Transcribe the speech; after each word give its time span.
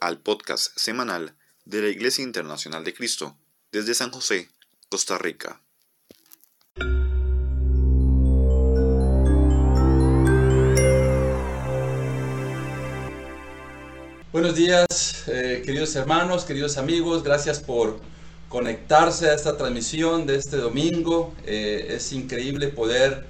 Al 0.00 0.20
podcast 0.20 0.76
semanal 0.76 1.36
de 1.64 1.82
la 1.82 1.88
Iglesia 1.88 2.22
Internacional 2.22 2.84
de 2.84 2.94
Cristo 2.94 3.36
desde 3.72 3.94
San 3.94 4.10
José, 4.10 4.50
Costa 4.88 5.18
Rica. 5.18 5.60
Buenos 14.32 14.54
días, 14.54 15.24
eh, 15.28 15.62
queridos 15.64 15.94
hermanos, 15.96 16.44
queridos 16.44 16.76
amigos, 16.76 17.22
gracias 17.22 17.60
por 17.60 18.00
conectarse 18.48 19.30
a 19.30 19.34
esta 19.34 19.56
transmisión 19.56 20.26
de 20.26 20.36
este 20.36 20.56
domingo. 20.56 21.34
Eh, 21.46 21.86
es 21.90 22.12
increíble 22.12 22.68
poder 22.68 23.24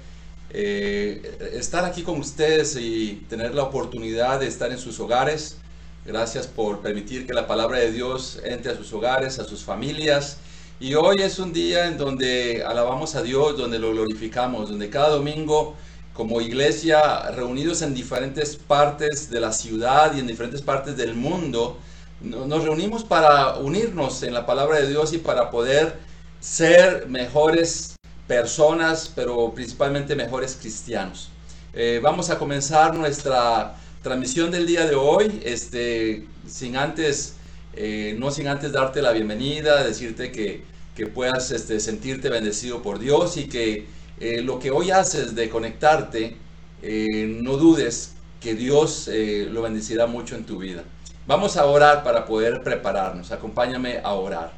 eh, 0.51 1.53
estar 1.55 1.85
aquí 1.85 2.03
con 2.03 2.21
ustedes 2.21 2.77
y 2.77 3.25
tener 3.29 3.55
la 3.55 3.65
oportunidad 3.65 4.41
de 4.41 4.47
estar 4.47 4.71
en 4.71 4.79
sus 4.79 5.01
hogares. 5.01 5.59
Gracias 6.07 6.47
por 6.47 6.81
permitir 6.81 7.27
que 7.27 7.33
la 7.33 7.47
palabra 7.47 7.79
de 7.79 7.91
Dios 7.91 8.39
entre 8.45 8.73
a 8.73 8.77
sus 8.77 8.93
hogares, 8.93 9.39
a 9.39 9.45
sus 9.45 9.65
familias. 9.65 10.37
Y 10.79 10.97
hoy 10.97 11.23
es 11.23 11.39
un 11.39 11.55
día 11.55 11.87
en 11.87 11.97
donde 11.97 12.63
alabamos 12.63 13.15
a 13.15 13.23
Dios, 13.23 13.57
donde 13.57 13.79
lo 13.79 13.91
glorificamos, 13.93 14.69
donde 14.69 14.91
cada 14.91 15.09
domingo 15.09 15.75
como 16.13 16.43
iglesia 16.43 17.31
reunidos 17.31 17.81
en 17.81 17.95
diferentes 17.95 18.57
partes 18.57 19.31
de 19.31 19.41
la 19.41 19.51
ciudad 19.51 20.15
y 20.15 20.21
en 20.21 20.27
diferentes 20.27 20.61
partes 20.61 20.95
del 20.99 21.15
mundo, 21.15 21.79
nos 22.21 22.63
reunimos 22.63 23.03
para 23.03 23.57
unirnos 23.57 24.23
en 24.23 24.35
la 24.35 24.45
palabra 24.45 24.81
de 24.81 24.89
Dios 24.89 25.15
y 25.15 25.19
para 25.19 25.51
poder 25.51 25.97
ser 26.39 27.09
mejores 27.09 27.97
personas, 28.29 29.11
pero 29.15 29.55
principalmente 29.55 30.15
mejores 30.15 30.59
cristianos. 30.61 31.31
Eh, 31.73 31.99
vamos 32.03 32.29
a 32.29 32.39
comenzar 32.39 32.95
nuestra 32.95 33.75
transmisión 34.05 34.51
del 34.51 34.67
día 34.67 34.87
de 34.87 34.95
hoy, 34.95 35.41
este, 35.45 36.27
sin 36.47 36.77
antes, 36.77 37.37
eh, 37.75 38.15
no 38.19 38.31
sin 38.31 38.49
antes 38.49 38.71
darte 38.71 39.01
la 39.01 39.13
bienvenida, 39.13 39.83
decirte 39.83 40.31
que, 40.31 40.63
que 40.95 41.07
puedas 41.07 41.51
este, 41.51 41.81
sentirte 41.81 42.29
bendecido 42.29 42.83
por 42.83 42.99
Dios 42.99 43.39
y 43.39 43.49
que 43.49 43.87
eh, 44.21 44.43
lo 44.43 44.59
que 44.59 44.71
hoy 44.71 44.91
haces 44.91 45.35
de 45.35 45.49
conectarte, 45.49 46.37
eh, 46.83 47.39
no 47.43 47.57
dudes 47.57 48.13
que 48.43 48.55
Dios 48.55 49.09
lo 49.09 49.63
bendecirá 49.63 50.07
mucho 50.07 50.37
en 50.37 50.45
tu 50.45 50.59
vida. 50.59 50.85
Vamos 51.27 51.57
a 51.57 51.65
orar 51.65 52.05
para 52.05 52.27
poder 52.27 52.63
prepararnos. 52.63 53.33
Acompáñame 53.33 54.01
a 54.05 54.13
orar. 54.13 54.53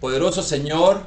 Poderoso 0.00 0.42
Señor, 0.42 1.02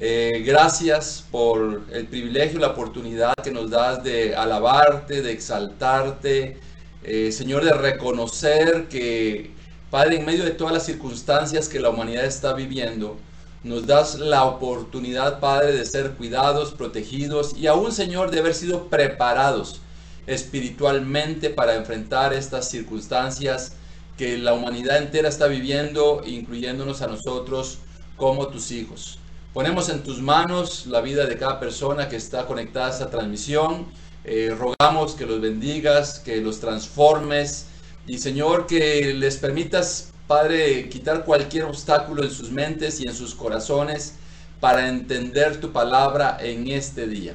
gracias 0.00 1.26
por 1.30 1.82
el 1.92 2.06
privilegio, 2.06 2.58
la 2.58 2.68
oportunidad 2.68 3.34
que 3.44 3.50
nos 3.50 3.68
das 3.68 4.02
de 4.02 4.34
alabarte, 4.34 5.20
de 5.20 5.32
exaltarte, 5.32 6.58
eh, 7.04 7.32
Señor, 7.32 7.64
de 7.64 7.72
reconocer 7.72 8.88
que, 8.88 9.50
Padre, 9.90 10.16
en 10.16 10.24
medio 10.24 10.44
de 10.44 10.52
todas 10.52 10.72
las 10.72 10.86
circunstancias 10.86 11.68
que 11.68 11.80
la 11.80 11.90
humanidad 11.90 12.24
está 12.24 12.54
viviendo, 12.54 13.16
nos 13.64 13.86
das 13.86 14.18
la 14.18 14.44
oportunidad, 14.44 15.40
Padre, 15.40 15.72
de 15.72 15.84
ser 15.84 16.12
cuidados, 16.12 16.72
protegidos 16.72 17.56
y 17.56 17.66
aún, 17.66 17.92
Señor, 17.92 18.30
de 18.30 18.40
haber 18.40 18.54
sido 18.54 18.88
preparados 18.88 19.80
espiritualmente 20.26 21.50
para 21.50 21.74
enfrentar 21.74 22.32
estas 22.32 22.68
circunstancias 22.68 23.72
que 24.16 24.38
la 24.38 24.52
humanidad 24.52 24.98
entera 24.98 25.28
está 25.28 25.46
viviendo, 25.46 26.22
incluyéndonos 26.24 27.02
a 27.02 27.08
nosotros 27.08 27.78
como 28.16 28.48
tus 28.48 28.70
hijos. 28.70 29.18
Ponemos 29.52 29.88
en 29.88 30.02
tus 30.02 30.20
manos 30.20 30.86
la 30.86 31.00
vida 31.00 31.26
de 31.26 31.36
cada 31.36 31.60
persona 31.60 32.08
que 32.08 32.16
está 32.16 32.46
conectada 32.46 32.86
a 32.86 32.90
esta 32.90 33.10
transmisión 33.10 33.86
eh, 34.24 34.54
rogamos 34.56 35.14
que 35.14 35.26
los 35.26 35.40
bendigas, 35.40 36.18
que 36.20 36.40
los 36.40 36.60
transformes 36.60 37.66
y 38.06 38.18
Señor 38.18 38.66
que 38.66 39.14
les 39.14 39.36
permitas, 39.36 40.12
Padre, 40.26 40.88
quitar 40.88 41.24
cualquier 41.24 41.64
obstáculo 41.64 42.22
en 42.22 42.30
sus 42.30 42.50
mentes 42.50 43.00
y 43.00 43.06
en 43.06 43.14
sus 43.14 43.34
corazones 43.34 44.14
para 44.60 44.88
entender 44.88 45.60
tu 45.60 45.72
palabra 45.72 46.38
en 46.40 46.68
este 46.68 47.06
día. 47.06 47.34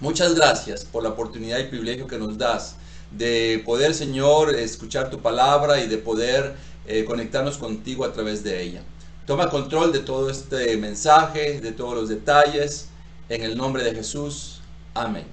Muchas 0.00 0.34
gracias 0.34 0.84
por 0.84 1.02
la 1.02 1.10
oportunidad 1.10 1.58
y 1.58 1.64
privilegio 1.64 2.06
que 2.06 2.18
nos 2.18 2.38
das 2.38 2.76
de 3.10 3.62
poder, 3.64 3.94
Señor, 3.94 4.54
escuchar 4.54 5.10
tu 5.10 5.20
palabra 5.20 5.80
y 5.82 5.88
de 5.88 5.98
poder 5.98 6.54
eh, 6.86 7.04
conectarnos 7.04 7.56
contigo 7.58 8.04
a 8.04 8.12
través 8.12 8.44
de 8.44 8.62
ella. 8.62 8.82
Toma 9.26 9.48
control 9.48 9.92
de 9.92 10.00
todo 10.00 10.30
este 10.30 10.76
mensaje, 10.76 11.60
de 11.60 11.72
todos 11.72 11.94
los 11.94 12.08
detalles, 12.08 12.88
en 13.28 13.42
el 13.42 13.56
nombre 13.56 13.82
de 13.82 13.94
Jesús. 13.94 14.60
Amén. 14.94 15.26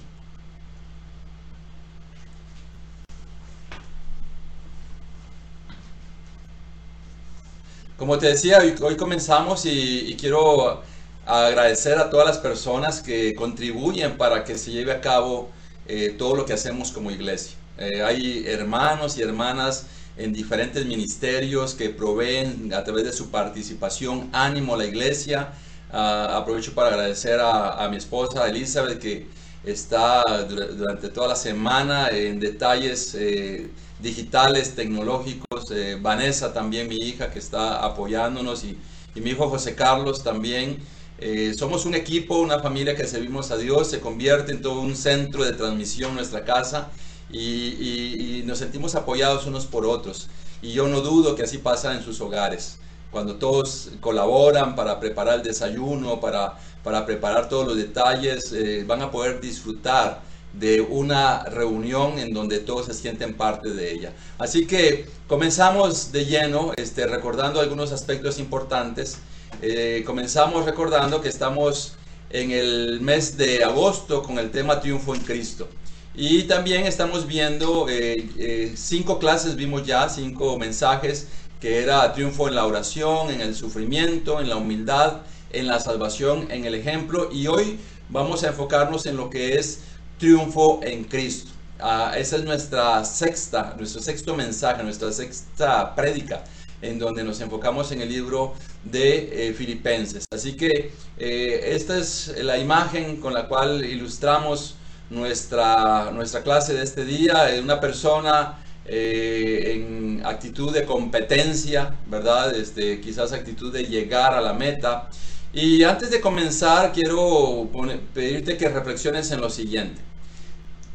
Como 8.04 8.18
te 8.18 8.28
decía, 8.28 8.60
hoy, 8.82 8.98
comenzamos 8.98 9.66
y, 9.66 10.18
quiero 10.20 10.82
agradecer 11.26 11.98
a 11.98 12.10
todas 12.10 12.28
las 12.28 12.38
personas 12.38 13.02
que 13.02 13.34
contribuyen 13.34 14.18
para 14.18 14.44
que 14.44 14.58
se 14.58 14.72
lleve 14.72 14.92
a 14.92 15.00
cabo 15.00 15.50
eh, 15.88 16.14
todo 16.18 16.36
lo 16.36 16.46
que 16.46 16.52
hacemos 16.52 16.92
como 16.92 17.12
iglesia. 17.12 17.56
Eh, 17.78 18.04
hay 18.04 18.46
hermanos 18.46 19.18
y 19.18 19.22
hermanas 19.22 19.86
en 20.18 20.34
diferentes 20.34 20.86
ministerios 20.86 21.76
que 21.76 21.92
proveen 21.92 22.74
a 22.74 22.84
través 22.84 23.06
de 23.06 23.14
su 23.14 23.32
participación 23.32 24.30
ánimo 24.34 24.74
a 24.74 24.80
la 24.80 24.86
iglesia. 24.86 25.54
Ah, 25.90 26.40
aprovecho 26.40 26.74
para 26.74 26.90
agradecer 26.90 27.40
a, 27.40 27.88
mi 27.90 27.96
esposa 27.96 28.50
Elizabeth 28.50 29.00
que 29.00 29.28
está 29.64 30.44
durante 30.44 31.10
toda 31.10 31.30
la 31.30 31.36
semana 31.36 32.10
en 32.10 32.40
detalles 32.40 33.16
eh, 33.16 33.70
digitales, 34.00 34.76
tecnológicos. 34.76 35.72
Eh, 35.72 35.98
Vanessa 36.02 36.54
también, 36.54 36.88
mi 36.88 36.98
hija, 36.98 37.32
que 37.32 37.40
está 37.40 37.84
apoyándonos 37.84 38.64
y, 38.64 38.78
mi 39.16 39.30
hijo 39.30 39.50
José 39.50 39.76
Carlos 39.76 40.24
también. 40.24 40.78
Eh, 41.20 41.54
somos 41.58 41.86
un 41.86 41.94
equipo, 41.94 42.40
una 42.40 42.60
familia 42.60 42.96
que 42.96 43.08
servimos 43.08 43.52
a 43.52 43.58
Dios, 43.58 43.90
se 43.90 44.00
convierte 44.00 44.52
en 44.52 44.62
todo 44.62 44.82
un 44.82 44.96
centro 44.96 45.46
de 45.46 45.54
transmisión 45.54 46.16
nuestra 46.16 46.44
casa 46.44 46.90
y, 47.32 48.42
nos 48.46 48.58
sentimos 48.58 48.96
apoyados 48.96 49.46
unos 49.46 49.66
por 49.66 49.86
otros. 49.86 50.30
Y 50.62 50.74
yo 50.74 50.88
no 50.88 51.02
dudo 51.02 51.36
que 51.36 51.44
así 51.44 51.60
pasa 51.60 51.94
en 51.94 52.04
sus 52.04 52.20
hogares, 52.22 52.80
cuando 53.12 53.36
todos 53.36 53.92
colaboran 54.02 54.76
para 54.76 55.00
preparar 55.00 55.36
el 55.36 55.44
desayuno, 55.44 56.20
para, 56.20 56.58
para 56.84 57.06
preparar 57.06 57.50
todos 57.50 57.68
los 57.68 57.78
detalles, 57.78 58.52
eh, 58.52 58.84
van 58.86 59.02
a 59.02 59.12
poder 59.12 59.40
disfrutar 59.40 60.22
de 60.54 60.82
una 60.82 61.44
reunión 61.46 62.20
en 62.20 62.34
donde 62.34 62.60
todos 62.60 62.86
se 62.86 62.94
sienten 62.94 63.34
parte 63.34 63.70
de 63.70 63.92
ella. 63.92 64.14
Así 64.38 64.68
que 64.68 65.08
comenzamos 65.28 66.12
de 66.12 66.26
lleno, 66.26 66.74
este, 66.76 67.08
recordando 67.08 67.60
algunos 67.60 67.92
aspectos 67.92 68.38
importantes. 68.38 69.18
Eh, 69.62 70.04
comenzamos 70.06 70.66
recordando 70.66 71.22
que 71.22 71.30
estamos 71.30 71.96
en 72.30 72.52
el 72.52 73.00
mes 73.02 73.38
de 73.38 73.64
agosto 73.64 74.22
con 74.22 74.38
el 74.38 74.52
tema 74.52 74.80
Triunfo 74.80 75.16
en 75.16 75.22
Cristo. 75.22 75.68
Y 76.16 76.44
también 76.44 76.86
estamos 76.86 77.26
viendo 77.26 77.88
eh, 77.90 78.74
cinco 78.76 79.18
clases, 79.18 79.56
vimos 79.56 79.86
ya 79.86 80.08
cinco 80.10 80.60
mensajes, 80.60 81.28
que 81.60 81.82
era 81.82 82.14
triunfo 82.14 82.48
en 82.48 82.56
la 82.56 82.66
oración, 82.66 83.32
en 83.32 83.42
el 83.42 83.56
sufrimiento, 83.56 84.40
en 84.42 84.50
la 84.50 84.58
humildad, 84.58 85.22
en 85.54 85.68
la 85.68 85.80
salvación, 85.80 86.48
en 86.52 86.66
el 86.66 86.76
ejemplo. 86.76 87.30
Y 87.32 87.48
hoy 87.48 87.80
vamos 88.10 88.44
a 88.44 88.50
enfocarnos 88.50 89.06
en 89.06 89.18
lo 89.18 89.30
que 89.30 89.58
es 89.58 89.80
triunfo 90.20 90.82
en 90.84 91.06
Cristo. 91.06 91.52
Uh, 91.80 92.14
esa 92.16 92.38
es 92.38 92.44
nuestra 92.44 93.04
sexta, 93.04 93.76
nuestro 93.78 94.02
sexto 94.02 94.36
mensaje, 94.36 94.84
nuestra 94.84 95.12
sexta 95.12 95.96
prédica, 95.96 96.44
en 96.82 97.00
donde 97.00 97.24
nos 97.24 97.42
enfocamos 97.42 97.92
en 97.92 98.02
el 98.02 98.10
libro 98.10 98.54
de 98.84 99.50
eh, 99.50 99.54
Filipenses. 99.54 100.26
Así 100.32 100.54
que 100.54 100.92
eh, 101.18 101.72
esta 101.74 101.98
es 101.98 102.34
la 102.42 102.58
imagen 102.58 103.18
con 103.18 103.34
la 103.34 103.48
cual 103.48 103.84
ilustramos 103.84 104.76
nuestra, 105.10 106.12
nuestra 106.12 106.42
clase 106.42 106.74
de 106.74 106.84
este 106.84 107.06
día. 107.06 107.50
Una 107.62 107.80
persona 107.80 108.60
eh, 108.86 109.74
en 109.76 110.22
actitud 110.26 110.74
de 110.74 110.86
competencia, 110.86 111.96
¿verdad? 112.08 112.54
Este, 112.56 113.00
quizás 113.00 113.32
actitud 113.32 113.72
de 113.72 113.86
llegar 113.86 114.34
a 114.34 114.42
la 114.42 114.54
meta. 114.54 115.10
Y 115.54 115.84
antes 115.84 116.10
de 116.10 116.20
comenzar, 116.20 116.92
quiero 116.92 117.70
pedirte 118.14 118.58
que 118.58 118.68
reflexiones 118.70 119.30
en 119.32 119.40
lo 119.40 119.52
siguiente 119.52 120.02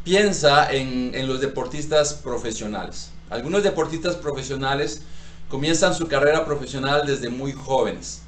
piensa 0.03 0.73
en, 0.73 1.29
los 1.29 1.41
deportistas 1.41 2.15
profesionales. 2.15 3.11
Algunos 3.31 3.63
deportistas 3.63 4.17
profesionales 4.17 5.03
comienzan 5.49 5.95
su 5.95 6.09
carrera 6.09 6.45
profesional 6.45 7.07
desde 7.07 7.29
muy 7.29 7.53
jóvenes. 7.53 8.23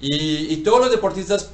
Y, 0.00 0.56
todos 0.58 0.80
los 0.80 0.90
deportistas 0.90 1.50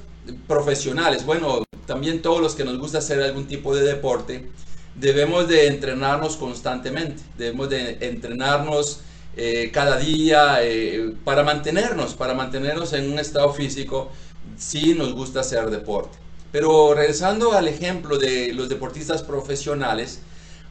profesionales, 0.46 1.26
bueno, 1.26 1.64
también 1.84 2.23
todos 2.23 2.40
los 2.40 2.55
que 2.55 2.64
nos 2.64 2.79
gusta 2.79 2.99
hacer 2.99 3.20
algún 3.20 3.46
tipo 3.46 3.75
de 3.75 3.82
deporte, 3.82 4.49
debemos 4.94 5.49
de 5.49 5.67
entrenarnos 5.67 6.37
constantemente, 6.37 7.23
debemos 7.37 7.69
de 7.69 7.99
entrenarnos 8.00 9.00
eh, 9.37 9.70
cada 9.73 9.96
día 9.99 10.58
eh, 10.62 11.14
para 11.25 11.43
mantenernos, 11.43 12.14
para 12.14 12.34
mantenernos 12.34 12.93
en 12.93 13.11
un 13.11 13.19
estado 13.19 13.52
físico 13.55 14.11
si 14.56 14.94
nos 14.94 15.14
gusta 15.14 15.40
hacer 15.40 15.70
deporte. 15.70 16.19
Pero 16.50 16.93
regresando 16.94 17.52
al 17.52 17.67
ejemplo 17.67 18.19
de 18.19 18.52
los 18.52 18.69
deportistas 18.69 19.23
profesionales, 19.23 20.20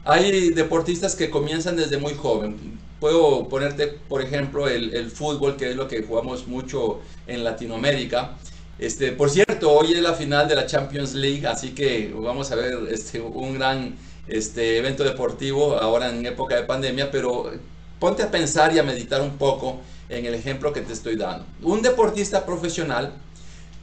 hay 0.04 0.50
deportistas 0.50 1.16
que 1.16 1.28
comienzan 1.28 1.76
desde 1.76 1.96
muy 1.96 2.14
joven. 2.14 2.78
Puedo 3.00 3.48
ponerte, 3.48 3.88
por 3.88 4.22
ejemplo, 4.22 4.68
el, 4.68 5.10
fútbol, 5.10 5.56
que 5.56 5.70
es 5.70 5.76
lo 5.76 5.88
que 5.88 6.02
jugamos 6.02 6.46
mucho 6.46 7.00
en 7.26 7.42
Latinoamérica. 7.42 8.36
Este, 8.78 9.10
por 9.10 9.28
cierto, 9.28 9.72
hoy 9.72 9.92
es 9.92 10.00
la 10.00 10.14
final 10.14 10.46
de 10.48 10.54
la 10.54 10.66
Champions 10.66 11.14
League, 11.14 11.46
así 11.46 11.70
que 11.70 12.12
vamos 12.14 12.52
a 12.52 12.56
ver 12.56 12.78
este, 12.90 13.20
un 13.20 13.54
gran 13.54 13.96
este, 14.28 14.78
evento 14.78 15.02
deportivo 15.02 15.76
ahora 15.76 16.10
en 16.10 16.24
época 16.26 16.54
de 16.54 16.62
pandemia, 16.62 17.10
pero 17.10 17.52
ponte 18.02 18.24
a 18.24 18.32
pensar 18.32 18.74
y 18.74 18.80
a 18.80 18.82
meditar 18.82 19.20
un 19.20 19.38
poco 19.38 19.78
en 20.08 20.26
el 20.26 20.34
ejemplo 20.34 20.72
que 20.72 20.80
te 20.80 20.92
estoy 20.92 21.14
dando. 21.14 21.46
Un 21.62 21.82
deportista 21.82 22.44
profesional 22.44 23.12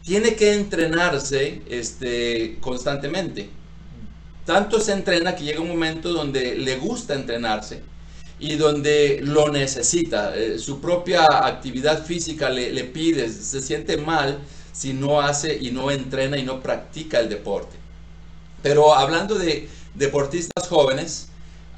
tiene 0.03 0.35
que 0.35 0.55
entrenarse 0.55 1.61
este, 1.69 2.57
constantemente. 2.59 3.49
Tanto 4.45 4.81
se 4.81 4.91
entrena 4.91 5.37
que 5.37 5.45
llega 5.45 5.61
un 5.61 5.69
momento 5.69 6.11
donde 6.11 6.55
le 6.55 6.75
gusta 6.75 7.13
entrenarse 7.13 7.81
y 8.41 8.57
donde 8.57 9.21
lo 9.23 9.47
necesita. 9.53 10.35
Eh, 10.35 10.59
su 10.59 10.81
propia 10.81 11.25
actividad 11.47 12.03
física 12.03 12.49
le, 12.49 12.73
le 12.73 12.83
pide, 12.83 13.29
se 13.29 13.61
siente 13.61 13.95
mal 13.95 14.39
si 14.73 14.91
no 14.91 15.21
hace 15.21 15.57
y 15.61 15.71
no 15.71 15.91
entrena 15.91 16.37
y 16.37 16.43
no 16.43 16.59
practica 16.61 17.21
el 17.21 17.29
deporte. 17.29 17.77
Pero 18.61 18.93
hablando 18.93 19.35
de 19.35 19.69
deportistas 19.95 20.67
jóvenes, 20.67 21.28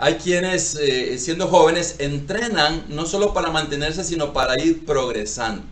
hay 0.01 0.15
quienes 0.15 0.75
eh, 0.75 1.17
siendo 1.17 1.47
jóvenes 1.47 1.95
entrenan 1.99 2.85
no 2.89 3.05
solo 3.05 3.33
para 3.33 3.51
mantenerse, 3.51 4.03
sino 4.03 4.33
para 4.33 4.61
ir 4.61 4.85
progresando, 4.85 5.63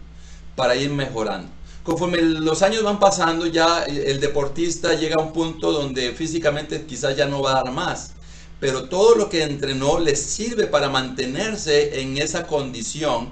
para 0.55 0.75
ir 0.75 0.89
mejorando. 0.91 1.49
Conforme 1.83 2.21
los 2.21 2.61
años 2.61 2.83
van 2.83 2.99
pasando, 2.99 3.47
ya 3.47 3.83
el 3.83 4.19
deportista 4.19 4.93
llega 4.93 5.15
a 5.15 5.23
un 5.23 5.33
punto 5.33 5.71
donde 5.71 6.11
físicamente 6.13 6.85
quizás 6.85 7.17
ya 7.17 7.25
no 7.25 7.41
va 7.41 7.51
a 7.51 7.63
dar 7.63 7.71
más 7.73 8.13
pero 8.59 8.89
todo 8.89 9.15
lo 9.15 9.29
que 9.29 9.43
entrenó 9.43 9.99
le 9.99 10.15
sirve 10.15 10.67
para 10.67 10.89
mantenerse 10.89 12.01
en 12.01 12.17
esa 12.17 12.45
condición, 12.45 13.29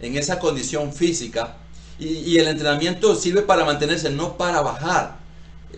en 0.00 0.16
esa 0.16 0.38
condición 0.38 0.92
física, 0.92 1.56
y, 1.98 2.38
el 2.38 2.48
entrenamiento 2.48 3.14
sirve 3.14 3.42
para 3.42 3.66
mantenerse, 3.66 4.08
no 4.08 4.38
para 4.38 4.62
bajar. 4.62 5.18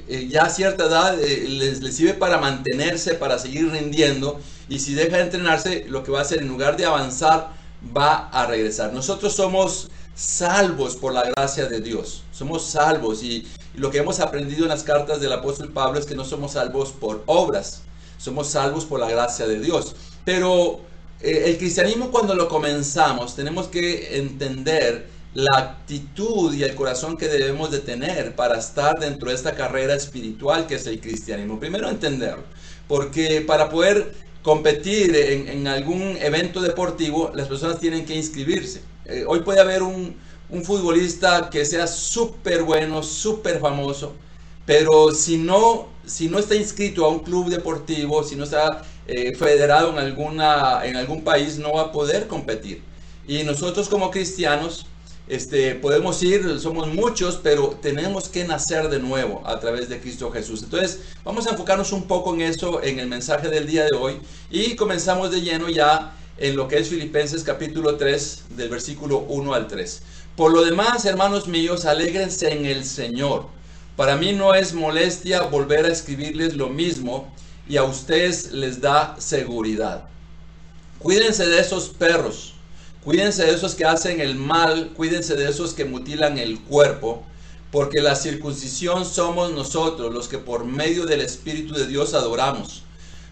Eh, 0.09 0.29
ya 0.31 0.43
a 0.45 0.51
cierta 0.51 0.87
edad 0.87 1.21
eh, 1.21 1.49
les, 1.49 1.81
sirve 1.97 2.15
para 2.15 2.39
mantenerse, 2.39 3.15
para 3.15 3.41
seguir 3.41 3.69
rindiendo, 3.73 4.41
y 4.73 4.79
si 4.79 4.95
deja 4.95 5.19
de 5.19 5.25
entrenarse, 5.25 5.85
lo 5.89 6.03
que 6.03 6.11
va 6.11 6.21
a 6.21 6.23
hacer 6.23 6.39
en 6.39 6.49
lugar 6.49 6.79
de 6.79 6.87
avanzar, 6.87 7.51
va 7.95 8.29
a 8.29 8.47
regresar. 8.47 8.91
Nosotros 8.91 9.35
somos 9.35 9.91
salvos 10.15 10.97
por 10.97 11.13
la 11.13 11.25
gracia 11.37 11.67
de 11.67 11.83
Dios, 11.83 12.23
somos 12.33 12.65
salvos, 12.65 13.23
y 13.23 13.47
lo 13.75 13.91
que 13.91 13.99
hemos 13.99 14.19
aprendido 14.21 14.63
en 14.63 14.71
las 14.71 14.83
cartas 14.83 15.21
del 15.21 15.33
apóstol 15.33 15.73
Pablo 15.73 15.99
es 15.99 16.07
que 16.07 16.15
no 16.15 16.25
somos 16.25 16.53
salvos 16.53 16.91
por 16.93 17.23
obras, 17.27 17.83
somos 18.17 18.49
salvos 18.49 18.87
por 18.87 18.99
la 18.99 19.11
gracia 19.11 19.47
de 19.47 19.61
Dios. 19.61 19.95
Pero 20.25 20.81
eh, 21.21 21.43
el 21.49 21.59
cristianismo 21.59 22.11
cuando 22.11 22.35
lo 22.35 22.49
comenzamos 22.49 23.37
tenemos 23.37 23.69
que 23.69 24.17
entender 24.17 25.07
la 25.35 25.59
actitud 25.59 26.55
y 26.55 26.63
el 26.63 26.75
corazón 26.75 27.19
que 27.19 27.29
debemos 27.29 27.71
de 27.71 27.81
tener 27.81 28.35
para 28.35 28.59
estar 28.59 28.99
dentro 28.99 29.29
de 29.29 29.35
esta 29.35 29.55
carrera 29.55 29.95
espiritual 29.95 30.67
que 30.67 30.77
es 30.77 30.87
el 30.87 30.99
cristianismo. 30.99 31.61
Primero 31.61 31.91
entenderlo, 31.91 32.45
porque 32.89 33.43
para 33.43 33.69
poder 33.69 34.32
competir 34.43 35.15
en, 35.15 35.67
algún 35.67 36.17
evento 36.21 36.61
deportivo, 36.61 37.31
las 37.35 37.49
personas 37.49 37.79
tienen 37.79 38.05
que 38.05 38.15
inscribirse. 38.15 38.83
Eh, 39.05 39.25
hoy 39.27 39.41
puede 39.41 39.61
haber 39.61 39.83
un, 39.83 40.17
un 40.51 40.65
futbolista 40.65 41.49
que 41.51 41.65
sea 41.65 41.87
súper 41.87 42.63
bueno, 42.63 43.03
súper 43.03 43.59
famoso, 43.61 44.15
pero 44.67 45.13
si 45.13 45.39
no, 45.39 45.89
si 46.05 46.29
no 46.29 46.39
está 46.39 46.55
inscrito 46.55 47.05
a 47.05 47.09
un 47.09 47.21
club 47.21 47.49
deportivo, 47.49 48.23
si 48.23 48.37
no 48.37 48.45
está 48.45 48.85
eh, 49.07 49.35
federado 49.35 49.91
en, 49.91 49.99
alguna, 49.99 50.85
en 50.85 50.97
algún 50.97 51.25
país, 51.25 51.59
no 51.59 51.75
va 51.75 51.83
a 51.83 51.93
poder 51.93 52.27
competir. 52.27 52.83
Y 53.27 53.45
nosotros 53.45 53.89
como 53.89 54.11
cristianos 54.11 54.87
este, 55.33 55.75
podemos 55.77 56.23
ir, 56.23 56.61
somos 56.61 56.89
muchos, 56.89 57.41
pero 57.43 57.69
tenemos 57.81 58.29
que 58.29 58.45
nacer 58.45 58.91
de 58.91 58.99
nuevo 58.99 59.41
a 59.47 59.59
través 59.61 59.89
de 59.89 59.99
Cristo 59.99 60.31
Jesús. 60.31 60.63
Entonces, 60.63 61.01
vamos 61.25 61.47
a 61.47 61.53
enfocarnos 61.53 61.91
un 61.93 62.03
poco 62.03 62.35
en 62.35 62.43
eso, 62.43 62.83
en 62.83 62.99
el 62.99 63.07
mensaje 63.07 63.49
del 63.49 63.67
día 63.67 63.85
de 63.85 63.97
hoy, 63.97 64.21
y 64.51 64.77
comenzamos 64.77 65.31
de 65.31 65.41
lleno 65.41 65.71
ya 65.71 66.15
en 66.37 66.55
lo 66.55 66.69
que 66.69 66.77
es 66.77 66.91
Filipenses 66.91 67.45
capítulo 67.45 67.97
3, 67.97 68.43
del 68.59 68.69
versículo 68.69 69.21
1 69.21 69.55
al 69.55 69.69
3. 69.69 70.03
Por 70.37 70.53
lo 70.53 70.63
demás, 70.67 71.07
hermanos 71.07 71.49
míos, 71.49 71.87
alégrense 71.87 72.53
en 72.53 72.67
el 72.67 72.85
Señor. 72.85 73.47
Para 73.97 74.17
mí 74.17 74.35
no 74.35 74.55
es 74.55 74.75
molestia 74.75 75.41
volver 75.45 75.87
a 75.87 75.93
escribirles 75.93 76.57
lo 76.57 76.69
mismo 76.69 77.33
y 77.67 77.79
a 77.79 77.85
ustedes 77.85 78.53
les 78.53 78.83
da 78.83 79.17
seguridad. 79.19 80.05
Cuídense 80.99 81.47
de 81.47 81.59
esos 81.59 81.89
perros, 81.89 82.52
cuídense 83.05 83.45
de 83.45 83.53
esos 83.53 83.75
que 83.75 83.85
hacen 83.85 84.21
el 84.21 84.35
mal, 84.35 84.93
cuídense 84.97 85.37
de 85.37 85.49
esos 85.49 85.75
que 85.75 85.85
mutilan 85.85 86.39
el 86.39 86.61
cuerpo, 86.61 87.23
porque 87.71 88.01
la 88.01 88.15
circuncisión 88.15 89.05
somos 89.05 89.53
nosotros 89.53 90.13
los 90.13 90.29
que 90.29 90.39
por 90.39 90.65
medio 90.65 91.07
del 91.07 91.21
Espíritu 91.21 91.75
de 91.75 91.87
Dios 91.87 92.15
adoramos. 92.15 92.83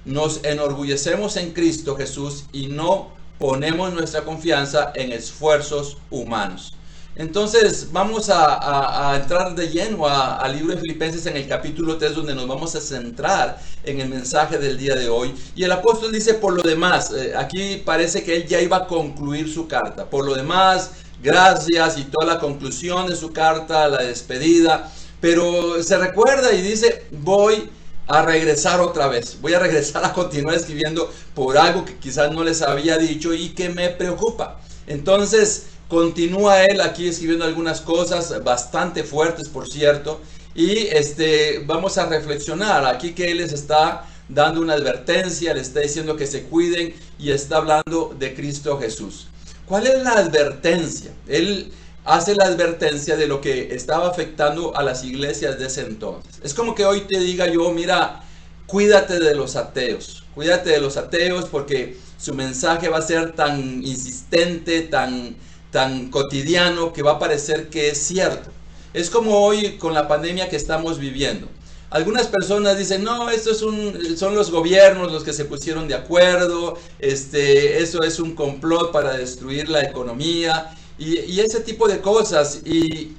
Nos 0.05 0.45
enorgullecemos 0.45 1.37
en 1.37 1.53
Cristo 1.53 1.97
Jesús 1.97 2.45
y 2.53 2.69
no 2.69 3.09
ponemos 3.39 3.93
nuestra 3.93 4.23
confianza 4.23 4.93
en 4.95 5.13
esfuerzos 5.13 5.99
humanos. 6.11 6.73
Entonces 7.17 7.89
vamos 7.93 8.31
a, 8.31 9.19
entrar 9.21 9.55
de 9.55 9.69
lleno 9.69 10.07
al 10.07 10.57
libro 10.57 10.75
de 10.75 10.81
Filipenses 10.81 11.27
en 11.27 11.37
el 11.37 11.49
capítulo 11.49 11.99
3 11.99 12.15
donde 12.15 12.35
nos 12.35 12.47
vamos 12.47 12.75
a 12.77 12.81
centrar 12.81 13.61
en 13.85 14.01
el 14.01 14.09
mensaje 14.09 14.59
del 14.59 14.79
día 14.79 14.95
de 14.95 15.09
hoy. 15.09 15.35
Y 15.57 15.65
el 15.65 15.73
apóstol 15.73 16.13
dice 16.13 16.35
por 16.35 16.55
lo 16.55 16.63
demás, 16.63 17.13
eh, 17.13 17.35
aquí 17.37 17.83
parece 17.85 18.23
que 18.23 18.37
él 18.37 18.47
ya 18.47 18.61
iba 18.61 18.79
a 18.79 18.87
concluir 18.87 19.53
su 19.53 19.67
carta. 19.67 20.09
Por 20.09 20.25
lo 20.25 20.35
demás, 20.35 20.93
gracias 21.23 21.99
y 21.99 22.05
toda 22.05 22.35
la 22.35 22.41
conclusión 22.41 23.09
de 23.09 23.17
su 23.17 23.33
carta, 23.33 23.89
la 23.89 24.03
despedida. 24.03 24.91
Pero 25.21 25.83
se 25.83 25.99
recuerda 25.99 26.53
y 26.53 26.63
dice, 26.63 27.07
voy 27.11 27.69
a 28.07 28.23
regresar 28.23 28.81
otra 28.81 29.09
vez. 29.09 29.41
Voy 29.41 29.53
a 29.55 29.59
regresar 29.59 30.05
a 30.05 30.13
continuar 30.13 30.57
escribiendo 30.57 31.13
por 31.35 31.59
algo 31.59 31.85
que 31.85 31.97
quizás 31.97 32.33
no 32.33 32.45
les 32.45 32.63
había 32.63 32.99
dicho 32.99 33.35
y 33.35 33.51
que 33.51 33.69
me 33.69 33.89
preocupa. 33.91 34.61
Entonces, 34.87 35.67
Continúa 35.91 36.67
él 36.67 36.81
aquí 36.81 37.09
escribiendo 37.09 37.45
algunas 37.45 37.81
cosas 37.81 38.45
bastante 38.45 39.03
fuertes, 39.03 39.49
por 39.49 39.69
cierto, 39.69 40.21
y 40.55 40.87
este, 40.87 41.65
vamos 41.67 41.99
a 41.99 42.07
reflexionar 42.07 42.87
aquí 42.87 43.13
que 43.13 43.33
él 43.33 43.39
les 43.39 43.53
está 43.53 44.07
dando 44.29 44.61
una 44.61 44.75
advertencia, 44.75 45.53
le 45.53 45.63
está 45.63 45.81
diciendo 45.81 46.15
que 46.15 46.29
se 46.29 46.45
cuiden 46.45 46.95
y 47.19 47.33
está 47.33 47.57
hablando 47.57 48.15
de 48.17 48.37
Cristo 48.37 48.79
Jesús. 48.79 49.27
¿Cuál 49.67 49.89
es 49.89 50.01
la 50.05 50.13
advertencia? 50.13 51.11
Él 51.27 51.73
hace 52.05 52.37
la 52.37 52.45
advertencia 52.45 53.17
de 53.17 53.27
lo 53.27 53.41
que 53.41 53.75
estaba 53.75 54.09
afectando 54.09 54.77
a 54.77 54.85
las 54.85 55.03
iglesias 55.03 55.59
de 55.59 55.67
ese 55.67 55.81
entonces. 55.81 56.41
Es 56.45 56.55
como 56.55 56.77
que 56.77 56.85
hoy 56.85 57.01
te 57.01 57.19
diga 57.19 57.49
yo, 57.49 57.73
mira, 57.73 58.23
cuídate 58.67 59.19
de 59.19 59.35
los 59.35 59.57
ateos, 59.57 60.23
cuídate 60.37 60.71
de 60.71 60.81
los 60.81 60.97
ateos 60.97 61.47
porque 61.47 61.97
su 62.17 62.33
mensaje 62.33 62.89
va 62.89 62.99
a 62.99 63.03
ser 63.03 63.33
tan 63.33 63.85
insistente, 63.85 64.83
tan 64.83 65.35
tan 65.71 66.11
cotidiano 66.11 66.93
que 66.93 67.03
va 67.03 67.13
a 67.13 67.19
parecer 67.19 67.69
que 67.69 67.89
es 67.89 67.99
cierto. 67.99 68.51
Es 68.93 69.11
como 69.11 69.39
hoy 69.39 69.79
con 69.79 69.95
la 69.95 70.09
pandemia 70.09 70.49
que 70.49 70.57
estamos 70.57 70.99
viviendo. 70.99 71.49
Algunas 71.91 72.29
personas 72.29 72.79
dicen, 72.79 73.03
no, 73.03 73.31
esto 73.31 73.51
es 73.51 73.63
un, 73.63 74.17
son 74.17 74.35
los 74.35 74.51
gobiernos 74.51 75.11
los 75.11 75.25
que 75.25 75.33
se 75.33 75.45
pusieron 75.45 75.89
de 75.89 75.95
acuerdo, 75.95 76.79
este, 77.01 77.83
eso 77.83 78.03
es 78.03 78.21
un 78.21 78.37
complot 78.37 78.93
para 78.93 79.17
destruir 79.17 79.69
la 79.69 79.83
economía 79.83 80.77
y, 80.99 81.41
ese 81.41 81.61
tipo 81.61 81.89
de 81.89 82.01
cosas 82.01 82.61
y, 82.65 83.17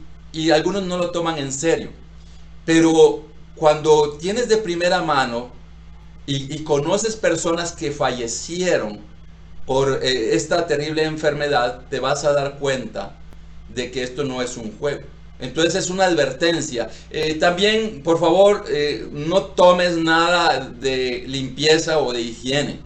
algunos 0.51 0.83
no 0.83 0.97
lo 0.97 1.11
toman 1.11 1.37
en 1.37 1.51
serio. 1.51 1.89
Pero 2.65 3.25
cuando 3.55 4.13
tienes 4.13 4.47
de 4.47 4.57
primera 4.57 5.01
mano 5.01 5.51
y, 6.25 6.55
y 6.55 6.63
conoces 6.63 7.17
personas 7.17 7.73
que 7.73 7.91
fallecieron 7.91 9.10
por 9.71 10.01
eh, 10.03 10.35
esta 10.35 10.67
terrible 10.67 11.01
enfermedad, 11.05 11.83
te 11.89 12.01
vas 12.01 12.25
a 12.25 12.33
dar 12.33 12.59
cuenta 12.59 13.15
de 13.73 13.89
que 13.89 14.03
esto 14.03 14.25
no 14.25 14.41
es 14.41 14.57
un 14.57 14.77
juego. 14.77 15.03
Entonces 15.39 15.75
es 15.75 15.89
una 15.89 16.03
advertencia. 16.07 16.89
Eh, 17.09 17.35
también, 17.35 18.01
por 18.03 18.19
favor, 18.19 18.65
eh, 18.67 19.07
no 19.13 19.43
tomes 19.43 19.95
nada 19.95 20.59
de 20.59 21.23
limpieza 21.25 21.99
o 21.99 22.11
de 22.11 22.19
higiene. 22.19 22.81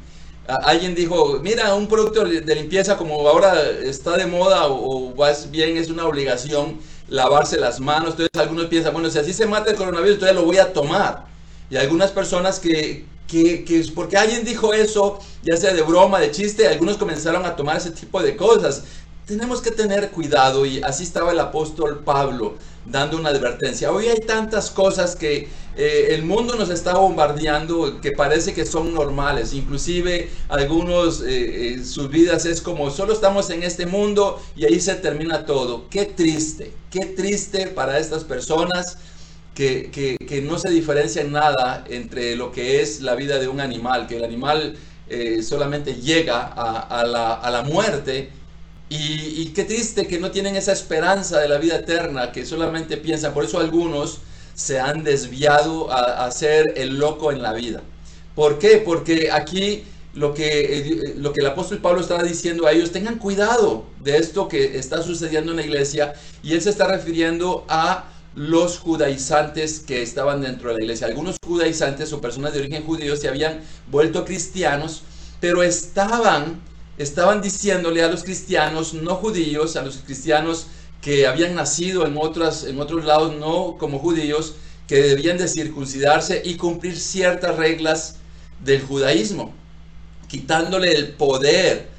alguien 0.45 0.93
dijo, 0.93 1.39
mira, 1.41 1.73
un 1.73 1.87
producto 1.87 2.23
de 2.23 2.55
limpieza 2.55 2.95
como 2.97 3.27
ahora 3.27 3.59
está 3.83 4.15
de 4.15 4.27
moda 4.27 4.67
o, 4.67 4.75
o 4.75 5.15
más 5.15 5.49
bien 5.49 5.77
es 5.77 5.89
una 5.89 6.05
obligación 6.05 6.77
lavarse 7.07 7.59
las 7.59 7.79
manos. 7.79 8.11
Entonces 8.11 8.29
algunos 8.35 8.67
piensan, 8.67 8.93
bueno, 8.93 9.09
si 9.09 9.17
así 9.17 9.33
se 9.33 9.47
mata 9.47 9.71
el 9.71 9.75
coronavirus, 9.75 10.17
entonces 10.17 10.35
lo 10.35 10.45
voy 10.45 10.59
a 10.59 10.71
tomar. 10.71 11.25
Y 11.71 11.77
algunas 11.77 12.11
personas 12.11 12.59
que, 12.59 13.05
que, 13.27 13.63
que, 13.63 13.83
porque 13.93 14.17
alguien 14.17 14.43
dijo 14.43 14.73
eso, 14.73 15.19
ya 15.43 15.57
sea 15.57 15.73
de 15.73 15.81
broma, 15.81 16.19
de 16.19 16.31
chiste, 16.31 16.67
algunos 16.67 16.97
comenzaron 16.97 17.45
a 17.45 17.55
tomar 17.55 17.77
ese 17.77 17.91
tipo 17.91 18.21
de 18.21 18.35
cosas. 18.35 18.83
Tenemos 19.25 19.61
que 19.61 19.71
tener 19.71 20.11
cuidado 20.11 20.65
y 20.65 20.83
así 20.83 21.03
estaba 21.03 21.31
el 21.31 21.39
apóstol 21.39 22.03
Pablo 22.03 22.55
dando 22.85 23.17
una 23.17 23.29
advertencia. 23.29 23.91
Hoy 23.91 24.07
hay 24.07 24.19
tantas 24.19 24.69
cosas 24.69 25.15
que 25.15 25.49
eh, 25.75 26.07
el 26.11 26.23
mundo 26.23 26.55
nos 26.55 26.69
está 26.69 26.93
bombardeando 26.93 27.99
que 27.99 28.11
parece 28.11 28.53
que 28.53 28.65
son 28.65 28.93
normales. 28.93 29.53
Inclusive 29.53 30.29
algunos, 30.47 31.21
eh, 31.21 31.25
eh, 31.75 31.83
sus 31.83 32.09
vidas 32.09 32.45
es 32.45 32.61
como 32.61 32.91
solo 32.91 33.13
estamos 33.13 33.49
en 33.49 33.63
este 33.63 33.85
mundo 33.85 34.39
y 34.55 34.65
ahí 34.65 34.79
se 34.79 34.95
termina 34.95 35.45
todo. 35.45 35.89
Qué 35.89 36.05
triste, 36.05 36.71
qué 36.91 37.05
triste 37.07 37.67
para 37.67 37.97
estas 37.99 38.23
personas. 38.23 38.97
Que, 39.55 39.89
que, 40.27 40.41
no 40.41 40.59
se 40.59 40.69
diferencia 40.69 41.21
en 41.21 41.31
nada 41.31 41.85
entre 41.89 42.35
lo 42.35 42.51
que 42.51 42.81
es 42.81 42.99
la 42.99 43.15
vida 43.15 43.39
de 43.39 43.47
un 43.47 43.61
animal, 43.61 44.05
que 44.05 44.17
el 44.17 44.25
animal 44.25 44.75
solamente 45.41 45.95
llega 45.95 46.41
a, 46.41 46.79
a, 46.79 47.05
la, 47.05 47.33
a 47.35 47.49
la 47.51 47.61
muerte 47.63 48.31
y, 48.87 49.45
qué 49.55 49.63
triste 49.63 50.05
que 50.05 50.19
no 50.19 50.31
tienen 50.31 50.55
esa 50.55 50.71
esperanza 50.71 51.39
de 51.39 51.49
la 51.49 51.57
vida 51.57 51.77
eterna, 51.77 52.31
que 52.31 52.45
solamente 52.45 52.97
piensan, 52.97 53.33
por 53.33 53.43
eso 53.43 53.59
algunos 53.59 54.19
se 54.53 54.79
han 54.79 55.03
desviado 55.03 55.91
a, 55.91 56.29
ser 56.31 56.73
el 56.77 56.97
loco 56.97 57.31
en 57.31 57.41
la 57.41 57.53
vida. 57.53 57.81
¿Por 58.35 58.59
qué? 58.59 58.77
Porque 58.77 59.31
aquí 59.31 59.83
lo 60.13 60.33
que, 60.33 60.77
eh, 60.77 61.13
lo 61.17 61.33
que 61.33 61.41
el 61.41 61.47
apóstol 61.47 61.79
Pablo 61.79 62.01
estaba 62.01 62.23
diciendo 62.23 62.67
a 62.67 62.71
ellos, 62.71 62.91
tengan 62.91 63.17
cuidado 63.17 63.85
de 64.01 64.17
esto 64.17 64.47
que 64.47 64.77
está 64.77 65.01
sucediendo 65.01 65.51
en 65.51 65.57
la 65.57 65.63
iglesia, 65.63 66.13
y 66.43 66.53
él 66.53 66.61
se 66.61 66.69
está 66.69 66.87
refiriendo 66.87 67.65
a 67.67 68.05
los 68.35 68.79
judaizantes 68.79 69.79
que 69.79 70.01
estaban 70.01 70.41
dentro 70.41 70.69
de 70.69 70.75
la 70.75 70.81
iglesia. 70.81 71.07
Algunos 71.07 71.37
judaizantes 71.43 72.11
o 72.13 72.21
personas 72.21 72.53
de 72.53 72.59
origen 72.59 72.83
judío 72.83 73.15
se 73.15 73.29
habían 73.29 73.61
vuelto 73.89 74.25
cristianos, 74.25 75.03
pero 75.39 75.63
estaban 75.63 76.61
estaban 76.97 77.41
diciéndole 77.41 78.03
a 78.03 78.07
los 78.07 78.23
cristianos 78.23 78.93
no 78.93 79.15
judíos, 79.15 79.75
a 79.75 79.83
los 79.83 79.97
cristianos 79.97 80.67
que 81.01 81.27
habían 81.27 81.55
nacido 81.55 82.05
en, 82.05 82.17
otras, 82.17 82.63
en 82.63 82.79
otros 82.79 83.05
lados 83.05 83.35
no 83.37 83.77
como 83.77 83.99
judíos, 83.99 84.55
que 84.87 85.01
debían 85.01 85.37
de 85.37 85.47
circuncidarse 85.47 86.41
y 86.45 86.55
cumplir 86.55 86.97
ciertas 86.97 87.55
reglas 87.57 88.17
del 88.63 88.81
judaísmo, 88.81 89.53
quitándole 90.27 90.93
el 90.93 91.09
poder 91.13 91.89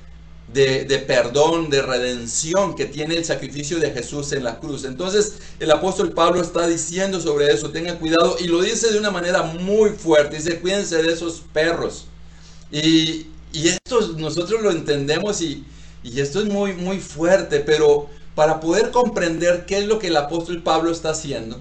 de, 0.57 1.05
perdón, 1.07 1.69
de 1.69 1.83
redención 1.83 2.75
que 2.75 2.87
tiene 2.87 3.17
el 3.17 3.25
sacrificio 3.27 3.79
de 3.79 3.91
Jesús 3.91 4.33
en 4.33 4.43
la 4.43 4.59
cruz. 4.59 4.85
Entonces 4.85 5.35
el 5.61 5.71
apóstol 5.71 6.13
Pablo 6.13 6.41
está 6.41 6.67
diciendo 6.67 7.21
sobre 7.21 7.53
eso, 7.53 7.71
tengan 7.71 7.99
cuidado 7.99 8.37
y 8.41 8.47
lo 8.47 8.63
dice 8.63 8.91
de 8.91 8.99
una 8.99 9.11
manera 9.11 9.43
muy 9.43 9.91
fuerte, 9.91 10.37
dice, 10.37 10.59
cuídense 10.61 11.03
de 11.03 11.13
esos 11.13 11.43
perros. 11.53 12.07
Y, 12.73 13.27
y 13.53 13.69
esto 13.69 14.15
nosotros 14.17 14.63
lo 14.63 14.71
entendemos 14.71 15.43
y, 15.43 15.65
esto 16.05 16.41
es 16.41 16.47
muy, 16.47 16.73
muy 16.73 17.01
fuerte, 17.01 17.61
pero 17.61 18.09
para 18.37 18.61
poder 18.61 18.93
comprender 18.93 19.67
qué 19.67 19.79
es 19.79 19.87
lo 19.87 19.99
que 19.99 20.07
el 20.07 20.17
apóstol 20.17 20.63
Pablo 20.63 20.93
está 20.93 21.11
haciendo, 21.11 21.61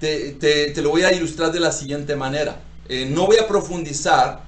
te, 0.00 0.74
lo 0.82 0.90
voy 0.90 1.04
a 1.04 1.12
ilustrar 1.12 1.52
de 1.52 1.60
la 1.60 1.70
siguiente 1.70 2.16
manera. 2.16 2.60
Eh, 2.88 3.06
no 3.08 3.26
voy 3.26 3.36
a 3.36 3.46
profundizar 3.46 4.42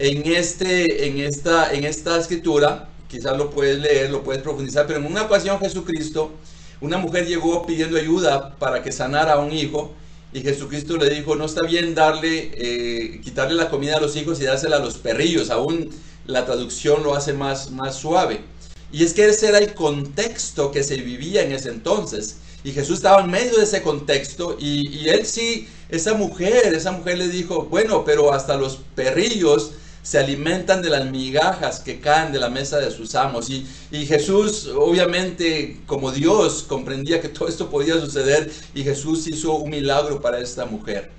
en, 0.00 0.26
este, 0.32 1.06
en, 1.06 1.18
esta, 1.18 1.72
en 1.72 1.84
esta 1.84 2.18
escritura, 2.18 2.88
quizás 3.12 3.36
lo 3.36 3.50
puedes 3.50 3.78
leer, 3.78 4.10
lo 4.10 4.24
puedes 4.24 4.42
profundizar, 4.42 4.86
pero 4.86 4.98
en 4.98 5.04
una 5.04 5.22
ocasión 5.22 5.60
Jesucristo, 5.60 6.32
una 6.80 6.96
mujer 6.96 7.26
llegó 7.26 7.66
pidiendo 7.66 7.98
ayuda 7.98 8.56
para 8.58 8.82
que 8.82 8.90
sanara 8.90 9.34
a 9.34 9.38
un 9.38 9.52
hijo 9.52 9.92
y 10.32 10.40
Jesucristo 10.40 10.96
le 10.96 11.10
dijo, 11.10 11.36
no 11.36 11.44
está 11.44 11.60
bien 11.66 11.94
darle, 11.94 12.50
eh, 12.54 13.20
quitarle 13.22 13.54
la 13.54 13.68
comida 13.68 13.98
a 13.98 14.00
los 14.00 14.16
hijos 14.16 14.40
y 14.40 14.44
dársela 14.44 14.76
a 14.76 14.80
los 14.80 14.96
perrillos, 14.96 15.50
aún 15.50 15.90
la 16.24 16.46
traducción 16.46 17.02
lo 17.02 17.14
hace 17.14 17.34
más, 17.34 17.70
más 17.70 17.96
suave. 17.96 18.40
Y 18.90 19.04
es 19.04 19.12
que 19.12 19.26
ese 19.26 19.48
era 19.48 19.58
el 19.58 19.74
contexto 19.74 20.70
que 20.70 20.82
se 20.82 20.96
vivía 20.96 21.42
en 21.42 21.52
ese 21.52 21.68
entonces. 21.68 22.38
Y 22.64 22.72
Jesús 22.72 22.96
estaba 22.96 23.22
en 23.22 23.30
medio 23.30 23.58
de 23.58 23.64
ese 23.64 23.82
contexto 23.82 24.56
y, 24.58 24.88
y 24.88 25.10
él 25.10 25.26
sí, 25.26 25.68
esa 25.90 26.14
mujer, 26.14 26.72
esa 26.74 26.92
mujer 26.92 27.18
le 27.18 27.28
dijo, 27.28 27.64
bueno, 27.64 28.04
pero 28.06 28.32
hasta 28.32 28.56
los 28.56 28.78
perrillos 28.94 29.72
se 30.02 30.18
alimentan 30.18 30.82
de 30.82 30.90
las 30.90 31.08
migajas 31.10 31.80
que 31.80 32.00
caen 32.00 32.32
de 32.32 32.40
la 32.40 32.48
mesa 32.48 32.78
de 32.78 32.90
sus 32.90 33.14
amos. 33.14 33.48
Y, 33.50 33.66
y, 33.90 34.06
Jesús, 34.06 34.68
obviamente, 34.74 35.80
como 35.86 36.10
Dios, 36.10 36.64
comprendía 36.68 37.20
que 37.20 37.28
todo 37.28 37.48
esto 37.48 37.70
podía 37.70 38.00
suceder 38.00 38.50
y 38.74 38.82
Jesús 38.82 39.26
hizo 39.28 39.54
un 39.54 39.70
milagro 39.70 40.20
para 40.20 40.40
esta 40.40 40.66
mujer. 40.66 41.10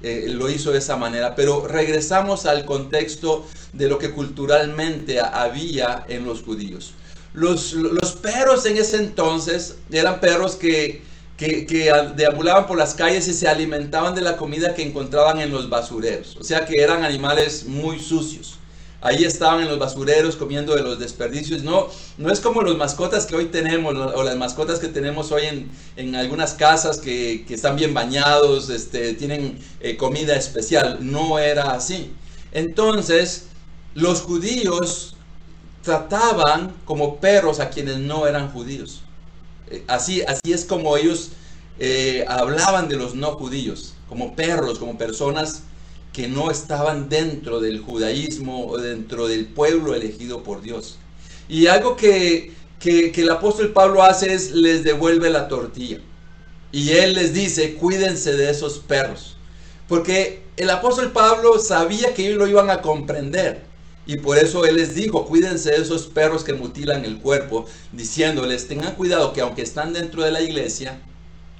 Eh, 0.00 0.26
lo 0.28 0.48
hizo 0.48 0.70
de 0.70 0.78
esa 0.78 0.96
manera. 0.96 1.34
Pero 1.34 1.66
regresamos 1.66 2.46
al 2.46 2.64
contexto 2.64 3.44
de 3.72 3.88
lo 3.88 3.98
que 3.98 4.12
culturalmente 4.12 5.20
había 5.20 6.04
en 6.08 6.24
los 6.24 6.42
judíos. 6.42 6.92
Los, 7.34 7.72
los 7.72 8.12
perros 8.12 8.64
en 8.66 8.76
ese 8.76 8.98
entonces 8.98 9.76
eran 9.90 10.20
perros 10.20 10.54
que, 10.54 11.02
que, 11.38 11.64
que, 11.64 11.90
deambulaban 12.16 12.66
por 12.66 12.76
las 12.76 12.94
calles 12.94 13.28
y 13.28 13.32
se 13.32 13.48
alimentaban 13.48 14.14
de 14.14 14.20
la 14.20 14.36
comida 14.36 14.74
que 14.74 14.82
encontraban 14.82 15.40
en 15.40 15.50
los 15.50 15.70
basureros. 15.70 16.36
O 16.36 16.44
sea 16.44 16.66
que 16.66 16.82
eran 16.82 17.04
animales 17.04 17.64
muy 17.64 18.00
sucios. 18.00 18.58
Ahí 19.00 19.22
estaban 19.22 19.60
en 19.60 19.68
los 19.68 19.78
basureros 19.78 20.34
comiendo 20.34 20.74
de 20.74 20.82
los 20.82 20.98
desperdicios. 20.98 21.62
No, 21.62 21.86
no 22.16 22.32
es 22.32 22.40
como 22.40 22.62
los 22.62 22.76
mascotas 22.76 23.26
que 23.26 23.36
hoy 23.36 23.46
tenemos 23.46 23.94
o 23.94 24.24
las 24.24 24.36
mascotas 24.36 24.80
que 24.80 24.88
tenemos 24.88 25.30
hoy 25.30 25.44
en, 25.44 25.70
en 25.96 26.16
algunas 26.16 26.54
casas 26.54 26.98
que, 26.98 27.44
que, 27.46 27.54
están 27.54 27.76
bien 27.76 27.94
bañados, 27.94 28.68
este, 28.70 29.14
tienen 29.14 29.60
eh, 29.80 29.96
comida 29.96 30.34
especial. 30.34 30.98
No 31.00 31.38
era 31.38 31.70
así. 31.70 32.12
Entonces, 32.50 33.46
los 33.94 34.22
judíos 34.22 35.14
trataban 35.82 36.74
como 36.84 37.20
perros 37.20 37.60
a 37.60 37.70
quienes 37.70 37.98
no 37.98 38.26
eran 38.26 38.50
judíos. 38.50 39.04
Eh, 39.70 39.84
así, 39.86 40.22
así 40.22 40.52
es 40.52 40.64
como 40.64 40.96
ellos 40.96 41.30
eh, 41.78 42.24
hablaban 42.28 42.88
de 42.88 42.96
los 42.96 43.14
no 43.14 43.32
judíos, 43.32 43.94
como 44.08 44.34
perros, 44.34 44.78
como 44.78 44.98
personas 44.98 45.62
que 46.12 46.26
no 46.26 46.50
estaban 46.50 47.08
dentro 47.08 47.60
del 47.60 47.80
judaísmo 47.80 48.66
o 48.66 48.78
dentro 48.78 49.28
del 49.28 49.46
pueblo 49.46 49.94
elegido 49.94 50.42
por 50.42 50.62
Dios. 50.62 50.98
Y 51.48 51.66
algo 51.66 51.96
que, 51.96 52.52
que, 52.80 53.12
el 53.14 53.30
apóstol 53.30 53.72
Pablo 53.72 54.02
hace 54.02 54.32
es 54.34 54.50
les 54.52 54.84
devuelve 54.84 55.30
la 55.30 55.48
tortilla. 55.48 56.00
Y 56.72 56.90
él 56.90 57.14
les 57.14 57.32
dice, 57.32 57.74
cuídense 57.74 58.36
de 58.36 58.50
esos 58.50 58.78
perros. 58.78 59.36
Porque 59.86 60.42
el 60.56 60.68
apóstol 60.70 61.12
Pablo 61.12 61.58
sabía 61.58 62.12
que 62.14 62.26
ellos 62.26 62.38
lo 62.38 62.48
iban 62.48 62.68
a 62.68 62.82
comprender. 62.82 63.67
Y 64.08 64.16
por 64.16 64.38
eso 64.38 64.64
él 64.64 64.76
les 64.76 64.94
dijo, 64.94 65.26
cuídense 65.26 65.70
de 65.70 65.82
esos 65.82 66.06
perros 66.06 66.42
que 66.42 66.54
mutilan 66.54 67.04
el 67.04 67.18
cuerpo, 67.18 67.66
diciéndoles, 67.92 68.66
tengan 68.66 68.94
cuidado 68.94 69.34
que 69.34 69.42
aunque 69.42 69.60
están 69.60 69.92
dentro 69.92 70.22
de 70.22 70.32
la 70.32 70.40
iglesia, 70.40 70.98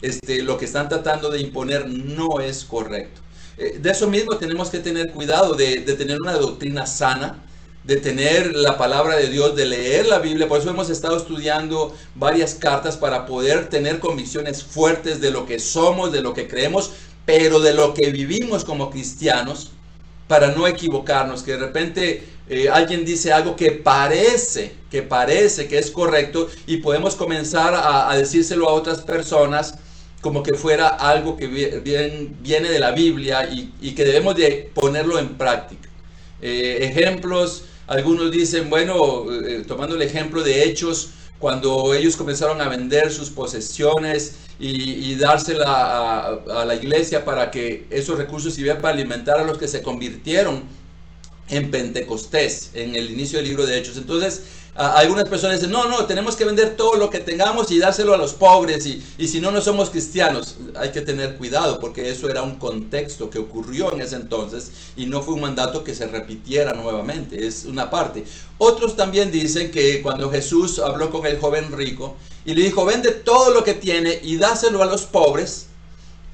este, 0.01 0.43
lo 0.43 0.57
que 0.57 0.65
están 0.65 0.89
tratando 0.89 1.29
de 1.29 1.43
imponer 1.43 1.87
no 1.87 2.41
es 2.41 2.65
correcto. 2.65 3.21
Eh, 3.59 3.79
de 3.79 3.91
eso 3.91 4.09
mismo 4.09 4.39
tenemos 4.39 4.71
que 4.71 4.79
tener 4.79 5.11
cuidado 5.11 5.53
de, 5.53 5.83
tener 5.83 6.17
una 6.23 6.33
doctrina 6.39 6.87
sana, 6.87 7.45
de 7.85 7.97
tener 7.97 8.57
la 8.57 8.79
palabra 8.79 9.17
de 9.17 9.29
Dios, 9.29 9.55
de 9.55 9.67
leer 9.67 10.07
la 10.07 10.19
Biblia. 10.19 10.49
Por 10.49 10.61
eso 10.61 10.71
hemos 10.71 10.89
estado 10.89 11.19
estudiando 11.19 11.95
varias 12.15 12.55
cartas 12.55 12.97
para 12.97 13.27
poder 13.27 13.69
tener 13.69 13.99
convicciones 13.99 14.65
fuertes 14.65 15.21
de 15.21 15.31
lo 15.31 15.45
que 15.45 15.59
somos, 15.59 16.13
de 16.13 16.23
lo 16.23 16.33
que 16.33 16.49
creemos, 16.49 16.93
pero 17.27 17.61
de 17.61 17.75
lo 17.75 17.93
que 17.93 18.11
vivimos 18.11 18.65
como 18.65 18.89
cristianos, 18.89 19.73
para 20.29 20.53
no 20.53 20.67
equivocarnos, 20.67 21.43
que 21.43 21.53
de 21.53 21.59
repente 21.59 22.38
eh, 22.49 22.69
alguien 22.69 23.05
dice 23.05 23.33
algo 23.33 23.57
que 23.57 23.73
parece, 23.73 24.73
que 24.91 25.03
parece 25.03 25.69
que 25.69 25.79
es 25.79 25.91
correcto 25.91 26.49
y 26.67 26.79
podemos 26.79 27.15
comenzar 27.15 27.75
a 27.75 28.17
decírselo 28.17 28.69
a 28.69 28.73
otras 28.73 29.03
personas 29.03 29.75
como 30.21 30.43
que 30.43 30.55
fuera 30.55 30.89
algo 30.89 31.37
que 31.37 31.47
viene 31.47 32.69
de 32.69 32.79
la 32.79 32.91
Biblia 32.91 33.49
y, 33.51 33.93
que 33.93 34.05
debemos 34.05 34.35
de 34.37 34.71
ponerlo 34.75 35.19
en 35.19 35.37
práctica. 35.37 35.89
Eh, 36.43 36.79
ejemplos, 36.83 37.65
algunos 37.87 38.31
dicen, 38.31 38.69
bueno, 38.69 39.27
eh, 39.33 39.65
tomando 39.67 39.95
el 39.95 40.03
ejemplo 40.03 40.43
de 40.43 40.65
Hechos, 40.65 41.11
cuando 41.39 41.95
ellos 41.95 42.17
comenzaron 42.17 42.61
a 42.61 42.69
vender 42.69 43.13
sus 43.13 43.31
posesiones 43.31 44.35
y, 44.59 45.15
dársela 45.15 45.67
a, 45.67 46.63
a, 46.63 46.65
la 46.65 46.75
iglesia 46.75 47.25
para 47.25 47.53
que 47.53 47.87
esos 47.91 48.19
recursos 48.19 48.55
sirvieran 48.55 48.83
para 48.83 48.95
alimentar 48.95 49.39
a 49.39 49.45
los 49.45 49.57
que 49.57 49.69
se 49.69 49.83
convirtieron 49.83 50.65
en 51.51 51.71
Pentecostés, 51.71 52.71
en 52.75 52.95
el 52.95 53.11
inicio 53.11 53.39
del 53.39 53.49
libro 53.49 53.67
de 53.67 53.79
Hechos. 53.79 53.97
Entonces, 53.97 54.43
algunas 54.79 55.29
personas 55.29 55.57
dicen, 55.57 55.73
no, 55.73 55.89
no, 55.89 56.07
tenemos 56.07 56.37
que 56.37 56.45
vender 56.45 56.77
todo 56.77 56.95
lo 56.95 57.11
que 57.11 57.19
tengamos 57.19 57.71
y 57.73 57.79
dárselo 57.81 58.15
a 58.15 58.17
los 58.17 58.35
pobres 58.35 58.87
y, 58.87 59.05
y, 59.19 59.27
si 59.27 59.41
no, 59.41 59.51
no 59.51 59.61
somos 59.61 59.91
cristianos. 59.91 60.57
Hay 60.77 60.93
que 60.93 61.01
tener 61.01 61.37
cuidado 61.37 61.81
porque 61.81 62.09
eso 62.09 62.31
era 62.31 62.43
un 62.43 62.57
contexto 62.57 63.29
que 63.29 63.41
ocurrió 63.41 63.93
en 63.93 64.03
ese 64.03 64.15
entonces 64.17 64.71
y 64.97 65.07
no 65.07 65.21
fue 65.23 65.35
un 65.35 65.41
mandato 65.41 65.83
que 65.83 65.97
se 65.97 66.07
repitiera 66.07 66.75
nuevamente, 66.75 67.45
es 67.45 67.65
una 67.65 67.91
parte. 67.91 68.25
Otros 68.59 68.95
también 68.95 69.33
dicen 69.33 69.73
que 69.73 70.01
cuando 70.01 70.31
Jesús 70.31 70.79
habló 70.79 71.11
con 71.11 71.27
el 71.27 71.41
joven 71.41 71.73
rico 71.73 72.17
y 72.45 72.55
le 72.55 72.63
dijo, 72.63 72.85
vende 72.85 73.11
todo 73.11 73.53
lo 73.53 73.65
que 73.65 73.75
tiene 73.75 74.21
y 74.23 74.37
dáselo 74.37 74.83
a 74.83 74.87
los 74.87 75.03
pobres, 75.03 75.68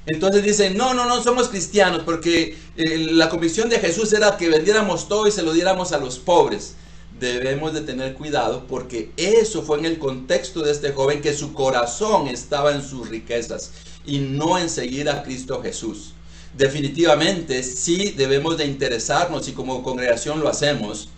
entonces 0.05 0.43
dicen, 0.43 0.77
no, 0.77 0.93
no, 0.93 1.05
no 1.05 1.23
somos 1.23 1.49
cristianos 1.49 2.01
porque 2.05 2.57
eh, 2.77 2.97
la 3.11 3.29
convicción 3.29 3.69
de 3.69 3.79
Jesús 3.79 4.13
era 4.13 4.37
que 4.37 4.49
vendiéramos 4.49 5.07
todo 5.07 5.27
y 5.27 5.31
se 5.31 5.43
lo 5.43 5.53
diéramos 5.53 5.91
a 5.91 5.97
los 5.97 6.19
pobres 6.19 6.75
debemos 7.19 7.73
de 7.73 7.81
tener 7.81 8.13
cuidado 8.13 8.65
porque 8.67 9.11
eso 9.17 9.61
fue 9.61 9.79
en 9.79 9.85
el 9.85 9.99
contexto 9.99 10.61
de 10.61 10.71
este 10.71 10.91
joven 10.91 11.21
que 11.21 11.33
su 11.33 11.53
corazón 11.53 12.27
estaba 12.27 12.71
en 12.73 12.81
sus 12.81 13.09
riquezas. 13.09 13.71
y 14.07 14.19
no 14.19 14.59
en 14.59 14.69
seguir 14.69 15.09
a 15.09 15.23
Cristo 15.23 15.63
Jesús. 15.63 16.13
Definitivamente 16.55 17.63
sí 17.63 18.13
debemos 18.15 18.55
de 18.55 18.65
interesarnos 18.65 19.47
y 19.47 19.53
como 19.53 19.81
congregación 19.81 20.41
lo 20.41 20.47
hacemos. 20.47 21.09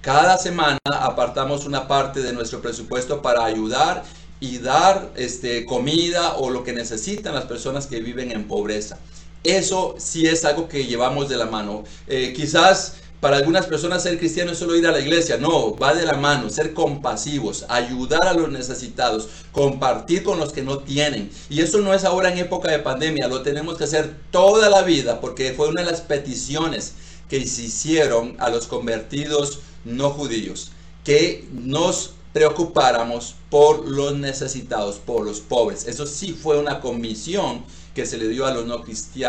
Cada 0.00 0.38
semana 0.38 0.78
apartamos 0.92 1.66
una 1.66 1.88
parte 1.88 2.22
de 2.22 2.32
nuestro 2.32 2.62
presupuesto 2.62 3.20
para 3.20 3.44
ayudar 3.44 4.04
y 4.40 4.58
dar 4.58 5.12
este, 5.16 5.64
comida 5.64 6.36
o 6.36 6.50
lo 6.50 6.64
que 6.64 6.72
necesitan 6.72 7.34
las 7.34 7.44
personas 7.44 7.86
que 7.86 8.00
viven 8.00 8.30
en 8.30 8.46
pobreza. 8.46 8.98
Eso 9.44 9.94
sí 9.98 10.26
es 10.26 10.44
algo 10.44 10.68
que 10.68 10.86
llevamos 10.86 11.28
de 11.28 11.36
la 11.36 11.46
mano. 11.46 11.84
Eh, 12.08 12.32
quizás 12.34 12.94
para 13.20 13.38
algunas 13.38 13.66
personas 13.66 14.02
ser 14.02 14.18
cristiano 14.18 14.52
es 14.52 14.58
solo 14.58 14.76
ir 14.76 14.86
a 14.86 14.92
la 14.92 15.00
iglesia. 15.00 15.38
No, 15.38 15.74
va 15.76 15.94
de 15.94 16.04
la 16.04 16.14
mano, 16.14 16.50
ser 16.50 16.74
compasivos, 16.74 17.64
ayudar 17.68 18.26
a 18.28 18.34
los 18.34 18.50
necesitados, 18.50 19.28
compartir 19.52 20.22
con 20.22 20.38
los 20.38 20.52
que 20.52 20.62
no 20.62 20.78
tienen. 20.78 21.30
Y 21.48 21.60
eso 21.60 21.80
no 21.80 21.94
es 21.94 22.04
ahora 22.04 22.30
en 22.30 22.38
época 22.38 22.70
de 22.70 22.80
pandemia, 22.80 23.28
lo 23.28 23.42
tenemos 23.42 23.78
que 23.78 23.84
hacer 23.84 24.14
toda 24.30 24.68
la 24.68 24.82
vida 24.82 25.20
porque 25.20 25.54
fue 25.54 25.68
una 25.68 25.82
de 25.82 25.90
las 25.90 26.02
peticiones 26.02 26.94
que 27.28 27.44
se 27.46 27.62
hicieron 27.62 28.36
a 28.38 28.50
los 28.50 28.66
convertidos 28.66 29.60
no 29.84 30.10
judíos, 30.10 30.70
que 31.04 31.48
nos 31.52 32.12
preocupáramos 32.36 33.34
por 33.48 33.88
los 33.88 34.14
necesitados, 34.14 34.96
por 34.96 35.24
los 35.24 35.40
pobres. 35.40 35.86
Eso 35.88 36.06
sí 36.06 36.34
fue 36.34 36.58
una 36.58 36.80
comisión 36.80 37.64
que 37.94 38.04
se 38.04 38.18
le 38.18 38.28
dio 38.28 38.44
a 38.44 38.52
los 38.52 38.66
no, 38.66 38.84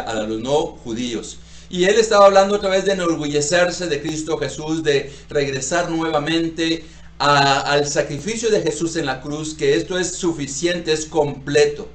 a 0.05 0.13
los 0.23 0.41
no 0.41 0.57
judíos. 0.83 1.37
Y 1.69 1.85
él 1.85 1.95
estaba 1.95 2.25
hablando 2.25 2.55
otra 2.55 2.69
vez 2.69 2.83
de 2.83 2.91
enorgullecerse 2.91 3.87
de 3.87 4.01
Cristo 4.01 4.37
Jesús, 4.37 4.83
de 4.83 5.09
regresar 5.29 5.89
nuevamente 5.89 6.83
al 7.17 7.87
sacrificio 7.87 8.49
de 8.49 8.61
Jesús 8.61 8.97
en 8.97 9.05
la 9.05 9.21
cruz, 9.21 9.53
que 9.53 9.75
esto 9.75 9.97
es 9.97 10.11
suficiente, 10.15 10.91
es 10.91 11.05
completo 11.05 11.87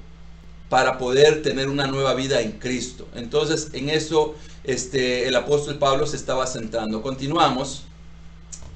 para 0.70 0.96
poder 0.96 1.42
tener 1.42 1.68
una 1.68 1.86
nueva 1.86 2.14
vida 2.14 2.40
en 2.40 2.52
Cristo. 2.52 3.06
Entonces, 3.14 3.68
en 3.74 3.90
eso 3.90 4.34
este, 4.64 5.28
el 5.28 5.36
apóstol 5.36 5.78
Pablo 5.78 6.06
se 6.06 6.16
estaba 6.16 6.46
centrando. 6.46 7.02
Continuamos 7.02 7.82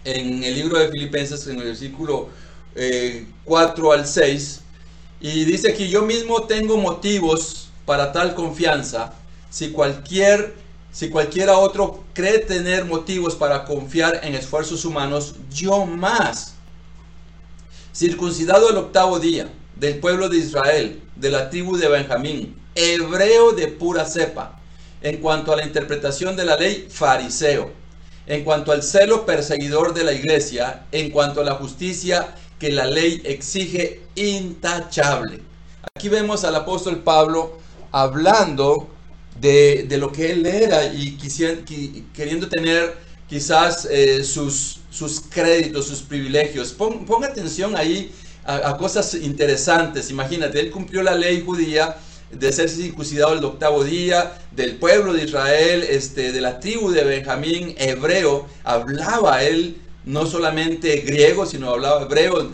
en 0.06 0.44
el 0.44 0.54
libro 0.54 0.78
de 0.78 0.88
Filipenses, 0.88 1.46
en 1.48 1.58
el 1.58 1.64
versículo 1.64 2.28
4 3.44 3.94
eh, 3.94 3.98
al 3.98 4.06
6, 4.06 4.60
y 5.20 5.44
dice 5.44 5.74
que 5.74 5.88
yo 5.88 6.02
mismo 6.02 6.44
tengo 6.44 6.76
motivos 6.76 7.70
para 7.84 8.12
tal 8.12 8.34
confianza, 8.34 9.12
si 9.50 9.70
cualquier 9.70 10.54
si 10.92 11.10
cualquiera 11.10 11.58
otro 11.58 12.04
cree 12.14 12.38
tener 12.38 12.86
motivos 12.86 13.34
para 13.34 13.64
confiar 13.66 14.20
en 14.22 14.34
esfuerzos 14.34 14.86
humanos, 14.86 15.34
yo 15.52 15.84
más. 15.84 16.54
Circuncidado 17.94 18.70
el 18.70 18.78
octavo 18.78 19.18
día, 19.18 19.50
del 19.74 19.98
pueblo 19.98 20.30
de 20.30 20.38
Israel, 20.38 21.02
de 21.14 21.30
la 21.30 21.50
tribu 21.50 21.76
de 21.76 21.88
Benjamín, 21.88 22.56
hebreo 22.74 23.52
de 23.52 23.68
pura 23.68 24.06
cepa, 24.06 24.58
en 25.02 25.18
cuanto 25.18 25.52
a 25.52 25.56
la 25.56 25.66
interpretación 25.66 26.34
de 26.34 26.46
la 26.46 26.56
ley, 26.56 26.88
fariseo 26.90 27.70
en 28.26 28.44
cuanto 28.44 28.72
al 28.72 28.82
celo 28.82 29.24
perseguidor 29.24 29.94
de 29.94 30.04
la 30.04 30.12
iglesia, 30.12 30.86
en 30.92 31.10
cuanto 31.10 31.40
a 31.40 31.44
la 31.44 31.54
justicia 31.54 32.34
que 32.58 32.70
la 32.70 32.86
ley 32.86 33.22
exige 33.24 34.02
intachable. 34.14 35.40
Aquí 35.94 36.08
vemos 36.08 36.44
al 36.44 36.56
apóstol 36.56 37.02
Pablo 37.02 37.58
hablando 37.92 38.88
de, 39.40 39.86
lo 39.98 40.10
que 40.10 40.32
él 40.32 40.46
era 40.46 40.86
y 40.86 41.16
queriendo 42.14 42.48
tener 42.48 42.96
quizás 43.28 43.86
eh, 43.90 44.24
sus, 44.24 44.80
sus 44.90 45.20
créditos, 45.20 45.86
sus 45.86 46.02
privilegios. 46.02 46.72
ponga 46.72 47.28
atención 47.28 47.76
ahí 47.76 48.12
a, 48.44 48.70
a 48.70 48.76
cosas 48.76 49.14
interesantes. 49.14 50.10
Imagínate, 50.10 50.60
él 50.60 50.70
cumplió 50.70 51.02
la 51.02 51.14
ley 51.14 51.42
judía 51.44 51.96
de 52.30 52.52
ser 52.52 52.68
circuncidado 52.68 53.34
el 53.34 53.44
octavo 53.44 53.84
día, 53.84 54.38
del 54.50 54.76
pueblo 54.76 55.12
de 55.12 55.24
Israel, 55.24 55.84
este, 55.88 56.32
de 56.32 56.40
la 56.40 56.60
tribu 56.60 56.90
de 56.90 57.04
Benjamín, 57.04 57.74
hebreo, 57.78 58.46
hablaba 58.64 59.42
él 59.42 59.76
no 60.04 60.26
solamente 60.26 60.96
griego, 61.00 61.46
sino 61.46 61.70
hablaba 61.70 62.02
hebreo. 62.02 62.50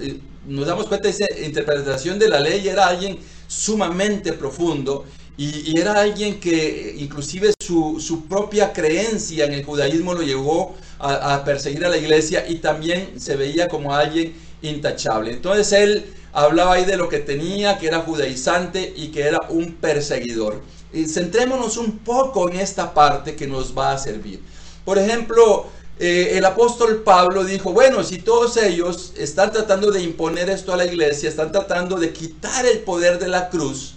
Nos 0.47 0.67
damos 0.67 0.87
cuenta 0.87 1.09
de 1.09 1.15
esa 1.15 1.27
interpretación 1.45 2.19
de 2.19 2.29
la 2.29 2.41
ley, 2.41 2.69
era 2.69 2.89
alguien 2.89 3.19
sumamente 3.47 4.33
profundo 4.33 5.05
y, 5.37 5.79
era 5.79 5.95
alguien 6.01 6.41
que 6.41 6.95
inclusive 6.99 7.53
su, 7.59 8.25
propia 8.29 8.73
creencia 8.73 9.45
en 9.45 9.53
el 9.53 9.65
judaísmo 9.65 10.15
lo 10.15 10.23
llevó 10.23 10.75
a, 10.99 11.35
a 11.35 11.45
perseguir 11.45 11.85
a 11.85 11.89
la 11.89 11.97
iglesia 11.97 12.45
y 12.49 12.57
también 12.57 13.21
se 13.21 13.37
veía 13.37 13.69
como 13.69 13.95
alguien 13.95 14.35
intachable. 14.63 15.33
Entonces 15.33 15.73
él 15.73 16.05
hablaba 16.33 16.75
ahí 16.75 16.85
de 16.85 16.97
lo 16.97 17.09
que 17.09 17.19
tenía, 17.19 17.79
que 17.79 17.87
era 17.87 18.01
judaizante 18.01 18.93
y 18.97 19.09
que 19.09 19.23
era 19.23 19.41
un 19.49 19.75
perseguidor. 19.75 20.63
Y 20.93 21.07
centrémonos 21.07 21.77
un 21.77 21.99
poco 21.99 22.49
en 22.49 22.57
esta 22.61 22.95
parte 22.95 23.37
que 23.37 23.47
nos 23.47 23.77
va 23.77 23.93
a 23.93 23.99
servir. 23.99 24.43
Por 24.85 24.99
ejemplo, 24.99 25.67
eh, 25.99 26.33
el 26.37 26.45
apóstol 26.45 27.03
Pablo 27.03 27.45
dijo, 27.45 27.73
bueno, 27.73 28.03
si 28.03 28.19
todos 28.19 28.57
ellos 28.57 29.13
están 29.17 29.53
tratando 29.53 29.91
de 29.91 30.03
imponer 30.03 30.51
esto 30.51 30.73
a 30.73 30.77
la 30.77 30.87
iglesia, 30.87 31.29
están 31.29 31.53
tratando 31.53 31.97
de 31.97 32.13
quitar 32.13 32.67
el 32.67 32.81
poder 32.81 33.19
de 33.19 33.29
la 33.29 33.49
cruz, 33.49 33.95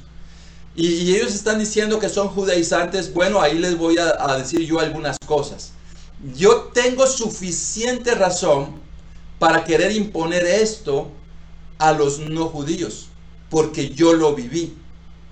y, 0.77 1.15
ellos 1.15 1.33
están 1.33 1.57
diciendo 1.57 1.99
que 1.99 2.09
son 2.09 2.27
judaizantes, 2.27 3.13
bueno, 3.13 3.39
ahí 3.41 3.57
les 3.57 3.77
voy 3.77 3.95
a 3.97 4.37
decir 4.37 4.59
yo 4.59 4.81
algunas 4.81 5.17
cosas. 5.25 5.71
Yo 6.35 6.69
tengo 6.73 7.07
suficiente 7.07 8.13
razón 8.13 8.81
para 9.39 9.63
querer 9.63 9.93
imponer 9.93 10.45
esto 10.45 11.11
a 11.77 11.91
los 11.91 12.19
no 12.19 12.47
judíos, 12.47 13.07
porque 13.49 13.89
yo 13.89 14.13
lo 14.13 14.35
viví, 14.35 14.73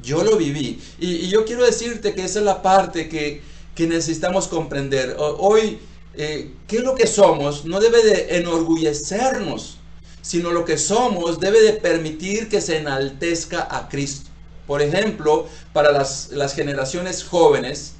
yo 0.02 0.24
lo 0.24 0.38
viví. 0.38 0.80
Y, 1.00 1.30
yo 1.30 1.46
quiero 1.46 1.66
decirte 1.66 2.14
que 2.14 2.26
esa 2.26 2.40
es 2.40 2.46
la 2.46 2.62
parte 2.62 3.10
que, 3.10 3.42
necesitamos 3.78 4.48
comprender. 4.48 5.16
Hoy, 5.18 5.80
eh, 6.16 6.52
¿qué 6.68 6.78
es 6.78 6.84
lo 6.84 6.96
que 6.96 7.08
somos? 7.08 7.66
No 7.66 7.80
debe 7.80 8.04
de 8.04 8.38
enorgullecernos, 8.38 9.78
sino 10.22 10.52
lo 10.52 10.64
que 10.64 10.78
somos 10.78 11.40
debe 11.40 11.62
de 11.62 11.74
permitir 11.74 12.50
que 12.50 12.62
se 12.62 12.78
enaltezca 12.78 13.68
a 13.70 13.90
Cristo. 13.90 14.30
Por 14.68 14.82
ejemplo, 14.82 15.48
para 15.74 15.92
las, 15.92 16.30
las 16.32 16.56
generaciones 16.56 17.24
jóvenes, 17.24 17.94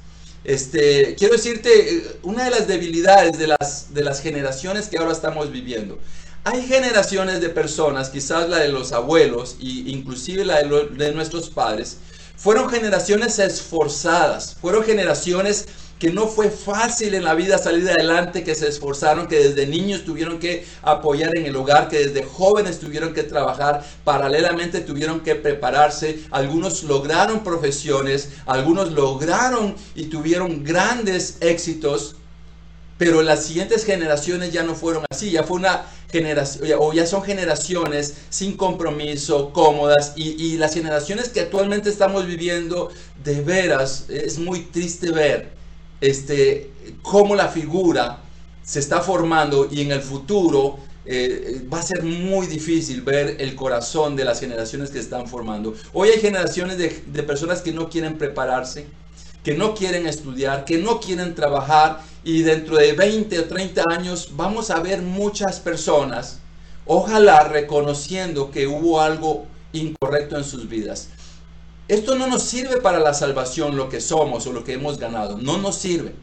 este, 0.44 1.14
quiero 1.16 1.34
decirte 1.34 1.96
eh, 1.96 2.16
una 2.22 2.44
de 2.44 2.50
las 2.50 2.68
debilidades 2.68 3.38
de 3.38 3.48
las, 3.48 3.92
de 3.92 4.04
las 4.04 4.20
generaciones 4.20 4.88
que 4.88 4.98
ahora 4.98 5.12
estamos 5.12 5.50
viviendo 5.50 5.98
hay 6.44 6.62
generaciones 6.66 7.40
de 7.40 7.48
personas, 7.48 8.10
quizás 8.10 8.48
la 8.50 8.58
de 8.58 8.68
los 8.68 8.92
abuelos 8.92 9.56
e 9.60 9.90
inclusive 9.90 10.44
la 10.44 10.62
de, 10.62 10.88
de 10.88 11.12
nuestros 11.12 11.48
padres, 11.48 11.96
fueron 12.36 12.68
generaciones 12.68 13.38
esforzadas, 13.38 14.56
fueron 14.60 14.84
generaciones 14.84 15.66
que 15.98 16.10
no 16.10 16.26
fue 16.26 16.50
fácil 16.50 17.14
en 17.14 17.24
la 17.24 17.34
vida 17.34 17.56
salir 17.56 17.88
adelante, 17.88 18.44
que 18.44 18.54
se 18.54 18.68
esforzaron, 18.68 19.26
que 19.26 19.38
desde 19.38 19.66
niños 19.66 20.04
tuvieron 20.04 20.38
que 20.38 20.66
apoyar 20.82 21.34
en 21.34 21.46
el 21.46 21.56
hogar, 21.56 21.88
que 21.88 22.06
desde 22.08 22.24
jóvenes 22.24 22.78
tuvieron 22.78 23.14
que 23.14 23.22
trabajar, 23.22 23.82
paralelamente 24.04 24.82
tuvieron 24.82 25.20
que 25.20 25.36
prepararse, 25.36 26.20
algunos 26.30 26.82
lograron 26.82 27.42
profesiones, 27.42 28.30
algunos 28.44 28.92
lograron 28.92 29.76
y 29.94 30.06
tuvieron 30.06 30.62
grandes 30.62 31.38
éxitos, 31.40 32.16
pero 32.98 33.22
las 33.22 33.44
siguientes 33.44 33.86
generaciones 33.86 34.52
ya 34.52 34.62
no 34.62 34.74
fueron 34.74 35.04
así, 35.10 35.30
ya 35.30 35.44
fue 35.44 35.56
una 35.56 35.86
o 36.78 36.92
ya 36.92 37.06
son 37.06 37.22
generaciones 37.22 38.14
sin 38.30 38.56
compromiso, 38.56 39.52
cómodas, 39.52 40.12
y, 40.16 40.56
las 40.58 40.74
generaciones 40.74 41.28
que 41.28 41.40
actualmente 41.40 41.88
estamos 41.88 42.26
viviendo, 42.26 42.90
de 43.22 43.40
veras, 43.40 44.06
es 44.08 44.38
muy 44.38 44.60
triste 44.60 45.10
ver 45.10 45.48
este, 46.00 46.70
cómo 47.02 47.34
la 47.34 47.48
figura 47.48 48.20
se 48.62 48.78
está 48.78 49.00
formando 49.00 49.68
y 49.70 49.80
en 49.82 49.92
el 49.92 50.00
futuro 50.00 50.78
eh, 51.06 51.62
va 51.72 51.80
a 51.80 51.82
ser 51.82 52.02
muy 52.02 52.46
difícil 52.46 53.02
ver 53.02 53.36
el 53.38 53.54
corazón 53.54 54.16
de 54.16 54.24
las 54.24 54.40
generaciones 54.40 54.90
que 54.90 54.98
están 54.98 55.26
formando. 55.26 55.74
Hoy 55.92 56.10
hay 56.10 56.20
generaciones 56.20 56.78
de, 56.78 57.02
de 57.06 57.22
personas 57.22 57.60
que 57.60 57.72
no 57.72 57.88
quieren 57.90 58.16
prepararse, 58.16 58.86
que 59.44 59.54
no 59.54 59.74
quieren 59.74 60.06
estudiar, 60.06 60.64
que 60.64 60.78
no 60.78 60.98
quieren 60.98 61.34
trabajar 61.34 62.00
y 62.24 62.42
dentro 62.42 62.76
de 62.76 62.94
20 62.94 63.38
o 63.38 63.44
30 63.44 63.82
años 63.90 64.30
vamos 64.32 64.70
a 64.70 64.80
ver 64.80 65.02
muchas 65.02 65.60
personas, 65.60 66.40
ojalá 66.86 67.44
reconociendo 67.44 68.50
que 68.50 68.66
hubo 68.66 69.00
algo 69.00 69.46
incorrecto 69.74 70.38
en 70.38 70.44
sus 70.44 70.68
vidas. 70.68 71.10
Esto 71.86 72.16
no 72.16 72.26
nos 72.26 72.42
sirve 72.42 72.78
para 72.80 72.98
la 72.98 73.12
salvación, 73.12 73.76
lo 73.76 73.90
que 73.90 74.00
somos 74.00 74.46
o 74.46 74.52
lo 74.52 74.64
que 74.64 74.72
hemos 74.72 74.98
ganado. 74.98 75.36
No 75.36 75.58
nos 75.58 75.76
sirve. 75.76 76.14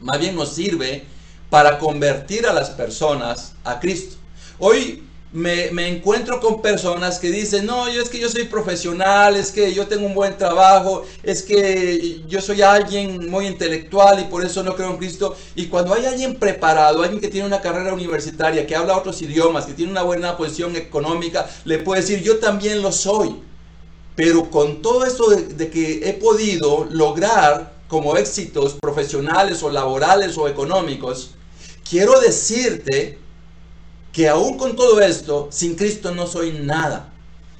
Más 0.00 0.20
bien 0.20 0.36
nos 0.36 0.50
sirve 0.54 1.04
para 1.50 1.80
convertir 1.80 2.46
a 2.46 2.52
las 2.52 2.70
personas 2.70 3.54
a 3.64 3.80
Cristo. 3.80 4.16
Hoy 4.60 5.02
me, 5.32 5.88
encuentro 5.88 6.40
con 6.40 6.62
personas 6.62 7.18
que 7.18 7.30
dicen, 7.30 7.66
no, 7.66 7.88
yo 7.90 8.02
es 8.02 8.08
que 8.08 8.18
yo 8.18 8.28
soy 8.28 8.44
profesional, 8.44 9.36
es 9.36 9.52
que 9.52 9.74
yo 9.74 9.86
tengo 9.86 10.06
un 10.06 10.14
buen 10.14 10.38
trabajo, 10.38 11.04
es 11.22 11.42
que 11.42 12.22
yo 12.26 12.40
soy 12.40 12.62
alguien 12.62 13.28
muy 13.30 13.46
intelectual 13.46 14.20
y 14.20 14.24
por 14.24 14.44
eso 14.44 14.62
no 14.62 14.74
creo 14.74 14.90
en 14.90 14.96
Cristo. 14.96 15.36
Y 15.54 15.66
cuando 15.66 15.94
hay 15.94 16.06
alguien 16.06 16.36
preparado, 16.36 17.02
alguien 17.02 17.20
que 17.20 17.28
tiene 17.28 17.46
una 17.46 17.60
carrera 17.60 17.92
universitaria, 17.92 18.66
que 18.66 18.74
habla 18.74 18.96
otros 18.96 19.20
idiomas, 19.20 19.66
que 19.66 19.74
tiene 19.74 19.92
una 19.92 20.02
buena 20.02 20.36
posición 20.36 20.76
económica, 20.76 21.48
le 21.64 21.78
puede 21.78 22.00
decir, 22.00 22.22
yo 22.22 22.38
también 22.38 22.80
lo 22.80 22.90
soy. 22.90 23.36
Pero 24.16 24.50
con 24.50 24.82
todo 24.82 25.04
esto 25.04 25.28
de, 25.28 25.68
que 25.70 26.08
he 26.08 26.14
podido 26.14 26.88
lograr 26.90 27.72
como 27.86 28.16
éxitos 28.16 28.74
profesionales 28.80 29.62
o 29.62 29.70
laborales 29.70 30.36
o 30.38 30.48
económicos, 30.48 31.32
quiero 31.88 32.18
decirte 32.20 33.18
que 34.12 34.28
aún 34.28 34.56
con 34.56 34.76
todo 34.76 35.00
esto, 35.00 35.48
sin 35.50 35.74
Cristo 35.74 36.14
no 36.14 36.26
soy 36.26 36.52
nada. 36.52 37.12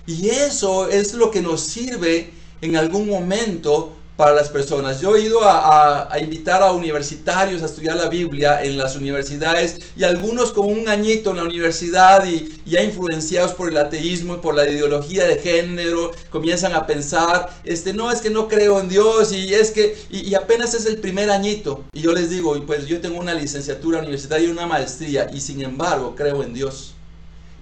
Y 0.07 0.31
eso 0.31 0.89
es 0.89 1.15
lo 1.15 1.31
que 1.31 1.43
nos 1.43 1.61
sirve 1.61 2.33
en 2.61 2.77
algún 2.77 3.09
momento 3.09 3.98
para 4.19 4.35
las 4.35 4.49
personas. 4.49 5.01
Yo 5.01 5.15
he 5.15 5.21
ido 5.21 5.39
a, 5.45 6.11
invitar 6.21 6.61
a 6.61 6.73
universitarios 6.73 7.63
a 7.63 7.67
estudiar 7.67 7.95
la 7.95 8.09
Biblia 8.09 8.65
en 8.65 8.77
las 8.77 8.97
universidades 8.97 9.79
y 9.97 10.03
algunos 10.03 10.51
con 10.51 10.67
un 10.67 10.89
añito 10.89 11.31
en 11.31 11.37
la 11.37 11.45
universidad 11.45 12.27
y 12.27 12.61
ya 12.67 12.83
influenciados 12.83 13.53
por 13.53 13.69
el 13.69 13.77
ateísmo 13.77 14.35
y 14.35 14.39
por 14.39 14.57
la 14.57 14.69
ideología 14.69 15.25
de 15.25 15.39
género, 15.39 16.11
comienzan 16.31 16.75
a 16.75 16.85
pensar, 16.85 17.49
este, 17.63 17.95
no, 17.95 18.11
es 18.11 18.21
que 18.21 18.29
no 18.29 18.49
creo 18.49 18.81
en 18.81 18.89
Dios 18.89 19.31
y 19.31 19.55
es 19.55 19.71
que, 19.71 19.97
y, 20.11 20.35
apenas 20.35 20.75
es 20.75 20.87
el 20.87 20.99
primer 20.99 21.31
añito. 21.31 21.85
Y 21.93 22.01
yo 22.01 22.13
les 22.13 22.29
digo, 22.29 22.61
pues 22.67 22.89
yo 22.89 23.01
tengo 23.01 23.21
una 23.21 23.35
licenciatura 23.35 24.01
universitaria 24.01 24.49
y 24.49 24.51
una 24.51 24.67
maestría 24.67 25.31
y 25.33 25.41
sin 25.41 25.63
embargo 25.63 26.17
creo 26.17 26.43
en 26.43 26.55
Dios. 26.55 26.95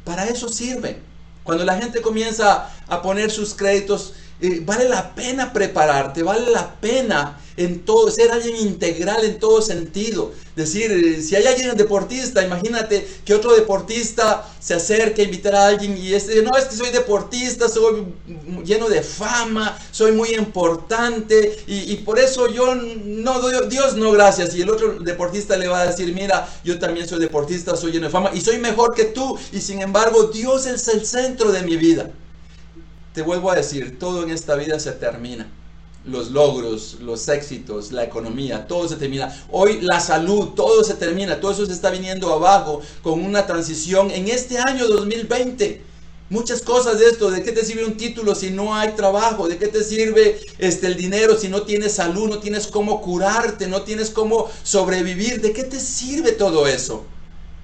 Para 0.04 0.26
eso 0.26 0.48
sirve. 0.48 1.00
Cuando 1.44 1.64
la 1.64 1.78
gente 1.78 2.00
comienza 2.00 2.70
a 2.88 3.02
poner 3.02 3.30
sus 3.30 3.54
créditos 3.54 4.14
eh, 4.40 4.60
vale 4.64 4.88
la 4.88 5.14
pena 5.14 5.52
prepararte, 5.52 6.22
vale 6.22 6.50
la 6.50 6.74
pena 6.80 7.40
en 7.56 7.86
todo, 7.86 8.10
ser 8.10 8.30
alguien 8.30 8.56
integral 8.56 9.24
en 9.24 9.38
todo 9.38 9.62
sentido. 9.62 10.32
Decir, 10.54 10.90
eh, 10.92 11.22
si 11.22 11.36
hay 11.36 11.46
alguien 11.46 11.74
deportista, 11.76 12.44
imagínate 12.44 13.06
que 13.24 13.34
otro 13.34 13.54
deportista 13.54 14.46
se 14.60 14.74
acerque 14.74 15.22
a 15.22 15.24
invitar 15.24 15.54
a 15.54 15.66
alguien 15.68 15.96
y 15.96 16.12
este, 16.14 16.42
no, 16.42 16.56
es 16.56 16.64
que 16.64 16.76
soy 16.76 16.90
deportista, 16.90 17.68
soy 17.68 18.06
lleno 18.64 18.88
de 18.88 19.02
fama, 19.02 19.78
soy 19.90 20.12
muy 20.12 20.34
importante 20.34 21.58
y, 21.66 21.92
y 21.92 21.96
por 21.96 22.18
eso 22.18 22.48
yo 22.48 22.74
no 22.74 23.40
doy, 23.40 23.68
Dios 23.68 23.96
no 23.96 24.12
gracias. 24.12 24.54
Y 24.54 24.62
el 24.62 24.70
otro 24.70 24.98
deportista 25.00 25.56
le 25.56 25.68
va 25.68 25.80
a 25.80 25.86
decir, 25.86 26.12
mira, 26.14 26.48
yo 26.64 26.78
también 26.78 27.08
soy 27.08 27.20
deportista, 27.20 27.76
soy 27.76 27.92
lleno 27.92 28.06
de 28.06 28.12
fama 28.12 28.30
y 28.34 28.40
soy 28.40 28.58
mejor 28.58 28.94
que 28.94 29.04
tú 29.04 29.38
y 29.52 29.60
sin 29.60 29.80
embargo 29.80 30.24
Dios 30.24 30.66
es 30.66 30.88
el 30.88 31.06
centro 31.06 31.52
de 31.52 31.62
mi 31.62 31.76
vida. 31.76 32.10
Te 33.16 33.22
vuelvo 33.22 33.50
a 33.50 33.54
decir, 33.54 33.98
todo 33.98 34.24
en 34.24 34.30
esta 34.30 34.56
vida 34.56 34.78
se 34.78 34.92
termina. 34.92 35.50
Los 36.04 36.32
logros, 36.32 36.98
los 37.00 37.26
éxitos, 37.30 37.90
la 37.90 38.04
economía, 38.04 38.66
todo 38.66 38.86
se 38.86 38.96
termina. 38.96 39.34
Hoy 39.50 39.80
la 39.80 40.00
salud, 40.00 40.48
todo 40.48 40.84
se 40.84 40.92
termina. 40.92 41.40
Todo 41.40 41.52
eso 41.52 41.64
se 41.64 41.72
está 41.72 41.88
viniendo 41.88 42.30
abajo 42.30 42.82
con 43.02 43.24
una 43.24 43.46
transición 43.46 44.10
en 44.10 44.28
este 44.28 44.58
año 44.58 44.86
2020. 44.86 45.82
Muchas 46.28 46.60
cosas 46.60 46.98
de 46.98 47.06
esto, 47.06 47.30
¿de 47.30 47.42
qué 47.42 47.52
te 47.52 47.64
sirve 47.64 47.86
un 47.86 47.96
título 47.96 48.34
si 48.34 48.50
no 48.50 48.74
hay 48.74 48.90
trabajo? 48.90 49.48
¿De 49.48 49.56
qué 49.56 49.68
te 49.68 49.82
sirve 49.82 50.38
este, 50.58 50.86
el 50.86 50.98
dinero 50.98 51.38
si 51.38 51.48
no 51.48 51.62
tienes 51.62 51.94
salud, 51.94 52.28
no 52.28 52.38
tienes 52.40 52.66
cómo 52.66 53.00
curarte, 53.00 53.66
no 53.66 53.80
tienes 53.80 54.10
cómo 54.10 54.50
sobrevivir? 54.62 55.40
¿De 55.40 55.54
qué 55.54 55.64
te 55.64 55.80
sirve 55.80 56.32
todo 56.32 56.66
eso? 56.66 57.06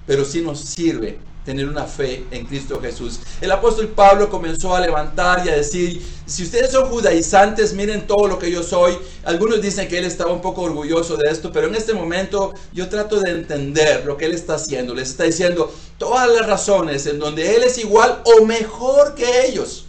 Pero 0.07 0.25
sí 0.25 0.41
nos 0.41 0.61
sirve 0.61 1.19
tener 1.45 1.67
una 1.67 1.85
fe 1.85 2.25
en 2.31 2.45
Cristo 2.45 2.79
Jesús. 2.81 3.19
El 3.41 3.51
apóstol 3.51 3.89
Pablo 3.89 4.29
comenzó 4.29 4.75
a 4.75 4.79
levantar 4.79 5.45
y 5.45 5.49
a 5.49 5.55
decir, 5.55 6.01
si 6.25 6.43
ustedes 6.43 6.71
son 6.71 6.89
judaizantes, 6.89 7.73
miren 7.73 8.07
todo 8.07 8.27
lo 8.27 8.39
que 8.39 8.49
yo 8.49 8.63
soy. 8.63 8.97
Algunos 9.25 9.61
dicen 9.61 9.87
que 9.87 9.97
él 9.97 10.05
estaba 10.05 10.31
un 10.31 10.41
poco 10.41 10.61
orgulloso 10.61 11.17
de 11.17 11.29
esto, 11.29 11.51
pero 11.51 11.67
en 11.67 11.75
este 11.75 11.93
momento 11.93 12.53
yo 12.73 12.87
trato 12.87 13.19
de 13.19 13.31
entender 13.31 14.05
lo 14.05 14.17
que 14.17 14.25
él 14.25 14.33
está 14.33 14.55
haciendo. 14.55 14.93
Les 14.93 15.09
está 15.09 15.25
diciendo 15.25 15.73
todas 15.97 16.29
las 16.29 16.47
razones 16.47 17.05
en 17.07 17.19
donde 17.19 17.55
él 17.55 17.63
es 17.63 17.77
igual 17.77 18.21
o 18.25 18.45
mejor 18.45 19.15
que 19.15 19.47
ellos. 19.47 19.85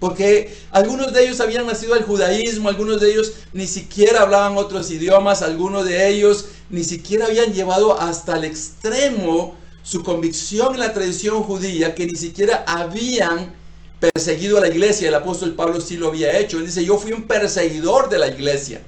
Porque 0.00 0.56
algunos 0.70 1.12
de 1.12 1.24
ellos 1.24 1.40
habían 1.40 1.66
nacido 1.66 1.94
al 1.94 2.04
judaísmo, 2.04 2.68
algunos 2.68 3.00
de 3.00 3.10
ellos 3.10 3.32
ni 3.52 3.66
siquiera 3.66 4.22
hablaban 4.22 4.56
otros 4.56 4.90
idiomas, 4.92 5.42
algunos 5.42 5.84
de 5.86 6.08
ellos 6.08 6.46
ni 6.70 6.84
siquiera 6.84 7.26
habían 7.26 7.52
llevado 7.52 8.00
hasta 8.00 8.36
el 8.36 8.44
extremo 8.44 9.57
su 9.88 10.02
convicción 10.02 10.74
en 10.74 10.80
la 10.80 10.92
tradición 10.92 11.42
judía 11.42 11.94
que 11.94 12.04
ni 12.04 12.14
siquiera 12.14 12.62
habían 12.66 13.54
perseguido 13.98 14.58
a 14.58 14.60
la 14.60 14.68
iglesia. 14.68 15.08
El 15.08 15.14
apóstol 15.14 15.54
Pablo 15.54 15.80
sí 15.80 15.96
lo 15.96 16.08
había 16.08 16.38
hecho. 16.38 16.58
Él 16.58 16.66
dice, 16.66 16.84
yo 16.84 16.98
fui 16.98 17.12
un 17.12 17.22
perseguidor 17.22 18.10
de 18.10 18.18
la 18.18 18.28
iglesia. 18.28 18.82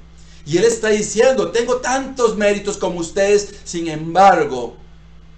Y 0.44 0.58
él 0.58 0.64
está 0.64 0.90
diciendo, 0.90 1.52
tengo 1.52 1.76
tantos 1.76 2.36
méritos 2.36 2.76
como 2.76 3.00
ustedes, 3.00 3.48
sin 3.64 3.88
embargo, 3.88 4.76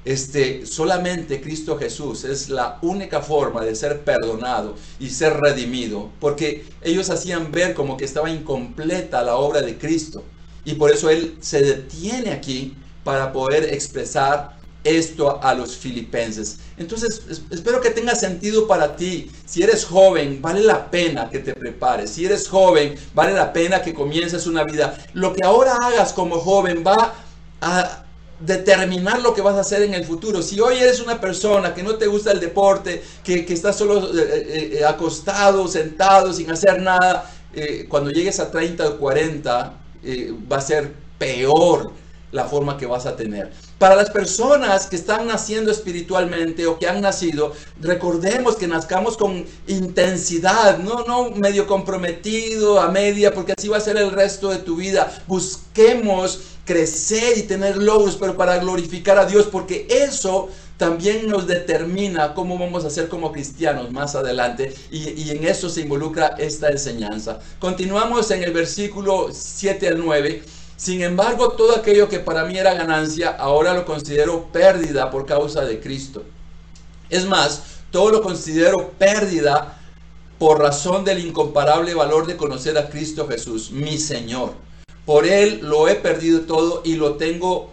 este, 0.04 0.66
solamente 0.66 1.40
Cristo 1.40 1.78
Jesús 1.78 2.24
es 2.24 2.48
la 2.48 2.80
única 2.82 3.20
forma 3.20 3.64
de 3.64 3.76
ser 3.76 4.00
perdonado 4.00 4.74
y 4.98 5.10
ser 5.10 5.34
redimido, 5.34 6.10
porque 6.18 6.64
ellos 6.82 7.08
hacían 7.08 7.52
ver 7.52 7.74
como 7.74 7.96
que 7.96 8.04
estaba 8.04 8.30
incompleta 8.30 9.22
la 9.22 9.36
obra 9.36 9.62
de 9.62 9.78
Cristo. 9.78 10.24
Y 10.64 10.74
por 10.74 10.90
eso 10.90 11.08
Él 11.08 11.36
se 11.40 11.62
detiene 11.62 12.32
aquí 12.32 12.76
para 13.04 13.32
poder 13.32 13.72
expresar 13.72 14.60
esto 14.84 15.42
a 15.42 15.54
los 15.54 15.76
filipenses. 15.76 16.58
Entonces, 16.76 17.22
espero 17.50 17.80
que 17.80 17.90
tenga 17.90 18.14
sentido 18.14 18.66
para 18.66 18.96
ti. 18.96 19.30
Si 19.46 19.62
eres 19.62 19.84
joven, 19.84 20.40
vale 20.42 20.62
la 20.62 20.90
pena 20.90 21.30
que 21.30 21.38
te 21.38 21.54
prepares. 21.54 22.10
Si 22.10 22.24
eres 22.24 22.48
joven, 22.48 22.94
vale 23.14 23.32
la 23.32 23.52
pena 23.52 23.82
que 23.82 23.94
comiences 23.94 24.46
una 24.46 24.64
vida. 24.64 24.98
Lo 25.14 25.32
que 25.32 25.44
ahora 25.44 25.76
hagas 25.76 26.12
como 26.12 26.38
joven 26.38 26.82
va 26.86 27.14
a 27.60 28.04
determinar 28.40 29.20
lo 29.22 29.34
que 29.34 29.40
vas 29.40 29.54
a 29.54 29.60
hacer 29.60 29.82
en 29.82 29.94
el 29.94 30.04
futuro. 30.04 30.42
Si 30.42 30.58
hoy 30.60 30.78
eres 30.78 31.00
una 31.00 31.20
persona 31.20 31.74
que 31.74 31.82
no 31.82 31.94
te 31.94 32.08
gusta 32.08 32.32
el 32.32 32.40
deporte, 32.40 33.02
que, 33.22 33.46
que 33.46 33.54
estás 33.54 33.76
solo 33.76 34.00
eh, 34.00 34.22
eh, 34.22 34.78
eh, 34.80 34.84
acostado, 34.84 35.68
sentado, 35.68 36.32
sin 36.32 36.50
hacer 36.50 36.80
nada, 36.82 37.30
cuando 37.90 38.10
llegues 38.10 38.40
a 38.40 38.50
30 38.50 38.88
o 38.88 38.96
40, 38.96 39.74
va 40.50 40.56
a 40.56 40.60
ser 40.60 40.90
peor 41.18 41.92
la 42.32 42.46
forma 42.46 42.76
que 42.78 42.86
vas 42.86 43.06
a 43.06 43.14
tener. 43.14 43.52
Para 43.78 43.94
las 43.94 44.10
personas 44.10 44.86
que 44.86 44.96
están 44.96 45.26
naciendo 45.26 45.70
espiritualmente 45.70 46.66
o 46.66 46.78
que 46.78 46.88
han 46.88 47.00
nacido, 47.00 47.52
recordemos 47.80 48.56
que 48.56 48.66
nazcamos 48.66 49.16
con 49.16 49.44
intensidad, 49.66 50.78
no, 50.78 51.04
no 51.04 51.30
medio 51.30 51.66
comprometido, 51.66 52.80
a 52.80 52.90
media, 52.90 53.32
porque 53.32 53.54
así 53.56 53.68
va 53.68 53.76
a 53.76 53.80
ser 53.80 53.98
el 53.98 54.10
resto 54.10 54.48
de 54.48 54.58
tu 54.58 54.76
vida. 54.76 55.12
Busquemos 55.26 56.40
crecer 56.64 57.36
y 57.36 57.42
tener 57.42 57.76
logros, 57.76 58.16
pero 58.16 58.36
para 58.36 58.58
glorificar 58.58 59.18
a 59.18 59.26
Dios, 59.26 59.46
porque 59.50 59.86
eso 59.90 60.48
también 60.78 61.28
nos 61.28 61.46
determina 61.46 62.34
cómo 62.34 62.58
vamos 62.58 62.84
a 62.84 62.90
ser 62.90 63.08
como 63.08 63.30
cristianos 63.30 63.92
más 63.92 64.14
adelante 64.14 64.74
y, 64.90 65.10
y, 65.10 65.30
en 65.30 65.44
eso 65.44 65.68
se 65.68 65.82
involucra 65.82 66.34
esta 66.38 66.70
enseñanza. 66.70 67.38
Continuamos 67.60 68.30
en 68.32 68.42
el 68.42 68.52
versículo 68.52 69.28
7 69.32 69.86
al 69.88 69.98
9 70.04 70.42
sin 70.82 71.00
embargo, 71.00 71.50
todo 71.52 71.76
aquello 71.76 72.08
que 72.08 72.18
para 72.18 72.44
mí 72.44 72.58
era 72.58 72.74
ganancia, 72.74 73.30
ahora 73.30 73.72
lo 73.72 73.84
considero 73.84 74.48
pérdida 74.50 75.12
por 75.12 75.26
causa 75.26 75.64
de 75.64 75.78
Cristo. 75.78 76.24
Es 77.08 77.24
más, 77.24 77.62
todo 77.92 78.10
lo 78.10 78.20
considero 78.20 78.90
pérdida 78.98 79.78
por 80.40 80.58
razón 80.58 81.04
del 81.04 81.24
incomparable 81.24 81.94
valor 81.94 82.26
de 82.26 82.36
conocer 82.36 82.76
a 82.76 82.90
Cristo 82.90 83.28
Jesús, 83.28 83.70
mi 83.70 83.96
Señor. 83.96 84.54
Por 85.06 85.24
él 85.24 85.60
lo 85.62 85.86
he 85.86 85.94
perdido 85.94 86.40
todo 86.40 86.82
y 86.84 86.96
lo 86.96 87.14
tengo 87.14 87.70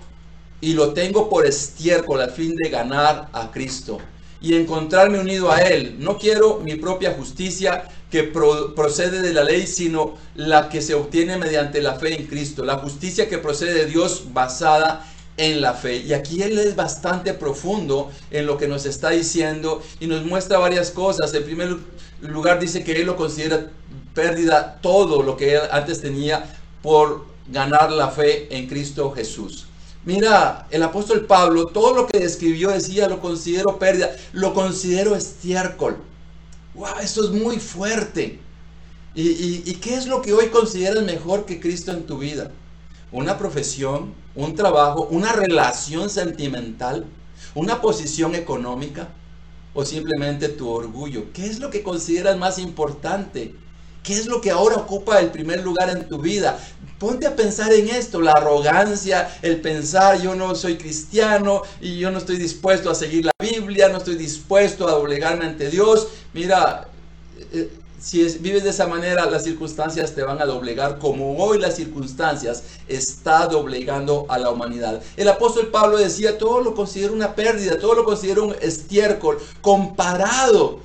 y 0.62 0.74
lo 0.74 0.93
tengo 0.93 1.32
por 1.32 1.48
estiércol 1.48 2.22
a 2.22 2.28
fin 2.28 2.56
de 2.56 2.69
ganar 2.69 3.28
a 3.34 3.50
Cristo 3.50 3.98
y 4.39 4.54
encontrarme 4.54 5.19
unido 5.19 5.52
a 5.52 5.62
él. 5.62 5.95
No 5.98 6.19
quiero 6.19 6.60
mi 6.60 6.76
propia 6.76 7.15
justicia 7.15 7.86
que 8.10 8.24
procede 8.24 9.22
de 9.22 9.34
la 9.34 9.43
ley, 9.43 9.67
sino 9.67 10.17
la 10.36 10.69
que 10.69 10.82
se 10.82 10.95
obtiene 10.95 11.38
mediante 11.38 11.82
la 11.82 11.95
fe 11.95 12.19
en 12.19 12.28
Cristo, 12.28 12.65
la 12.65 12.78
justicia 12.78 13.30
que 13.30 13.38
procede 13.38 13.74
de 13.74 13.86
Dios 13.86 14.24
basada 14.34 15.06
en 15.38 15.62
la 15.62 15.74
fe. 15.74 15.98
Y 15.98 16.13
aquí 16.13 16.41
él 16.41 16.58
es 16.58 16.76
bastante 16.76 17.34
profundo 17.34 18.12
en 18.32 18.45
lo 18.45 18.58
que 18.58 18.67
nos 18.67 18.86
está 18.86 19.12
diciendo 19.12 19.82
y 20.00 20.08
nos 20.08 20.26
muestra 20.26 20.58
varias 20.58 20.89
cosas. 20.89 21.34
En 21.34 21.43
primer 21.43 21.78
lugar 22.22 22.60
dice 22.60 22.84
que 22.84 22.93
él 22.93 23.06
lo 23.06 23.15
considera 23.15 23.69
pérdida 24.15 24.80
todo 24.82 25.22
lo 25.22 25.38
que 25.38 25.54
él 25.54 25.62
antes 25.72 26.02
tenía 26.02 26.43
por 26.82 27.26
ganar 27.48 27.91
la 27.91 28.10
fe 28.10 28.48
en 28.56 28.67
Cristo 28.67 29.12
Jesús. 29.12 29.67
Mira, 30.04 30.65
el 30.72 30.82
apóstol 30.82 31.26
Pablo, 31.26 31.67
todo 31.67 31.93
lo 31.93 32.08
que 32.08 32.19
describió 32.19 32.69
decía, 32.69 33.08
lo 33.08 33.19
considero 33.19 33.78
pérdida, 33.78 34.15
lo 34.34 34.54
considero 34.54 35.15
estiércol 35.15 36.09
wow, 36.79 36.99
esto 37.01 37.25
es 37.25 37.31
muy 37.31 37.59
fuerte. 37.59 38.39
¿Y, 39.13 39.73
qué 39.75 39.95
es 39.95 40.07
lo 40.07 40.21
que 40.21 40.31
hoy 40.31 40.47
consideras 40.47 41.03
mejor 41.03 41.45
que 41.45 41.59
Cristo 41.59 41.91
en 41.91 42.05
tu 42.05 42.17
vida? 42.17 42.51
¿Una 43.11 43.37
profesión, 43.37 44.13
un 44.33 44.55
trabajo, 44.55 45.07
una 45.11 45.33
relación 45.33 46.09
sentimental, 46.09 47.05
una 47.53 47.81
posición 47.81 48.33
económica 48.33 49.09
o 49.73 49.83
simplemente 49.83 50.47
tu 50.47 50.69
orgullo? 50.69 51.33
¿Qué 51.33 51.47
es 51.47 51.59
lo 51.59 51.69
que 51.69 51.83
consideras 51.83 52.37
más 52.37 52.59
importante? 52.59 53.53
¿Qué 54.03 54.13
es 54.13 54.25
lo 54.27 54.41
que 54.41 54.51
ahora 54.51 54.77
ocupa 54.77 55.19
el 55.19 55.29
primer 55.29 55.63
lugar 55.63 55.89
en 55.89 56.07
tu 56.07 56.19
vida? 56.19 56.57
Ponte 56.97 57.27
a 57.27 57.35
pensar 57.35 57.71
en 57.71 57.89
esto, 57.89 58.21
la 58.21 58.33
arrogancia, 58.33 59.38
el 59.41 59.62
pensar 59.62 60.21
yo 60.21 60.35
no 60.35 60.55
soy 60.55 60.77
cristiano 60.77 61.62
y 61.79 61.97
yo 61.97 62.12
no 62.12 62.17
estoy 62.17 62.38
dispuesto 62.38 62.89
a 62.89 62.95
seguir 62.95 63.25
la 63.25 63.31
Biblia, 63.39 63.89
no 63.89 63.97
estoy 63.97 64.15
dispuesto 64.15 64.88
a 64.88 64.91
doblegarme 64.91 65.45
ante 65.45 65.69
Dios. 65.69 66.07
Mira, 66.33 66.88
eh, 67.53 67.69
si 67.99 68.23
vives 68.39 68.63
de 68.63 68.69
esa 68.69 68.88
manera, 68.88 69.29
las 69.29 69.43
circunstancias 69.43 70.15
te 70.15 70.23
van 70.23 70.41
a 70.41 70.45
doblegar 70.45 70.99
como 70.99 71.38
hoy 71.38 71.59
las 71.59 71.75
circunstancias 71.75 72.63
está 72.88 73.47
doblegando 73.47 74.25
a 74.29 74.38
la 74.38 74.49
humanidad. 74.49 75.01
El 75.17 75.27
apóstol 75.27 75.67
Pablo 75.67 75.97
decía, 75.97 76.38
todo 76.38 76.62
lo 76.62 76.73
considero 76.73 77.13
una 77.13 77.35
pérdida, 77.35 77.77
todo 77.77 77.95
lo 77.95 78.05
considero 78.05 78.45
un 78.45 78.55
estiércol 78.62 79.38
comparado 79.62 80.79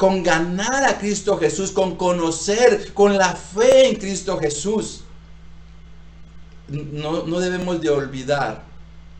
con 0.00 0.22
ganar 0.22 0.82
a 0.84 0.98
Cristo 0.98 1.36
Jesús, 1.36 1.72
con 1.72 1.96
conocer, 1.96 2.94
con 2.94 3.18
la 3.18 3.34
fe 3.34 3.86
en 3.86 3.96
Cristo 3.96 4.38
Jesús. 4.38 5.02
No, 6.68 7.24
no 7.26 7.38
debemos 7.38 7.82
de 7.82 7.90
olvidar 7.90 8.64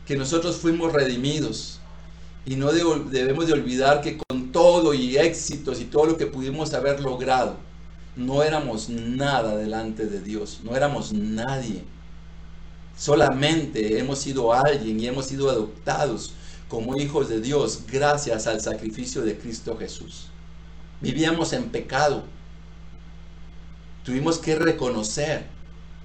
que 0.07 0.15
nosotros 0.15 0.55
fuimos 0.55 0.91
redimidos 0.91 1.79
y 2.47 2.55
no 2.55 2.71
debemos 2.71 3.45
de 3.45 3.53
olvidar 3.53 4.01
que 4.01 4.17
con 4.17 4.51
todo 4.51 4.95
y 4.95 5.17
éxitos 5.17 5.79
y 5.79 5.85
todo 5.85 6.05
lo 6.05 6.17
que 6.17 6.25
pudimos 6.25 6.73
haber 6.73 6.99
logrado, 6.99 7.57
no 8.15 8.41
éramos 8.41 8.89
nada 8.89 9.55
delante 9.57 10.07
de 10.07 10.19
Dios, 10.19 10.61
no 10.63 10.75
éramos 10.75 11.13
nadie. 11.13 11.83
Solamente 12.97 13.99
hemos 13.99 14.17
sido 14.17 14.51
alguien 14.51 14.99
y 14.99 15.05
hemos 15.05 15.27
sido 15.27 15.47
adoptados 15.51 16.33
como 16.67 16.97
hijos 16.97 17.29
de 17.29 17.39
Dios 17.39 17.81
gracias 17.87 18.47
al 18.47 18.61
sacrificio 18.61 19.21
de 19.21 19.37
Cristo 19.37 19.77
Jesús. 19.77 20.31
Vivíamos 21.01 21.53
en 21.53 21.69
pecado. 21.69 22.23
Tuvimos 24.03 24.39
que 24.39 24.55
reconocer 24.55 25.45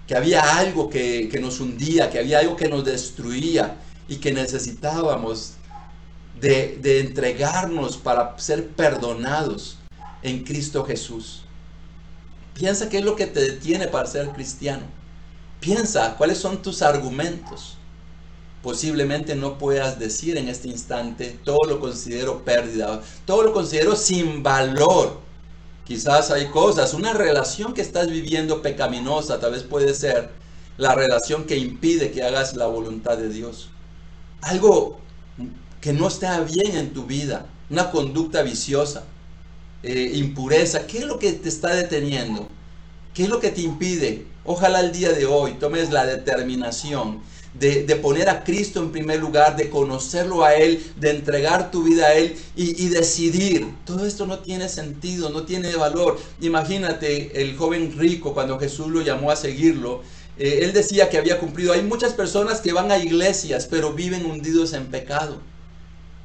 que 0.06 0.16
había 0.16 0.58
algo 0.58 0.90
que, 0.90 1.28
que 1.30 1.40
nos 1.40 1.60
hundía, 1.60 2.10
que 2.10 2.18
había 2.18 2.40
algo 2.40 2.56
que 2.56 2.68
nos 2.68 2.84
destruía 2.84 3.76
y 4.08 4.16
que 4.16 4.32
necesitábamos 4.32 5.54
de, 6.40 7.00
entregarnos 7.00 7.96
para 7.96 8.38
ser 8.38 8.68
perdonados 8.68 9.78
en 10.22 10.44
Cristo 10.44 10.84
Jesús. 10.84 11.42
Piensa 12.54 12.88
qué 12.88 12.98
es 12.98 13.04
lo 13.04 13.16
que 13.16 13.26
te 13.26 13.40
detiene 13.40 13.86
para 13.86 14.06
ser 14.06 14.28
cristiano. 14.30 14.84
Piensa 15.60 16.16
cuáles 16.16 16.38
son 16.38 16.62
tus 16.62 16.82
argumentos. 16.82 17.75
Posiblemente 18.62 19.36
no 19.36 19.58
puedas 19.58 19.98
decir 19.98 20.36
en 20.36 20.48
este 20.48 20.68
instante, 20.68 21.38
todo 21.44 21.64
lo 21.64 21.78
considero 21.78 22.44
pérdida, 22.44 23.00
todo 23.24 23.42
lo 23.42 23.52
considero 23.52 23.94
sin 23.94 24.42
valor. 24.42 25.20
Quizás 25.84 26.30
hay 26.32 26.48
cosas, 26.48 26.94
una 26.94 27.12
relación 27.12 27.72
que 27.72 27.82
estás 27.82 28.08
viviendo 28.08 28.60
pecaminosa, 28.62 29.38
tal 29.38 29.52
vez 29.52 29.62
puede 29.62 29.94
ser 29.94 30.30
la 30.78 30.94
relación 30.94 31.44
que 31.44 31.56
impide 31.56 32.10
que 32.10 32.24
hagas 32.24 32.56
la 32.56 32.66
voluntad 32.66 33.16
de 33.16 33.28
Dios. 33.28 33.70
Algo 34.40 34.98
que 35.80 35.92
no 35.92 36.08
está 36.08 36.40
bien 36.40 36.76
en 36.76 36.92
tu 36.92 37.04
vida, 37.04 37.46
una 37.70 37.90
conducta 37.90 38.42
viciosa, 38.42 39.04
eh, 39.82 40.10
impureza, 40.14 40.86
¿qué 40.86 40.98
es 40.98 41.04
lo 41.04 41.18
que 41.18 41.32
te 41.32 41.48
está 41.48 41.74
deteniendo? 41.74 42.48
¿Qué 43.14 43.24
es 43.24 43.28
lo 43.28 43.38
que 43.38 43.50
te 43.50 43.60
impide? 43.60 44.26
Ojalá 44.44 44.80
el 44.80 44.92
día 44.92 45.12
de 45.12 45.26
hoy 45.26 45.54
tomes 45.54 45.90
la 45.90 46.04
determinación 46.04 47.20
de, 47.58 47.96
poner 47.96 48.28
a 48.28 48.44
Cristo 48.44 48.82
en 48.82 48.92
primer 48.92 49.20
lugar, 49.20 49.56
de 49.56 49.70
conocerlo 49.70 50.44
a 50.44 50.54
Él, 50.54 50.84
de 50.96 51.10
entregar 51.10 51.70
tu 51.70 51.82
vida 51.82 52.06
a 52.06 52.14
Él 52.14 52.36
y, 52.54 52.88
decidir. 52.88 53.66
Todo 53.84 54.06
esto 54.06 54.26
no 54.26 54.40
tiene 54.40 54.68
sentido, 54.68 55.30
no 55.30 55.44
tiene 55.44 55.74
valor. 55.76 56.18
Imagínate 56.40 57.40
el 57.40 57.56
joven 57.56 57.94
rico 57.96 58.34
cuando 58.34 58.58
Jesús 58.58 58.88
lo 58.88 59.00
llamó 59.00 59.30
a 59.30 59.36
seguirlo. 59.36 60.02
Eh, 60.38 60.60
él 60.62 60.72
decía 60.72 61.08
que 61.08 61.18
había 61.18 61.38
cumplido. 61.38 61.72
Hay 61.72 61.82
muchas 61.82 62.12
personas 62.12 62.60
que 62.60 62.72
van 62.72 62.90
a 62.90 62.98
iglesias, 62.98 63.66
pero 63.70 63.92
viven 63.92 64.26
hundidos 64.26 64.72
en 64.74 64.86
pecado. 64.86 65.40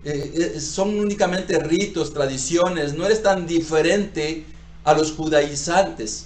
Eh, 0.03 0.53
eh, 0.55 0.59
son 0.59 0.99
únicamente 0.99 1.59
ritos, 1.59 2.11
tradiciones, 2.11 2.95
no 2.95 3.05
eres 3.05 3.21
tan 3.21 3.45
diferente 3.45 4.45
a 4.83 4.93
los 4.93 5.11
judaizantes. 5.11 6.25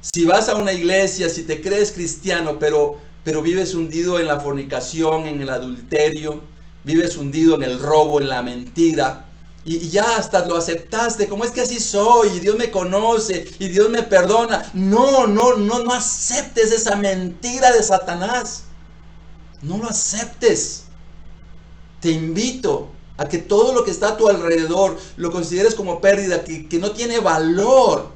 Si 0.00 0.24
vas 0.24 0.48
a 0.48 0.56
una 0.56 0.72
iglesia, 0.72 1.28
si 1.28 1.42
te 1.42 1.60
crees 1.60 1.90
cristiano, 1.92 2.58
pero, 2.58 2.98
pero 3.28 3.42
vives 3.42 3.74
hundido 3.74 4.18
en 4.18 4.26
la 4.26 4.40
fornicación, 4.40 5.26
en 5.26 5.42
el 5.42 5.50
adulterio, 5.50 6.40
vives 6.82 7.18
hundido 7.18 7.56
en 7.56 7.62
el 7.62 7.78
robo, 7.78 8.22
en 8.22 8.30
la 8.30 8.40
mentira, 8.40 9.26
y, 9.66 9.90
ya 9.90 10.16
hasta 10.16 10.46
lo 10.46 10.56
aceptaste, 10.56 11.28
como 11.28 11.44
es 11.44 11.50
que 11.50 11.60
así 11.60 11.78
soy, 11.78 12.28
y 12.28 12.40
Dios 12.40 12.56
me 12.56 12.70
conoce, 12.70 13.46
y 13.58 13.68
Dios 13.68 13.90
me 13.90 14.02
perdona. 14.02 14.70
No, 14.72 15.26
no, 15.26 15.56
no, 15.56 15.80
no 15.80 15.92
aceptes 15.92 16.72
esa 16.72 16.96
mentira 16.96 17.70
de 17.70 17.82
Satanás. 17.82 18.62
No 19.60 19.76
lo 19.76 19.90
aceptes. 19.90 20.84
Te 22.00 22.10
invito 22.10 22.88
a 23.18 23.28
que 23.28 23.36
todo 23.36 23.74
lo 23.74 23.84
que 23.84 23.90
está 23.90 24.08
a 24.08 24.16
tu 24.16 24.30
alrededor 24.30 24.96
lo 25.18 25.30
consideres 25.30 25.74
como 25.74 26.00
pérdida, 26.00 26.44
que, 26.44 26.78
no 26.78 26.92
tiene 26.92 27.20
valor 27.20 28.08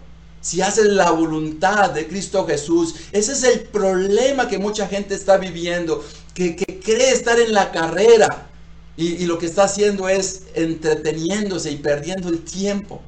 si 0.42 0.60
haces 0.60 0.86
la 0.86 1.12
voluntad 1.12 1.90
de 1.90 2.06
Cristo 2.06 2.46
Jesús. 2.46 2.96
Ese 3.12 3.32
es 3.32 3.44
el 3.44 3.60
problema 3.60 4.48
que 4.48 4.58
mucha 4.58 4.86
gente 4.88 5.14
está 5.14 5.38
viviendo, 5.38 6.04
que, 6.34 6.56
cree 6.84 7.12
estar 7.12 7.38
en 7.38 7.54
la 7.54 7.70
carrera 7.70 8.48
y, 8.96 9.24
lo 9.24 9.38
que 9.38 9.46
está 9.46 9.64
haciendo 9.64 10.08
es 10.08 10.42
entreteniéndose 10.54 11.70
y 11.70 11.76
perdiendo 11.76 12.28
el 12.28 12.42
tiempo, 12.42 13.00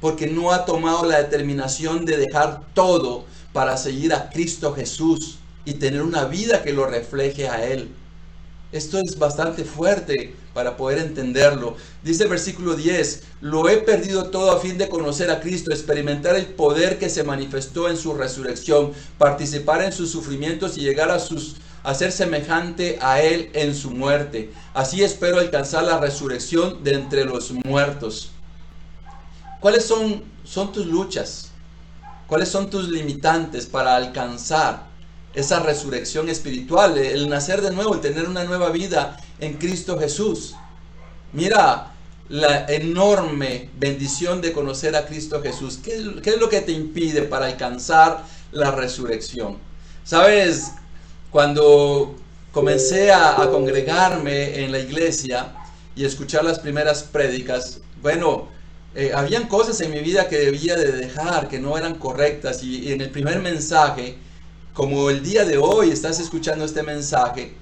porque 0.00 0.26
no 0.26 0.50
ha 0.50 0.64
tomado 0.64 1.04
la 1.04 1.18
determinación 1.18 2.06
de 2.06 2.16
dejar 2.16 2.62
todo 2.72 3.26
para 3.52 3.76
seguir 3.76 4.14
a 4.14 4.30
Cristo 4.30 4.72
Jesús 4.72 5.38
y 5.66 5.74
tener 5.74 6.02
una 6.02 6.24
vida 6.24 6.62
que 6.62 6.72
lo 6.72 6.86
refleje 6.86 7.48
a 7.48 7.64
Él. 7.64 7.90
Esto 8.72 8.98
es 8.98 9.18
bastante 9.18 9.64
fuerte 9.64 10.34
para 10.52 10.76
poder 10.76 10.98
entenderlo. 10.98 11.76
Dice 12.02 12.24
el 12.24 12.28
versículo 12.28 12.74
10, 12.74 13.22
lo 13.40 13.68
he 13.68 13.78
perdido 13.78 14.30
todo 14.30 14.52
a 14.52 14.60
fin 14.60 14.78
de 14.78 14.88
conocer 14.88 15.30
a 15.30 15.40
Cristo, 15.40 15.70
experimentar 15.70 16.36
el 16.36 16.46
poder 16.46 16.98
que 16.98 17.08
se 17.08 17.24
manifestó 17.24 17.88
en 17.88 17.96
su 17.96 18.14
resurrección, 18.14 18.92
participar 19.18 19.82
en 19.82 19.92
sus 19.92 20.10
sufrimientos 20.10 20.76
y 20.76 20.80
llegar 20.80 21.10
a, 21.10 21.18
sus, 21.18 21.56
a 21.82 21.94
ser 21.94 22.12
semejante 22.12 22.98
a 23.00 23.22
Él 23.22 23.50
en 23.54 23.74
su 23.74 23.90
muerte. 23.90 24.52
Así 24.74 25.02
espero 25.02 25.38
alcanzar 25.38 25.84
la 25.84 25.98
resurrección 25.98 26.82
de 26.82 26.94
entre 26.94 27.24
los 27.24 27.52
muertos. 27.64 28.30
¿Cuáles 29.60 29.84
son, 29.84 30.24
son 30.44 30.72
tus 30.72 30.86
luchas? 30.86 31.50
¿Cuáles 32.26 32.48
son 32.48 32.70
tus 32.70 32.88
limitantes 32.88 33.66
para 33.66 33.96
alcanzar 33.96 34.89
esa 35.34 35.60
resurrección 35.60 36.28
espiritual, 36.28 36.98
el 36.98 37.28
nacer 37.28 37.62
de 37.62 37.70
nuevo, 37.70 37.94
el 37.94 38.00
tener 38.00 38.28
una 38.28 38.44
nueva 38.44 38.70
vida 38.70 39.16
en 39.38 39.54
Cristo 39.54 39.98
Jesús. 39.98 40.54
Mira 41.32 41.92
la 42.28 42.66
enorme 42.66 43.70
bendición 43.78 44.40
de 44.40 44.52
conocer 44.52 44.96
a 44.96 45.06
Cristo 45.06 45.40
Jesús. 45.42 45.78
¿Qué, 45.82 45.94
es 45.96 46.40
lo 46.40 46.48
que 46.48 46.60
te 46.60 46.72
impide 46.72 47.22
para 47.22 47.46
alcanzar 47.46 48.24
la 48.50 48.72
resurrección? 48.72 49.58
Sabes, 50.04 50.72
cuando 51.30 52.16
comencé 52.52 53.12
a, 53.12 53.36
congregarme 53.50 54.64
en 54.64 54.72
la 54.72 54.80
iglesia 54.80 55.52
y 55.94 56.04
escuchar 56.04 56.44
las 56.44 56.58
primeras 56.58 57.04
prédicas, 57.04 57.80
bueno, 58.02 58.48
eh, 58.96 59.12
habían 59.14 59.46
cosas 59.46 59.80
en 59.80 59.92
mi 59.92 60.00
vida 60.00 60.28
que 60.28 60.38
debía 60.38 60.74
de 60.74 60.90
dejar, 60.90 61.48
que 61.48 61.60
no 61.60 61.78
eran 61.78 61.94
correctas. 61.94 62.64
y 62.64 62.92
en 62.92 63.00
el 63.00 63.10
primer 63.10 63.38
mensaje, 63.40 64.18
como 64.74 65.10
el 65.10 65.22
día 65.22 65.44
de 65.44 65.58
hoy 65.58 65.90
estás 65.90 66.20
escuchando 66.20 66.64
este 66.64 66.82
mensaje, 66.82 67.54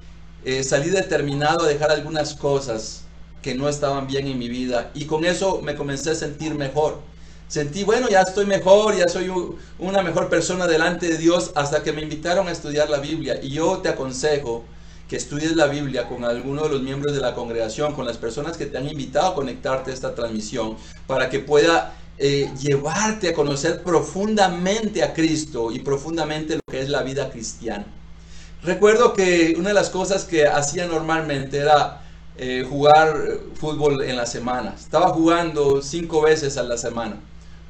eh, 0.45 0.63
salí 0.63 0.91
determinado 0.91 1.65
a 1.65 1.69
dejar 1.69 1.91
algunas 1.91 2.35
cosas 2.35 3.03
que 3.43 3.55
no 3.55 3.69
estaban 3.69 4.07
bien 4.07 4.27
en 4.27 4.39
mi 4.39 4.49
vida 4.49 4.91
y 4.95 5.07
con 5.07 5.25
eso 5.25 5.61
me 5.63 5.75
comencé 5.75 6.11
a 6.11 6.15
sentir 6.15 6.55
mejor. 6.55 7.01
Sentí, 7.49 7.83
bueno, 7.83 8.11
ya 8.11 8.21
estoy 8.21 8.45
mejor, 8.45 8.95
ya 8.95 9.09
soy 9.09 9.33
una 9.79 10.03
mejor 10.03 10.29
persona 10.29 10.67
delante 10.67 11.09
de 11.09 11.17
Dios 11.17 11.53
hasta 11.55 11.83
que 11.83 11.95
me 11.95 12.03
invitaron 12.03 12.47
a 12.47 12.51
estudiar 12.53 12.91
la 12.91 12.99
Biblia. 12.99 13.41
Y 13.43 13.49
yo 13.51 13.79
te 13.79 13.89
aconsejo 13.89 14.65
que 15.09 15.17
estudies 15.17 15.57
la 15.57 15.67
Biblia 15.67 16.07
con 16.07 16.27
alguno 16.27 16.65
de 16.65 16.69
los 16.69 16.83
miembros 16.83 17.15
de 17.15 17.23
la 17.23 17.35
congregación, 17.35 17.95
con 17.95 18.05
las 18.05 18.19
personas 18.19 18.59
que 18.59 18.67
te 18.67 18.77
han 18.77 18.87
invitado 18.87 19.29
a 19.29 19.35
conectarte 19.35 19.91
a 19.91 19.95
esta 19.95 20.15
transmisión, 20.15 20.77
para 21.07 21.31
que 21.31 21.39
pueda 21.39 21.95
eh, 22.21 22.51
llevarte 22.59 23.29
a 23.29 23.33
conocer 23.33 23.85
profundamente 23.85 25.05
a 25.05 25.15
Cristo 25.15 25.71
y 25.71 25.79
profundamente 25.79 26.57
lo 26.57 26.61
que 26.69 26.81
es 26.81 26.89
la 26.89 27.03
vida 27.03 27.31
cristiana. 27.31 27.87
Recuerdo 28.65 29.13
que 29.13 29.55
una 29.57 29.69
de 29.69 29.75
las 29.75 29.91
cosas 29.91 30.25
que 30.25 30.47
hacía 30.47 30.89
normalmente 30.89 31.59
era 31.59 32.03
eh, 32.37 32.67
jugar 32.69 33.39
fútbol 33.55 34.03
en 34.03 34.17
la 34.17 34.27
semana. 34.27 34.75
Estaba 34.77 35.11
jugando 35.11 35.81
cinco 35.81 36.23
veces 36.23 36.57
a 36.57 36.65
la 36.65 36.77
semana. 36.77 37.21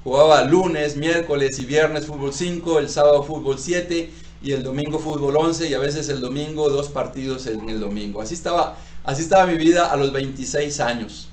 Jugaba 0.03 0.43
lunes, 0.45 0.97
miércoles 0.97 1.59
y 1.59 1.67
viernes 1.67 2.07
fútbol 2.07 2.33
5, 2.33 2.79
el 2.79 2.89
sábado 2.89 3.23
fútbol 3.25 3.59
7 3.59 4.11
y 4.41 4.53
el 4.53 4.63
domingo 4.63 4.99
fútbol 4.99 5.37
11 5.37 5.69
y 5.69 5.75
a 5.75 5.79
veces 5.79 6.09
el 6.09 6.23
domingo 6.23 6.71
dos 6.71 6.89
partidos 6.89 7.47
en 7.47 7.69
el 7.69 7.81
domingo. 7.81 8.23
Así 8.23 8.33
estaba, 8.33 8.79
así 9.05 9.21
estaba 9.21 9.47
mi 9.47 9.59
vida 9.59 9.93
a 9.93 9.97
los 9.97 10.11
26 10.13 10.81
años 10.81 11.28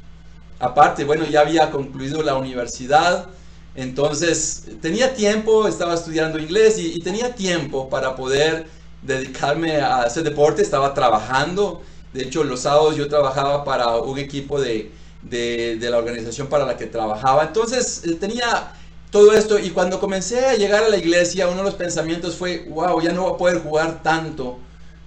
aparte, 0.60 1.04
bueno, 1.04 1.26
ya 1.26 1.42
había 1.42 1.72
concluido 1.72 2.22
la 2.24 2.36
universidad, 2.36 3.28
entonces 3.76 4.66
tenía 4.82 5.14
tiempo, 5.14 5.68
estaba 5.68 5.94
estudiando 5.94 6.40
inglés 6.40 6.80
y, 6.80 7.00
tenía 7.02 7.36
tiempo 7.36 7.90
para 7.90 8.16
poder 8.16 8.68
dedicarme 9.02 9.78
a 9.78 10.02
hacer 10.04 10.24
deporte, 10.24 10.62
estaba 10.62 10.94
trabajando, 10.94 11.82
de 12.14 12.24
hecho 12.24 12.44
los 12.44 12.62
sábados 12.62 12.96
yo 12.96 13.08
trabajaba 13.08 13.64
para 13.66 13.98
un 13.98 14.18
equipo 14.18 14.60
de, 14.62 14.92
de, 15.22 15.78
la 15.90 15.98
organización 15.98 16.48
para 16.48 16.66
la 16.66 16.78
que 16.78 16.88
trabajaba, 16.88 17.44
entonces 17.44 18.04
eh, 18.06 18.14
tenía 18.14 18.72
todo 19.12 19.34
esto. 19.34 19.60
Y 19.60 19.72
cuando 19.72 20.00
comencé 20.00 20.46
a 20.46 20.56
llegar 20.56 20.84
a 20.84 20.90
la 20.90 20.98
iglesia, 20.98 21.48
uno 21.48 21.58
de 21.58 21.64
los 21.64 21.76
pensamientos 21.76 22.36
fue, 22.36 22.66
wow, 22.70 23.02
ya 23.02 23.12
no 23.12 23.24
voy 23.24 23.34
a 23.34 23.38
poder 23.38 23.60
jugar 23.60 24.04
tanto 24.04 24.60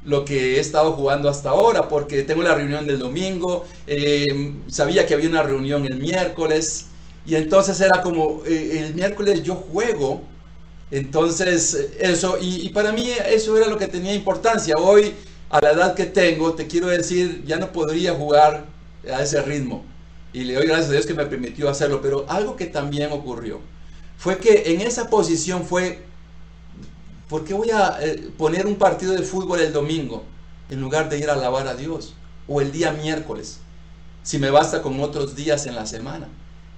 lo 0.08 0.24
que 0.24 0.56
he 0.56 0.60
estado 0.60 0.92
jugando 0.92 1.28
hasta 1.28 1.50
ahora, 1.50 1.88
porque 1.88 2.22
tengo 2.22 2.42
la 2.42 2.54
reunión 2.54 2.86
del 2.86 2.98
domingo, 2.98 3.66
eh, 3.86 4.54
sabía 4.68 5.06
que 5.06 5.12
había 5.12 5.28
una 5.28 5.42
reunión 5.42 5.84
el 5.84 5.98
miércoles, 5.98 6.86
y 7.26 7.34
entonces 7.34 7.78
era 7.80 8.00
como, 8.00 8.42
eh, 8.46 8.86
el 8.86 8.94
miércoles 8.94 9.42
yo 9.42 9.54
juego, 9.54 10.22
entonces 10.90 11.74
eso, 12.00 12.38
y, 12.40 12.66
y, 12.66 12.70
para 12.70 12.92
mí 12.92 13.10
eso 13.26 13.58
era 13.58 13.66
lo 13.66 13.76
que 13.76 13.86
tenía 13.86 14.14
importancia. 14.14 14.74
Hoy, 14.78 15.12
a 15.50 15.60
la 15.60 15.72
edad 15.72 15.94
que 15.94 16.06
tengo, 16.06 16.54
te 16.54 16.66
quiero 16.66 16.86
decir, 16.86 17.44
ya 17.46 17.58
no 17.58 17.70
podría 17.70 18.14
jugar 18.14 18.64
a 19.12 19.22
ese 19.22 19.42
ritmo. 19.42 19.84
Y 20.32 20.44
le 20.44 20.54
doy 20.54 20.66
gracias 20.66 20.88
a 20.88 20.92
Dios 20.92 21.04
que 21.04 21.12
me 21.12 21.26
permitió 21.26 21.68
hacerlo, 21.68 22.00
pero 22.00 22.24
algo 22.28 22.56
que 22.56 22.64
también 22.64 23.12
ocurrió 23.12 23.60
fue 24.16 24.38
que 24.38 24.72
en 24.72 24.80
esa 24.80 25.10
posición 25.10 25.64
fue, 25.64 26.00
¿por 27.28 27.44
qué 27.44 27.54
voy 27.54 27.70
a 27.70 27.98
eh, 28.00 28.30
poner 28.36 28.66
un 28.66 28.76
partido 28.76 29.12
de 29.12 29.22
fútbol 29.22 29.60
el 29.60 29.72
domingo 29.72 30.24
en 30.70 30.80
lugar 30.80 31.08
de 31.08 31.18
ir 31.18 31.30
a 31.30 31.34
alabar 31.34 31.66
a 31.68 31.74
Dios? 31.74 32.14
O 32.46 32.60
el 32.60 32.72
día 32.72 32.92
miércoles, 32.92 33.58
si 34.22 34.38
me 34.38 34.50
basta 34.50 34.82
con 34.82 35.00
otros 35.00 35.36
días 35.36 35.66
en 35.66 35.74
la 35.74 35.86
semana. 35.86 36.28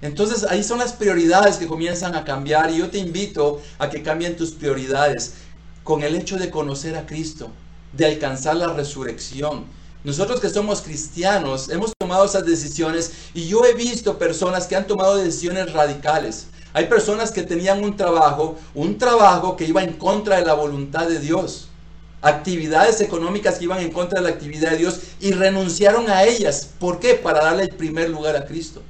Entonces 0.01 0.43
ahí 0.43 0.63
son 0.63 0.79
las 0.79 0.93
prioridades 0.93 1.57
que 1.57 1.67
comienzan 1.67 2.15
a 2.15 2.25
cambiar 2.25 2.71
y 2.71 2.77
yo 2.77 2.89
te 2.89 2.97
invito 2.97 3.61
a 3.77 3.89
que 3.89 4.01
cambien 4.01 4.35
tus 4.35 4.51
prioridades 4.51 5.35
con 5.83 6.03
el 6.03 6.15
hecho 6.15 6.37
de 6.37 6.49
conocer 6.49 6.95
a 6.95 7.05
Cristo, 7.05 7.49
de 7.93 8.05
alcanzar 8.05 8.55
la 8.55 8.73
resurrección. 8.73 9.65
Nosotros 10.03 10.39
que 10.39 10.49
somos 10.49 10.81
cristianos 10.81 11.69
hemos 11.69 11.93
tomado 11.99 12.25
esas 12.25 12.45
decisiones 12.45 13.11
y 13.35 13.47
yo 13.47 13.63
he 13.65 13.75
visto 13.75 14.17
personas 14.17 14.65
que 14.65 14.75
han 14.75 14.87
tomado 14.87 15.17
decisiones 15.17 15.71
radicales. 15.71 16.47
Hay 16.73 16.85
personas 16.85 17.31
que 17.31 17.43
tenían 17.43 17.83
un 17.83 17.97
trabajo, 17.97 18.57
un 18.73 18.97
trabajo 18.97 19.57
que 19.57 19.65
iba 19.65 19.83
en 19.83 19.93
contra 19.93 20.37
de 20.37 20.45
la 20.45 20.53
voluntad 20.53 21.07
de 21.07 21.19
Dios. 21.19 21.67
Actividades 22.21 23.01
económicas 23.01 23.57
que 23.57 23.65
iban 23.65 23.79
en 23.79 23.91
contra 23.91 24.19
de 24.21 24.29
la 24.29 24.33
actividad 24.33 24.71
de 24.71 24.77
Dios 24.77 24.99
y 25.19 25.31
renunciaron 25.31 26.09
a 26.09 26.23
ellas. 26.23 26.69
¿Por 26.79 26.99
qué? 26.99 27.15
Para 27.15 27.43
darle 27.43 27.63
el 27.63 27.75
primer 27.75 28.09
lugar 28.09 28.35
a 28.35 28.45
Cristo. 28.45 28.81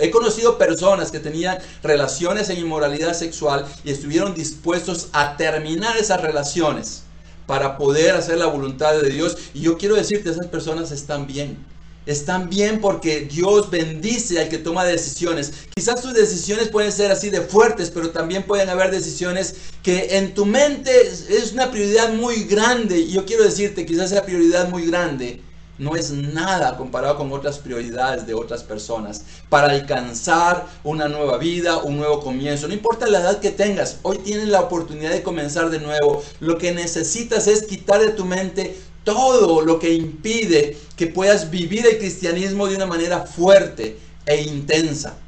He 0.00 0.10
conocido 0.10 0.56
personas 0.56 1.10
que 1.10 1.20
tenían 1.20 1.58
relaciones 1.82 2.48
en 2.48 2.58
inmoralidad 2.58 3.12
sexual 3.12 3.66
y 3.84 3.90
estuvieron 3.90 4.34
dispuestos 4.34 5.08
a 5.12 5.36
terminar 5.36 5.96
esas 5.98 6.22
relaciones 6.22 7.02
para 7.46 7.76
poder 7.76 8.14
hacer 8.14 8.38
la 8.38 8.46
voluntad 8.46 8.94
de 8.94 9.10
Dios. 9.10 9.36
Y 9.52 9.60
yo 9.60 9.76
quiero 9.76 9.94
decirte, 9.94 10.30
esas 10.30 10.46
personas 10.46 10.90
están 10.90 11.26
bien. 11.26 11.58
Están 12.04 12.50
bien 12.50 12.80
porque 12.80 13.20
Dios 13.20 13.70
bendice 13.70 14.40
al 14.40 14.48
que 14.48 14.58
toma 14.58 14.84
decisiones. 14.84 15.52
Quizás 15.74 16.02
tus 16.02 16.14
decisiones 16.14 16.68
pueden 16.68 16.90
ser 16.90 17.12
así 17.12 17.30
de 17.30 17.42
fuertes, 17.42 17.90
pero 17.90 18.10
también 18.10 18.42
pueden 18.42 18.68
haber 18.68 18.90
decisiones 18.90 19.54
que 19.82 20.18
en 20.18 20.34
tu 20.34 20.44
mente 20.44 20.90
es 21.06 21.52
una 21.52 21.70
prioridad 21.70 22.12
muy 22.12 22.44
grande. 22.44 22.98
Y 22.98 23.12
yo 23.12 23.24
quiero 23.24 23.44
decirte, 23.44 23.86
quizás 23.86 24.10
esa 24.10 24.24
prioridad 24.24 24.68
muy 24.68 24.86
grande 24.86 25.40
no 25.78 25.96
es 25.96 26.10
nada 26.10 26.76
comparado 26.76 27.16
con 27.16 27.32
otras 27.32 27.58
prioridades 27.58 28.26
de 28.26 28.34
otras 28.34 28.62
personas 28.62 29.22
para 29.48 29.70
alcanzar 29.70 30.66
una 30.84 31.08
nueva 31.08 31.38
vida, 31.38 31.78
un 31.78 31.96
nuevo 31.96 32.20
comienzo. 32.20 32.68
No 32.68 32.74
importa 32.74 33.06
la 33.06 33.20
edad 33.20 33.40
que 33.40 33.50
tengas, 33.50 33.98
hoy 34.02 34.18
tienes 34.18 34.48
la 34.48 34.60
oportunidad 34.60 35.10
de 35.10 35.22
comenzar 35.22 35.70
de 35.70 35.80
nuevo. 35.80 36.22
Lo 36.40 36.58
que 36.58 36.72
necesitas 36.72 37.46
es 37.46 37.64
quitar 37.64 38.00
de 38.00 38.10
tu 38.10 38.24
mente 38.24 38.76
todo 39.04 39.62
lo 39.62 39.78
que 39.78 39.92
impide 39.92 40.76
que 40.96 41.06
puedas 41.06 41.50
vivir 41.50 41.86
el 41.86 41.98
cristianismo 41.98 42.66
de 42.66 42.76
una 42.76 42.86
manera 42.86 43.20
fuerte 43.20 43.98
e 44.26 44.42
intensa. 44.42 45.18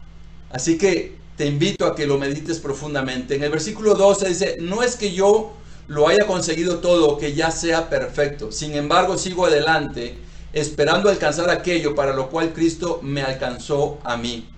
Así 0.50 0.78
que 0.78 1.16
te 1.36 1.46
invito 1.46 1.86
a 1.86 1.96
que 1.96 2.06
lo 2.06 2.18
medites 2.18 2.60
profundamente. 2.60 3.34
En 3.34 3.42
el 3.42 3.50
versículo 3.50 3.94
12 3.94 4.28
dice, 4.28 4.56
no 4.60 4.82
es 4.82 4.96
que 4.96 5.12
yo 5.12 5.52
lo 5.88 6.08
haya 6.08 6.26
conseguido 6.26 6.78
todo, 6.78 7.18
que 7.18 7.34
ya 7.34 7.50
sea 7.50 7.90
perfecto. 7.90 8.52
Sin 8.52 8.74
embargo, 8.74 9.18
sigo 9.18 9.46
adelante, 9.46 10.16
esperando 10.52 11.10
alcanzar 11.10 11.50
aquello 11.50 11.94
para 11.94 12.14
lo 12.14 12.30
cual 12.30 12.52
Cristo 12.52 13.00
me 13.02 13.22
alcanzó 13.22 13.98
a 14.04 14.16
mí. 14.16 14.48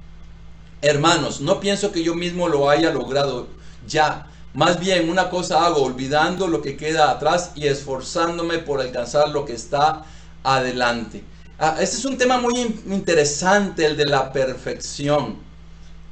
Hermanos, 0.83 1.41
no 1.41 1.59
pienso 1.59 1.91
que 1.91 2.03
yo 2.03 2.15
mismo 2.15 2.49
lo 2.49 2.69
haya 2.69 2.93
logrado 2.93 3.49
ya 3.89 4.31
más 4.57 4.81
bien 4.81 5.11
una 5.11 5.29
cosa 5.29 5.67
hago, 5.67 5.83
olvidando 5.83 6.49
lo 6.49 6.63
que 6.63 6.79
queda 6.79 7.11
atrás 7.11 7.53
y 7.55 7.67
esforzándome 7.67 8.59
por 8.59 8.81
alcanzar 8.81 9.29
lo 9.29 9.45
que 9.45 9.53
está 9.53 10.05
adelante. 10.43 11.23
Ah, 11.59 11.77
este 11.79 11.99
es 11.99 12.05
un 12.07 12.17
tema 12.17 12.39
muy 12.39 12.59
interesante, 12.87 13.85
el 13.85 13.99
de 13.99 14.07
la 14.07 14.33
perfección. 14.33 15.37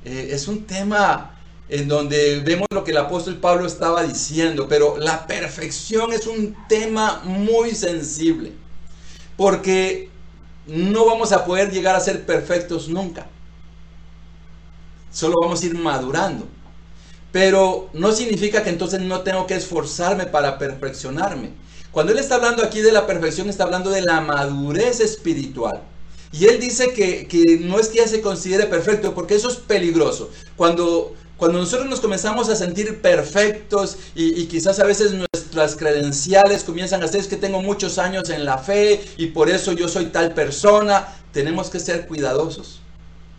Eh, 0.05 0.29
es 0.33 0.47
un 0.47 0.67
tema 0.67 1.31
en 1.71 1.89
donde 1.89 2.41
vemos 2.41 2.67
lo 2.71 2.85
que 2.85 2.91
el 2.91 2.99
apóstol 2.99 3.37
Pablo 3.39 3.67
estaba 3.67 4.03
diciendo, 4.03 4.67
pero 4.69 4.99
la 4.99 5.27
perfección 5.27 6.13
es 6.13 6.27
un 6.27 6.55
tema 6.69 7.23
muy 7.25 7.75
sensible, 7.75 8.53
porque 9.39 10.11
no 10.67 11.07
vamos 11.07 11.33
a 11.33 11.47
poder 11.47 11.71
llegar 11.71 11.97
a 11.97 12.01
ser 12.01 12.27
perfectos 12.27 12.89
nunca. 12.91 13.27
Solo 15.11 15.37
vamos 15.41 15.63
a 15.63 15.67
ir 15.67 15.75
madurando. 15.79 16.47
Pero 17.35 17.91
no 17.95 18.13
significa 18.13 18.63
que 18.63 18.71
entonces 18.71 19.01
no 19.01 19.23
tengo 19.23 19.49
que 19.49 19.57
esforzarme 19.57 20.25
para 20.25 20.57
perfeccionarme. 20.57 21.51
Cuando 21.91 22.13
él 22.13 22.21
está 22.21 22.37
hablando 22.37 22.63
aquí 22.63 22.81
de 22.81 22.93
la 22.93 23.09
perfección, 23.09 23.51
está 23.51 23.65
hablando 23.65 23.91
de 23.91 24.03
la 24.03 24.21
madurez 24.21 25.01
espiritual. 25.01 25.83
Y 26.31 26.45
él 26.45 26.61
dice 26.61 26.93
que, 26.93 27.59
no 27.63 27.81
es 27.81 27.89
que 27.89 27.99
ya 27.99 28.07
se 28.07 28.21
considere 28.21 28.67
perfecto, 28.67 29.17
porque 29.17 29.35
eso 29.35 29.49
es 29.49 29.57
peligroso. 29.57 30.31
Cuando, 30.57 31.13
cuando 31.37 31.59
nosotros 31.59 31.89
nos 31.91 31.99
comenzamos 31.99 32.49
a 32.51 32.55
sentir 32.55 33.03
perfectos 33.03 33.97
y, 34.15 34.47
quizás 34.47 34.79
a 34.79 34.85
veces 34.85 35.13
nuestras 35.13 35.75
credenciales 35.75 36.63
comienzan 36.63 37.03
a 37.03 37.09
ser 37.09 37.27
que 37.27 37.37
tengo 37.37 37.61
muchos 37.63 37.99
años 37.99 38.31
en 38.31 38.45
la 38.45 38.59
fe 38.59 39.05
y 39.17 39.27
por 39.27 39.51
eso 39.51 39.73
yo 39.73 39.89
soy 39.89 40.05
tal 40.07 40.35
persona, 40.35 41.09
tenemos 41.33 41.69
que 41.69 41.81
ser 41.81 42.07
cuidadosos, 42.07 42.79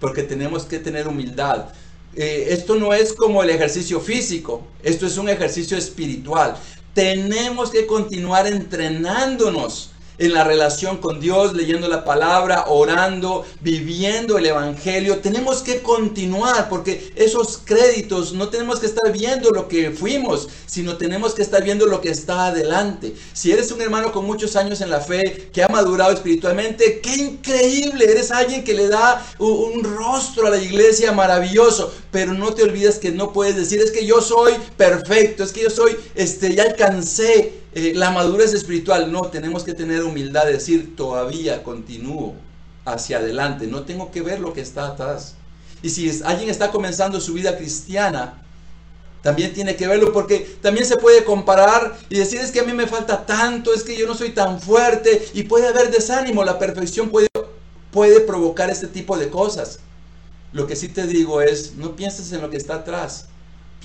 porque 0.01 0.23
tenemos 0.23 0.65
que 0.65 0.79
tener 0.79 1.07
humildad. 1.07 1.67
Eh, 2.15 2.47
esto 2.51 2.75
no 2.75 2.93
es 2.93 3.13
como 3.13 3.43
el 3.43 3.49
ejercicio 3.49 3.99
físico, 3.99 4.63
esto 4.83 5.05
es 5.05 5.17
un 5.17 5.27
ejercicio 5.27 5.77
espiritual. 5.77 6.55
Tenemos 6.93 7.71
que 7.71 7.85
continuar 7.85 8.47
entrenándonos 8.47 9.91
en 10.17 10.33
la 10.33 10.43
relación 10.43 10.97
con 10.97 11.19
Dios, 11.19 11.53
leyendo 11.53 11.87
la 11.87 12.05
palabra, 12.05 12.65
orando, 12.67 13.45
viviendo 13.61 14.37
el 14.37 14.45
Evangelio. 14.45 15.19
Tenemos 15.19 15.61
que 15.61 15.81
continuar 15.81 16.69
porque 16.69 17.11
esos 17.15 17.59
créditos 17.63 18.33
no 18.33 18.49
tenemos 18.49 18.79
que 18.79 18.85
estar 18.85 19.11
viendo 19.11 19.51
lo 19.51 19.67
que 19.67 19.91
fuimos, 19.91 20.47
sino 20.65 20.97
tenemos 20.97 21.33
que 21.33 21.41
estar 21.41 21.63
viendo 21.63 21.85
lo 21.85 22.01
que 22.01 22.09
está 22.09 22.47
adelante. 22.47 23.15
Si 23.33 23.51
eres 23.51 23.71
un 23.71 23.81
hermano 23.81 24.11
con 24.11 24.25
muchos 24.25 24.55
años 24.55 24.81
en 24.81 24.89
la 24.89 25.01
fe, 25.01 25.49
que 25.51 25.63
ha 25.63 25.67
madurado 25.67 26.11
espiritualmente, 26.11 27.01
qué 27.01 27.15
increíble, 27.15 28.05
eres 28.09 28.31
alguien 28.31 28.63
que 28.63 28.73
le 28.73 28.87
da 28.87 29.25
un 29.39 29.83
rostro 29.83 30.47
a 30.47 30.49
la 30.49 30.57
iglesia 30.57 31.11
maravilloso, 31.11 31.93
pero 32.15 32.33
no 32.33 32.53
te 32.53 32.63
olvides 32.63 32.97
que 32.97 33.11
no 33.11 33.33
puedes 33.33 33.57
decir 33.57 33.81
es 33.81 33.91
que 33.91 34.05
yo 34.05 34.21
soy 34.21 34.53
perfecto, 34.77 35.43
es 35.43 35.51
que 35.51 35.63
yo 35.63 35.69
soy, 35.69 35.97
este, 36.15 36.55
ya 36.55 36.63
alcancé 36.63 37.55
eh, 37.73 37.91
la 37.93 38.09
madurez 38.09 38.53
espiritual, 38.53 39.11
no, 39.11 39.23
tenemos 39.23 39.65
que 39.65 39.73
tener 39.73 40.01
humildad 40.01 40.45
de 40.45 40.53
decir, 40.53 40.95
todavía 40.95 41.61
continúo 41.61 42.35
hacia 42.85 43.17
adelante, 43.17 43.67
no 43.67 43.83
tengo 43.83 44.11
que 44.11 44.21
ver 44.21 44.39
lo 44.39 44.53
que 44.53 44.61
está 44.61 44.87
atrás. 44.87 45.35
Y 45.81 45.89
si 45.89 46.09
alguien 46.23 46.49
está 46.49 46.71
comenzando 46.71 47.19
su 47.19 47.33
vida 47.33 47.57
cristiana, 47.57 48.41
también 49.21 49.53
tiene 49.53 49.75
que 49.75 49.85
verlo 49.85 50.13
porque 50.13 50.57
también 50.61 50.85
se 50.85 50.95
puede 50.95 51.25
comparar 51.25 51.97
y 52.07 52.19
decir 52.19 52.39
es 52.39 52.49
que 52.49 52.61
a 52.61 52.63
mí 52.63 52.71
me 52.71 52.87
falta 52.87 53.25
tanto, 53.25 53.73
es 53.73 53.83
que 53.83 53.97
yo 53.97 54.07
no 54.07 54.15
soy 54.15 54.29
tan 54.29 54.61
fuerte 54.61 55.27
y 55.33 55.43
puede 55.43 55.67
haber 55.67 55.91
desánimo, 55.91 56.45
la 56.45 56.57
perfección 56.59 57.09
puede, 57.09 57.27
puede 57.91 58.21
provocar 58.21 58.69
este 58.69 58.87
tipo 58.87 59.17
de 59.17 59.29
cosas. 59.29 59.79
Lo 60.55 60.67
que 60.67 60.77
sí 60.77 60.87
te 60.87 61.05
digo 61.05 61.41
es, 61.41 61.75
no 61.75 61.97
pienses 61.97 62.31
en 62.31 62.41
lo 62.41 62.49
que 62.49 62.55
está 62.55 62.75
atrás, 62.75 63.25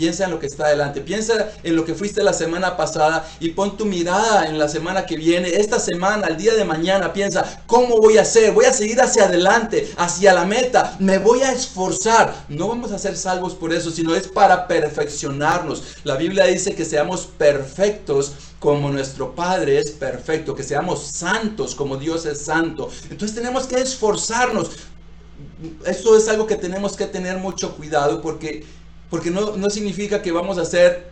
Piensa 0.01 0.24
en 0.24 0.30
lo 0.30 0.38
que 0.38 0.47
está 0.47 0.64
adelante, 0.64 1.03
piensa 1.03 1.51
en 1.62 1.76
lo 1.76 1.84
que 1.84 1.95
fuiste 1.95 2.22
la 2.22 2.32
semana 2.32 2.74
pasada 2.74 3.28
y 3.38 3.51
pon 3.51 3.76
tu 3.76 3.84
mirada 3.84 4.47
en 4.47 4.59
la 4.59 4.66
semana 4.66 5.05
que 5.05 5.16
viene, 5.16 5.51
esta 5.57 5.78
semana, 5.78 6.28
el 6.28 6.38
día 6.38 6.55
de 6.55 6.64
mañana, 6.64 7.12
piensa, 7.12 7.62
¿cómo 7.66 7.99
voy 7.99 8.16
a 8.16 8.22
hacer? 8.22 8.53
Voy 8.53 8.64
a 8.64 8.72
seguir 8.72 8.99
hacia 9.03 9.24
adelante, 9.24 9.92
hacia 9.99 10.32
la 10.32 10.47
meta, 10.47 10.97
me 11.01 11.18
voy 11.18 11.42
a 11.42 11.53
esforzar. 11.53 12.47
No 12.49 12.68
vamos 12.68 12.92
a 12.92 12.99
ser 12.99 13.14
salvos 13.14 13.55
por 13.55 13.74
eso, 13.74 13.90
sino 13.90 14.14
es 14.14 14.26
para 14.26 14.66
perfeccionarnos. 14.66 15.82
La 16.05 16.16
Biblia 16.16 16.47
dice 16.47 16.74
que 16.74 16.86
seamos 16.86 17.26
perfectos 17.26 18.32
como 18.61 18.90
nuestro 18.90 19.34
Padre 19.34 19.78
es 19.78 19.90
perfecto, 19.90 20.55
que 20.55 20.62
seamos 20.62 21.03
santos 21.03 21.74
como 21.74 21.97
Dios 21.97 22.26
es 22.26 22.42
santo. 22.42 22.90
Entonces 23.11 23.34
tenemos 23.34 23.66
que 23.66 23.76
esforzarnos. 23.76 24.70
Esto 25.84 26.16
es 26.16 26.28
algo 26.28 26.46
que 26.46 26.56
tenemos 26.56 26.96
que 26.96 27.06
tener 27.06 27.38
mucho 27.38 27.76
cuidado 27.76 28.20
porque 28.22 28.64
porque 29.11 29.30
no, 29.30 29.68
significa 29.70 30.22
que 30.22 30.30
vamos 30.30 30.56
a 30.56 30.64
ser 30.64 31.11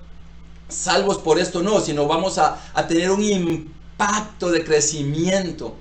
salvos 0.68 1.18
por 1.18 1.38
esto, 1.38 1.62
no, 1.62 1.80
sino 1.80 2.06
vamos 2.06 2.38
a, 2.38 2.60
a 2.72 2.86
tener 2.86 3.10
un 3.10 3.24
impacto 3.24 4.52
de 4.52 4.64
crecimiento, 4.64 5.74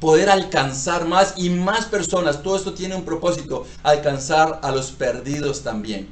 poder 0.00 0.28
alcanzar 0.28 1.06
más 1.06 1.34
y 1.36 1.50
más 1.50 1.86
personas. 1.86 2.42
Todo 2.42 2.56
esto 2.56 2.74
tiene 2.74 2.96
un 2.96 3.04
propósito, 3.04 3.64
alcanzar 3.84 4.58
a 4.62 4.72
los 4.72 4.90
perdidos 4.90 5.62
también. 5.62 6.08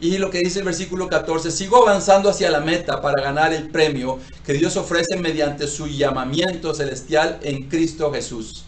Y 0.00 0.18
lo 0.18 0.30
que 0.30 0.38
dice 0.38 0.60
el 0.60 0.64
versículo 0.66 1.08
14, 1.08 1.50
sigo 1.50 1.76
avanzando 1.88 2.28
hacia 2.28 2.50
la 2.50 2.60
meta 2.60 3.00
para 3.00 3.22
ganar 3.22 3.52
el 3.52 3.70
premio 3.70 4.18
que 4.44 4.52
Dios 4.52 4.76
ofrece 4.76 5.16
mediante 5.16 5.66
su 5.66 5.86
llamamiento 5.86 6.74
celestial 6.74 7.38
en 7.42 7.68
Cristo 7.68 8.12
Jesús. 8.12 8.64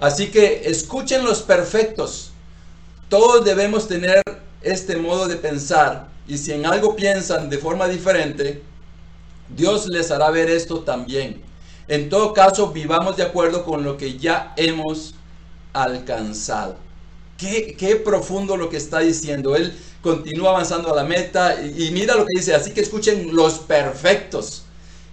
Así 0.00 0.30
que 0.30 0.62
escuchen 0.64 1.24
los 1.24 1.42
perfectos. 1.42 2.30
Todos 3.08 3.44
debemos 3.44 3.86
tener 3.86 4.22
este 4.62 4.96
modo 4.96 5.28
de 5.28 5.36
pensar 5.36 6.08
y 6.26 6.38
si 6.38 6.52
en 6.52 6.64
algo 6.64 6.96
piensan 6.96 7.50
de 7.50 7.58
forma 7.58 7.88
diferente, 7.88 8.62
Dios 9.48 9.88
les 9.88 10.10
hará 10.10 10.30
ver 10.30 10.48
esto 10.48 10.80
también. 10.80 11.42
En 11.88 12.08
todo 12.08 12.32
caso, 12.32 12.70
vivamos 12.70 13.16
de 13.16 13.24
acuerdo 13.24 13.64
con 13.64 13.82
lo 13.82 13.96
que 13.96 14.16
ya 14.16 14.54
hemos 14.56 15.14
alcanzado. 15.72 16.76
Qué, 17.36 17.74
qué 17.76 17.96
profundo 17.96 18.56
lo 18.56 18.70
que 18.70 18.76
está 18.76 19.00
diciendo. 19.00 19.56
Él 19.56 19.76
continúa 20.02 20.50
avanzando 20.50 20.92
a 20.92 20.96
la 20.96 21.04
meta 21.04 21.60
y, 21.62 21.90
mira 21.90 22.14
lo 22.14 22.26
que 22.26 22.38
dice, 22.38 22.54
así 22.54 22.72
que 22.72 22.80
escuchen 22.80 23.34
los 23.34 23.58
perfectos. 23.58 24.62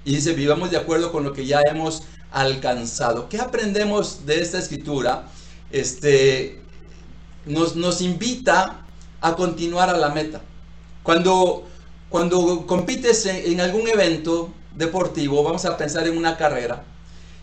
Y 0.06 0.16
dice, 0.16 0.34
vivamos 0.34 0.72
de 0.72 0.78
acuerdo 0.78 1.12
con 1.12 1.24
lo 1.24 1.34
que 1.34 1.46
ya 1.46 1.62
hemos 1.62 2.04
alcanzado. 2.04 2.17
¿Qué 3.30 3.40
aprendemos 3.40 4.26
de 4.26 4.42
esta 4.42 4.60
escritura? 4.60 5.28
Este, 5.72 6.62
nos, 7.46 7.76
nos 7.76 8.02
invita 8.02 8.86
a 9.22 9.36
continuar 9.36 9.90
a 9.90 9.98
la 9.98 10.10
meta. 10.10 10.42
Cuando, 11.04 11.68
cuando 12.10 12.66
compites 12.68 13.26
en, 13.26 13.60
algún 13.62 13.88
evento 13.88 14.54
deportivo, 14.76 15.44
vamos 15.44 15.66
a 15.66 15.78
pensar 15.78 16.08
en 16.08 16.18
una 16.18 16.38
carrera, 16.38 16.84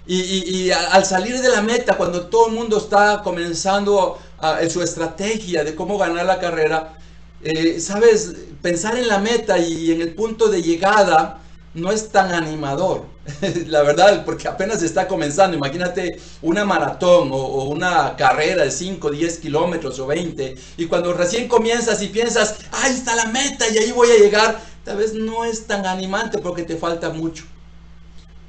y, 0.07 0.70
al 0.70 1.05
salir 1.07 1.41
de 1.41 1.49
la 1.49 1.62
meta, 1.62 1.97
cuando 1.97 2.26
todo 2.26 2.49
el 2.49 2.55
mundo 2.55 2.76
está 2.76 3.22
comenzando 3.24 4.18
en 4.61 4.70
su 4.70 4.82
estrategia 4.82 5.64
de 5.64 5.74
cómo 5.74 5.97
ganar 5.97 6.26
la 6.26 6.39
carrera, 6.39 6.99
eh, 7.43 7.80
sabes, 7.80 8.35
pensar 8.61 8.99
en 8.99 9.09
la 9.09 9.18
meta 9.18 9.59
y 9.59 9.91
en 9.93 10.03
el 10.03 10.14
punto 10.14 10.49
de 10.49 10.62
llegada 10.62 11.41
no 11.75 11.91
es 11.91 12.11
tan 12.11 12.33
animador, 12.33 13.05
la 13.66 13.83
verdad, 13.83 14.25
porque 14.25 14.49
apenas 14.49 14.83
está 14.83 15.09
comenzando. 15.09 15.57
Imagínate 15.57 16.20
una 16.41 16.64
maratón 16.64 17.31
o, 17.33 17.64
una 17.64 18.16
carrera 18.16 18.64
de 18.64 18.70
5, 18.70 19.11
10 19.11 19.39
kilómetros 19.39 19.99
o 19.99 20.07
20, 20.07 20.55
y 20.77 20.87
cuando 20.87 21.12
recién 21.12 21.49
comienzas 21.49 22.01
y 22.03 22.09
piensas, 22.09 22.57
ahí 22.72 22.95
está 22.95 23.14
la 23.16 23.27
meta 23.27 23.68
y 23.68 23.79
ahí 23.79 23.93
voy 23.93 24.09
a 24.11 24.18
llegar, 24.18 24.61
tal 24.85 24.99
vez 24.99 25.14
no 25.14 25.45
es 25.45 25.66
tan 25.66 25.85
animante 25.85 26.39
porque 26.39 26.62
te 26.62 26.77
falta 26.77 27.11
mucho. 27.11 27.45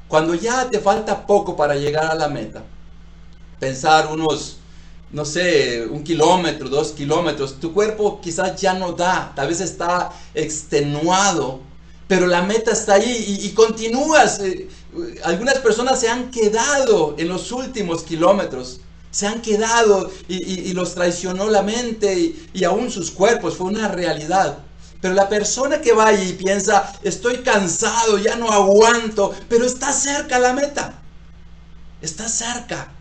Cuando 0.08 0.36
ya 0.36 0.70
te 0.70 0.80
falta 0.80 1.26
poco 1.26 1.56
para 1.56 1.76
llegar 1.76 2.06
a 2.06 2.16
la 2.16 2.28
meta, 2.28 2.64
pensar 3.60 4.08
unos 4.12 4.60
no 5.12 5.24
sé, 5.24 5.86
un 5.90 6.04
kilómetro, 6.04 6.68
dos 6.68 6.92
kilómetros, 6.92 7.60
tu 7.60 7.74
cuerpo 7.74 8.20
quizás 8.22 8.60
ya 8.60 8.74
no 8.74 8.92
da, 8.92 9.32
tal 9.34 9.48
vez 9.48 9.62
está 9.62 10.12
extenuado, 10.34 11.62
pero 12.08 12.28
la 12.28 12.44
meta 12.44 12.72
está 12.72 12.96
ahí 12.96 13.40
y, 13.42 13.50
continúas. 13.52 14.40
Eh, 14.40 14.70
algunas 15.24 15.58
personas 15.60 16.00
se 16.00 16.08
han 16.08 16.32
quedado 16.32 17.16
en 17.18 17.28
los 17.28 17.52
últimos 17.52 18.04
kilómetros, 18.04 18.80
se 19.12 19.28
han 19.28 19.42
quedado 19.42 20.12
y, 20.28 20.74
los 20.74 20.94
traicionó 20.94 21.50
la 21.50 21.64
mente 21.64 22.18
y, 22.20 22.50
y 22.54 22.64
aún 22.64 22.92
sus 22.92 23.12
cuerpos, 23.12 23.56
fue 23.56 23.68
una 23.68 23.88
realidad. 23.88 24.60
Pero 25.02 25.14
la 25.14 25.30
persona 25.30 25.82
que 25.82 25.94
va 25.94 26.14
y 26.14 26.34
piensa, 26.34 26.94
estoy 27.04 27.38
cansado, 27.38 28.18
ya 28.18 28.36
no 28.36 28.52
aguanto, 28.52 29.34
pero 29.50 29.66
está 29.66 29.92
cerca 29.92 30.40
la 30.40 30.54
meta. 30.54 31.02
Está 32.02 32.28
cerca. 32.28 32.92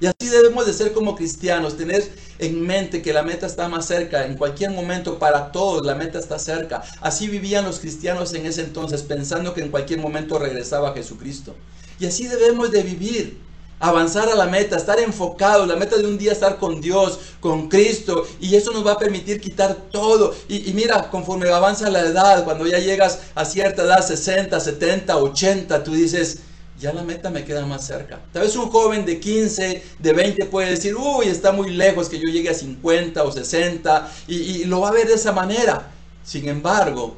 Y 0.00 0.06
así 0.06 0.28
debemos 0.30 0.66
de 0.66 0.72
ser 0.72 0.92
como 0.92 1.14
cristianos, 1.14 1.76
tener 1.76 2.10
en 2.40 2.66
mente 2.66 3.02
que 3.02 3.12
la 3.12 3.22
meta 3.22 3.46
está 3.46 3.68
más 3.68 3.86
cerca, 3.86 4.26
en 4.26 4.36
cualquier 4.36 4.70
momento 4.70 5.18
para 5.18 5.52
todos 5.52 5.84
la 5.84 5.94
meta 5.94 6.18
está 6.18 6.38
cerca. 6.38 6.82
Así 7.00 7.28
vivían 7.28 7.64
los 7.64 7.80
cristianos 7.80 8.34
en 8.34 8.46
ese 8.46 8.62
entonces, 8.62 9.02
pensando 9.02 9.54
que 9.54 9.62
en 9.62 9.70
cualquier 9.70 10.00
momento 10.00 10.38
regresaba 10.38 10.94
Jesucristo. 10.94 11.54
Y 11.98 12.06
así 12.06 12.26
debemos 12.26 12.70
de 12.70 12.82
vivir, 12.82 13.38
avanzar 13.78 14.28
a 14.28 14.34
la 14.34 14.46
meta, 14.46 14.76
estar 14.76 14.98
enfocados, 14.98 15.68
la 15.68 15.76
meta 15.76 15.96
de 15.96 16.06
un 16.06 16.16
día 16.18 16.32
estar 16.32 16.58
con 16.58 16.80
Dios, 16.80 17.18
con 17.40 17.68
Cristo, 17.68 18.26
y 18.40 18.54
eso 18.54 18.72
nos 18.72 18.86
va 18.86 18.92
a 18.92 18.98
permitir 18.98 19.40
quitar 19.40 19.74
todo. 19.90 20.34
Y, 20.48 20.70
y 20.70 20.72
mira, 20.72 21.10
conforme 21.10 21.48
avanza 21.50 21.90
la 21.90 22.00
edad, 22.00 22.44
cuando 22.44 22.66
ya 22.66 22.78
llegas 22.78 23.20
a 23.34 23.44
cierta 23.44 23.82
edad, 23.82 24.06
60, 24.06 24.58
70, 24.58 25.16
80, 25.16 25.84
tú 25.84 25.92
dices, 25.92 26.40
ya 26.80 26.94
la 26.94 27.02
meta 27.02 27.28
me 27.30 27.44
queda 27.44 27.66
más 27.66 27.86
cerca. 27.86 28.18
Tal 28.32 28.42
vez 28.42 28.56
un 28.56 28.70
joven 28.70 29.04
de 29.04 29.20
15, 29.20 29.82
de 29.98 30.12
20 30.12 30.46
puede 30.46 30.70
decir, 30.70 30.96
uy, 30.96 31.26
está 31.26 31.52
muy 31.52 31.70
lejos 31.70 32.08
que 32.08 32.18
yo 32.18 32.26
llegue 32.28 32.48
a 32.48 32.54
50 32.54 33.22
o 33.22 33.30
60 33.30 34.10
y, 34.26 34.64
lo 34.64 34.80
va 34.80 34.88
a 34.88 34.92
ver 34.92 35.06
de 35.06 35.14
esa 35.14 35.32
manera. 35.32 35.90
Sin 36.24 36.48
embargo, 36.48 37.16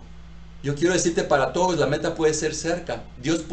yo 0.65 0.75
quiero 0.75 0.93
decirte 0.93 1.23
para 1.23 1.53
todos, 1.53 1.79
la 1.79 1.87
meta 1.87 2.15
puede 2.15 2.35
ser 2.35 2.55
cerca. 2.57 3.05
Dios 3.23 3.45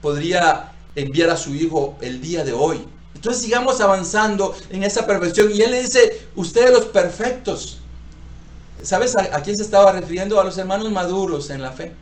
podría 0.00 0.72
enviar 0.94 1.30
a 1.30 1.36
su 1.36 1.54
Hijo 1.54 1.96
el 2.00 2.20
día 2.20 2.44
de 2.44 2.52
hoy. 2.52 2.86
Entonces 3.16 3.42
sigamos 3.42 3.80
avanzando 3.80 4.54
en 4.70 4.84
esa 4.84 5.06
perfección. 5.06 5.50
Y 5.52 5.62
Él 5.62 5.72
le 5.72 5.82
dice, 5.82 6.28
ustedes 6.36 6.70
los 6.70 6.84
perfectos. 6.86 7.80
¿Sabes 8.80 9.16
a 9.16 9.42
quién 9.42 9.56
se 9.56 9.64
estaba 9.64 9.90
refiriendo? 9.90 10.40
A 10.40 10.44
los 10.44 10.56
hermanos 10.56 10.88
maduros 10.92 11.50
en 11.50 11.62
la 11.62 11.72
fe 11.72 11.92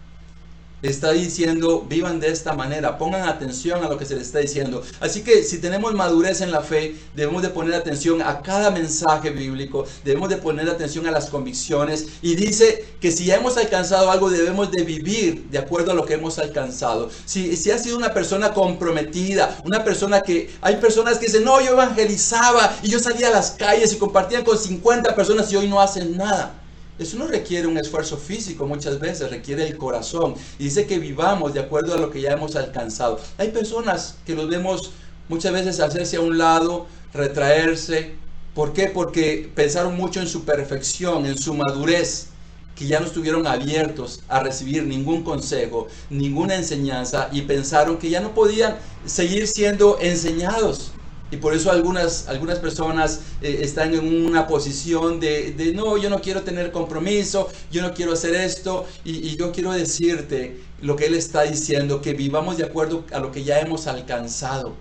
está 0.88 1.12
diciendo, 1.12 1.84
vivan 1.88 2.20
de 2.20 2.28
esta 2.28 2.52
manera, 2.54 2.98
pongan 2.98 3.28
atención 3.28 3.84
a 3.84 3.88
lo 3.88 3.98
que 3.98 4.06
se 4.06 4.14
les 4.14 4.28
está 4.28 4.38
diciendo. 4.40 4.82
Así 5.00 5.22
que 5.22 5.42
si 5.42 5.58
tenemos 5.58 5.94
madurez 5.94 6.40
en 6.40 6.50
la 6.50 6.60
fe, 6.60 6.96
debemos 7.14 7.42
de 7.42 7.48
poner 7.48 7.74
atención 7.74 8.22
a 8.22 8.42
cada 8.42 8.70
mensaje 8.70 9.30
bíblico, 9.30 9.86
debemos 10.04 10.28
de 10.28 10.36
poner 10.36 10.68
atención 10.68 11.06
a 11.06 11.10
las 11.10 11.30
convicciones 11.30 12.06
y 12.22 12.34
dice 12.34 12.84
que 13.00 13.10
si 13.10 13.26
ya 13.26 13.36
hemos 13.36 13.56
alcanzado 13.56 14.10
algo, 14.10 14.30
debemos 14.30 14.70
de 14.70 14.84
vivir 14.84 15.46
de 15.50 15.58
acuerdo 15.58 15.92
a 15.92 15.94
lo 15.94 16.04
que 16.04 16.14
hemos 16.14 16.38
alcanzado. 16.38 17.10
Si, 17.24 17.56
si 17.56 17.70
has 17.70 17.82
sido 17.82 17.96
una 17.96 18.12
persona 18.12 18.52
comprometida, 18.52 19.58
una 19.64 19.84
persona 19.84 20.20
que, 20.20 20.50
hay 20.60 20.76
personas 20.76 21.18
que 21.18 21.26
dicen, 21.26 21.44
no, 21.44 21.60
yo 21.60 21.72
evangelizaba 21.72 22.76
y 22.82 22.90
yo 22.90 22.98
salía 22.98 23.28
a 23.28 23.30
las 23.30 23.52
calles 23.52 23.92
y 23.92 23.96
compartía 23.96 24.44
con 24.44 24.58
50 24.58 25.14
personas 25.14 25.50
y 25.52 25.56
hoy 25.56 25.68
no 25.68 25.80
hacen 25.80 26.16
nada. 26.16 26.65
Eso 26.98 27.18
no 27.18 27.26
requiere 27.26 27.66
un 27.66 27.76
esfuerzo 27.76 28.16
físico 28.16 28.66
muchas 28.66 28.98
veces, 28.98 29.30
requiere 29.30 29.66
el 29.66 29.76
corazón. 29.76 30.34
Y 30.58 30.64
dice 30.64 30.86
que 30.86 30.98
vivamos 30.98 31.52
de 31.52 31.60
acuerdo 31.60 31.94
a 31.94 31.98
lo 31.98 32.10
que 32.10 32.22
ya 32.22 32.32
hemos 32.32 32.56
alcanzado. 32.56 33.20
Hay 33.36 33.50
personas 33.50 34.16
que 34.24 34.34
los 34.34 34.48
vemos 34.48 34.92
muchas 35.28 35.52
veces 35.52 35.80
hacerse 35.80 36.16
a 36.16 36.20
un 36.20 36.38
lado, 36.38 36.86
retraerse. 37.12 38.14
¿Por 38.54 38.72
qué? 38.72 38.86
Porque 38.86 39.50
pensaron 39.54 39.94
mucho 39.96 40.20
en 40.20 40.28
su 40.28 40.44
perfección, 40.44 41.26
en 41.26 41.36
su 41.36 41.52
madurez, 41.52 42.28
que 42.74 42.86
ya 42.86 43.00
no 43.00 43.06
estuvieron 43.06 43.46
abiertos 43.46 44.22
a 44.28 44.40
recibir 44.40 44.84
ningún 44.84 45.22
consejo, 45.22 45.88
ninguna 46.10 46.54
enseñanza 46.54 47.28
y 47.32 47.42
pensaron 47.42 47.98
que 47.98 48.10
ya 48.10 48.20
no 48.20 48.34
podían 48.34 48.76
seguir 49.06 49.48
siendo 49.48 49.98
enseñados. 50.00 50.92
Y 51.30 51.38
por 51.38 51.54
eso 51.54 51.72
algunas, 51.72 52.28
algunas 52.28 52.60
personas 52.60 53.20
eh, 53.42 53.58
están 53.62 53.94
en 53.94 54.26
una 54.26 54.46
posición 54.46 55.18
de, 55.18 55.72
no, 55.74 55.96
yo 55.96 56.08
no 56.08 56.20
quiero 56.20 56.42
tener 56.42 56.70
compromiso, 56.70 57.48
yo 57.72 57.82
no 57.82 57.92
quiero 57.92 58.12
hacer 58.12 58.34
esto. 58.34 58.86
Y, 59.04 59.28
y, 59.28 59.36
yo 59.36 59.50
quiero 59.50 59.72
decirte 59.72 60.60
lo 60.82 60.94
que 60.94 61.06
Él 61.06 61.14
está 61.14 61.42
diciendo, 61.42 62.00
que 62.00 62.12
vivamos 62.12 62.56
de 62.58 62.64
acuerdo 62.64 63.04
a 63.12 63.18
lo 63.18 63.32
que 63.32 63.42
ya 63.42 63.58
hemos 63.58 63.88
alcanzado. 63.88 64.74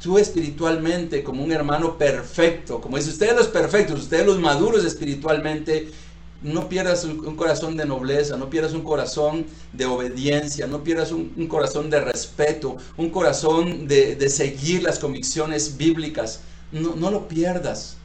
Tú 0.00 0.18
espiritualmente, 0.18 1.24
como 1.24 1.42
un 1.42 1.52
hermano 1.52 1.98
perfecto, 1.98 2.80
como 2.80 2.96
dice, 2.96 3.10
ustedes 3.10 3.34
los 3.34 3.48
perfectos, 3.48 4.00
ustedes 4.00 4.24
los 4.24 4.38
maduros 4.38 4.84
espiritualmente, 4.84 5.90
no 6.42 6.68
pierdas 6.68 7.04
un, 7.04 7.36
corazón 7.36 7.76
de 7.76 7.84
nobleza, 7.84 8.36
no 8.36 8.48
pierdas 8.48 8.72
un 8.72 8.82
corazón 8.82 9.46
de 9.72 9.84
obediencia, 9.84 10.66
no 10.66 10.82
pierdas 10.82 11.12
un, 11.12 11.46
corazón 11.48 11.90
de 11.90 12.00
respeto, 12.00 12.76
un 12.96 13.10
corazón 13.10 13.86
de, 13.86 14.28
seguir 14.30 14.82
las 14.82 14.98
convicciones 14.98 15.76
bíblicas. 15.76 16.40
No, 16.72 17.10
lo 17.10 17.28
pierdas. 17.28 17.96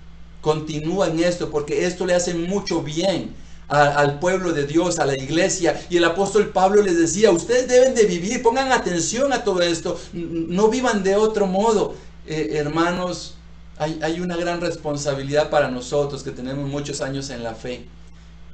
Continúa 0.41 1.07
en 1.07 1.19
esto 1.19 1.49
porque 1.49 1.85
esto 1.85 2.05
le 2.05 2.13
hace 2.13 2.33
mucho 2.33 2.81
bien 2.81 3.33
al 3.67 4.19
pueblo 4.19 4.51
de 4.51 4.67
Dios, 4.67 4.99
a 4.99 5.05
la 5.05 5.17
iglesia. 5.17 5.81
Y 5.89 5.97
el 5.97 6.03
apóstol 6.03 6.49
Pablo 6.49 6.81
les 6.81 6.99
decía, 6.99 7.31
ustedes 7.31 7.67
deben 7.67 7.95
de 7.95 8.05
vivir, 8.05 8.43
pongan 8.43 8.71
atención 8.71 9.33
a 9.33 9.43
todo 9.43 9.61
esto, 9.61 9.99
no 10.13 10.67
vivan 10.67 11.03
de 11.03 11.15
otro 11.15 11.47
modo. 11.47 11.95
Eh, 12.27 12.49
hermanos, 12.53 13.35
hay 13.77 14.19
una 14.19 14.35
gran 14.35 14.61
responsabilidad 14.61 15.49
para 15.49 15.69
nosotros 15.69 16.21
que 16.21 16.31
tenemos 16.31 16.69
muchos 16.69 17.01
años 17.01 17.29
en 17.29 17.43
la 17.43 17.55
fe. 17.55 17.85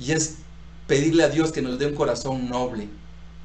Y 0.01 0.13
es 0.13 0.37
pedirle 0.87 1.23
a 1.23 1.29
Dios 1.29 1.51
que 1.51 1.61
nos 1.61 1.77
dé 1.77 1.85
un 1.85 1.93
corazón 1.93 2.49
noble, 2.49 2.89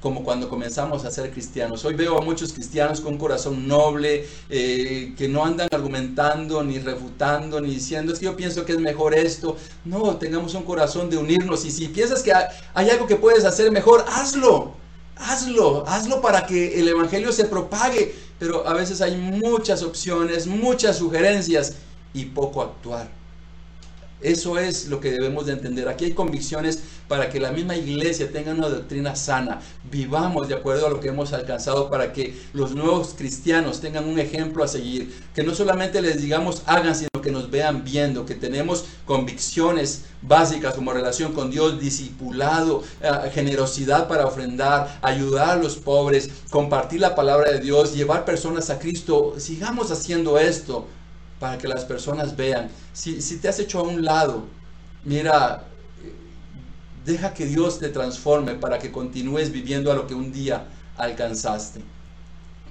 como 0.01 0.25
cuando 0.25 0.49
comenzamos 0.49 1.05
a 1.05 1.11
ser 1.11 1.31
cristianos. 1.31 1.85
Hoy 1.85 1.93
veo 1.93 2.17
a 2.17 2.23
muchos 2.23 2.55
cristianos 2.55 3.01
con 3.01 3.15
un 3.15 3.19
corazón 3.19 3.69
noble, 3.69 4.27
eh, 4.49 5.15
que 5.19 5.29
no 5.29 5.45
andan 5.45 5.69
argumentando, 5.71 6.65
ni 6.65 6.79
refutando, 6.79 7.61
ni 7.61 7.75
diciendo, 7.75 8.13
es 8.13 8.19
que 8.19 8.25
yo 8.25 8.37
pienso 8.37 8.65
que 8.65 8.73
es 8.73 8.81
mejor 8.81 9.15
esto. 9.15 9.59
No, 9.85 10.17
tengamos 10.17 10.55
un 10.55 10.63
corazón 10.63 11.11
de 11.11 11.19
unirnos. 11.19 11.67
Y 11.67 11.71
si 11.71 11.89
piensas 11.89 12.23
que 12.23 12.33
hay 12.33 12.91
algo 12.91 13.07
que 13.07 13.17
puedes 13.17 13.45
hacer 13.45 13.71
mejor, 13.71 14.07
hazlo. 14.09 14.73
Hazlo, 15.17 15.87
hazlo 15.87 16.23
para 16.23 16.47
que 16.47 16.81
el 16.81 16.89
Evangelio 16.89 17.33
se 17.33 17.45
propague. 17.45 18.15
Pero 18.39 18.67
a 18.67 18.73
veces 18.73 19.03
hay 19.03 19.15
muchas 19.15 19.83
opciones, 19.83 20.47
muchas 20.47 20.97
sugerencias 20.97 21.75
y 22.15 22.25
poco 22.25 22.63
actuar. 22.63 23.09
Eso 24.21 24.59
es 24.59 24.89
lo 24.89 25.01
que 25.01 25.11
debemos 25.11 25.47
de 25.47 25.53
entender. 25.53 25.89
Aquí 25.89 26.07
hay 26.07 26.13
convicciones 26.13 26.81
para 27.07 27.29
que 27.29 27.39
la 27.39 27.53
misma 27.53 27.77
iglesia 27.77 28.33
tenga 28.33 28.53
una 28.53 28.69
doctrina 28.69 29.15
sana. 29.15 29.61
Vivamos 29.91 30.49
de 30.49 30.55
acuerdo 30.55 30.87
a 30.87 30.91
lo 30.91 31.01
que 31.01 31.09
hemos 31.09 31.33
alcanzado 31.33 31.91
para 31.91 32.13
que 32.13 32.35
los 32.55 32.75
nuevos 32.75 33.15
cristianos 33.17 33.81
tengan 33.81 34.09
un 34.09 34.19
ejemplo 34.19 34.65
a 34.65 34.69
seguir. 34.69 35.15
Que 35.35 35.43
no 35.43 35.55
solamente 35.55 36.01
les 36.01 36.21
digamos 36.21 36.63
hagan, 36.67 36.95
sino 36.95 37.11
que 37.23 37.31
nos 37.31 37.51
vean 37.51 37.85
viendo, 37.85 38.25
que 38.25 38.35
tenemos 38.35 38.87
convicciones 39.05 40.05
básicas 40.23 40.75
como 40.75 40.93
relación 40.93 41.33
con 41.33 41.51
Dios, 41.51 41.79
discipulado, 41.79 42.83
eh, 43.03 43.31
generosidad 43.33 44.09
para 44.09 44.27
ofrendar, 44.27 44.99
ayudar 45.03 45.51
a 45.51 45.63
los 45.63 45.77
pobres, 45.77 46.31
compartir 46.51 47.01
la 47.01 47.15
palabra 47.15 47.53
de 47.53 47.61
Dios, 47.61 47.95
llevar 47.95 48.25
personas 48.25 48.71
a 48.71 48.79
Cristo. 48.79 49.35
Sigamos 49.39 49.91
haciendo 49.91 50.39
esto 50.39 50.87
para 51.39 51.59
que 51.59 51.69
las 51.69 51.85
personas 51.85 52.37
vean. 52.37 52.71
Si, 52.93 53.21
te 53.39 53.49
has 53.49 53.59
hecho 53.59 53.81
a 53.81 53.83
un 53.83 54.05
lado, 54.05 54.45
mira, 55.05 55.65
deja 57.05 57.35
que 57.35 57.47
Dios 57.47 57.79
te 57.79 57.89
transforme 57.89 58.55
para 58.55 58.79
que 58.79 58.91
continúes 58.91 59.53
viviendo 59.53 59.93
a 59.93 59.95
lo 59.95 60.07
que 60.07 60.15
un 60.15 60.33
día 60.33 60.67
alcanzaste. 60.97 61.81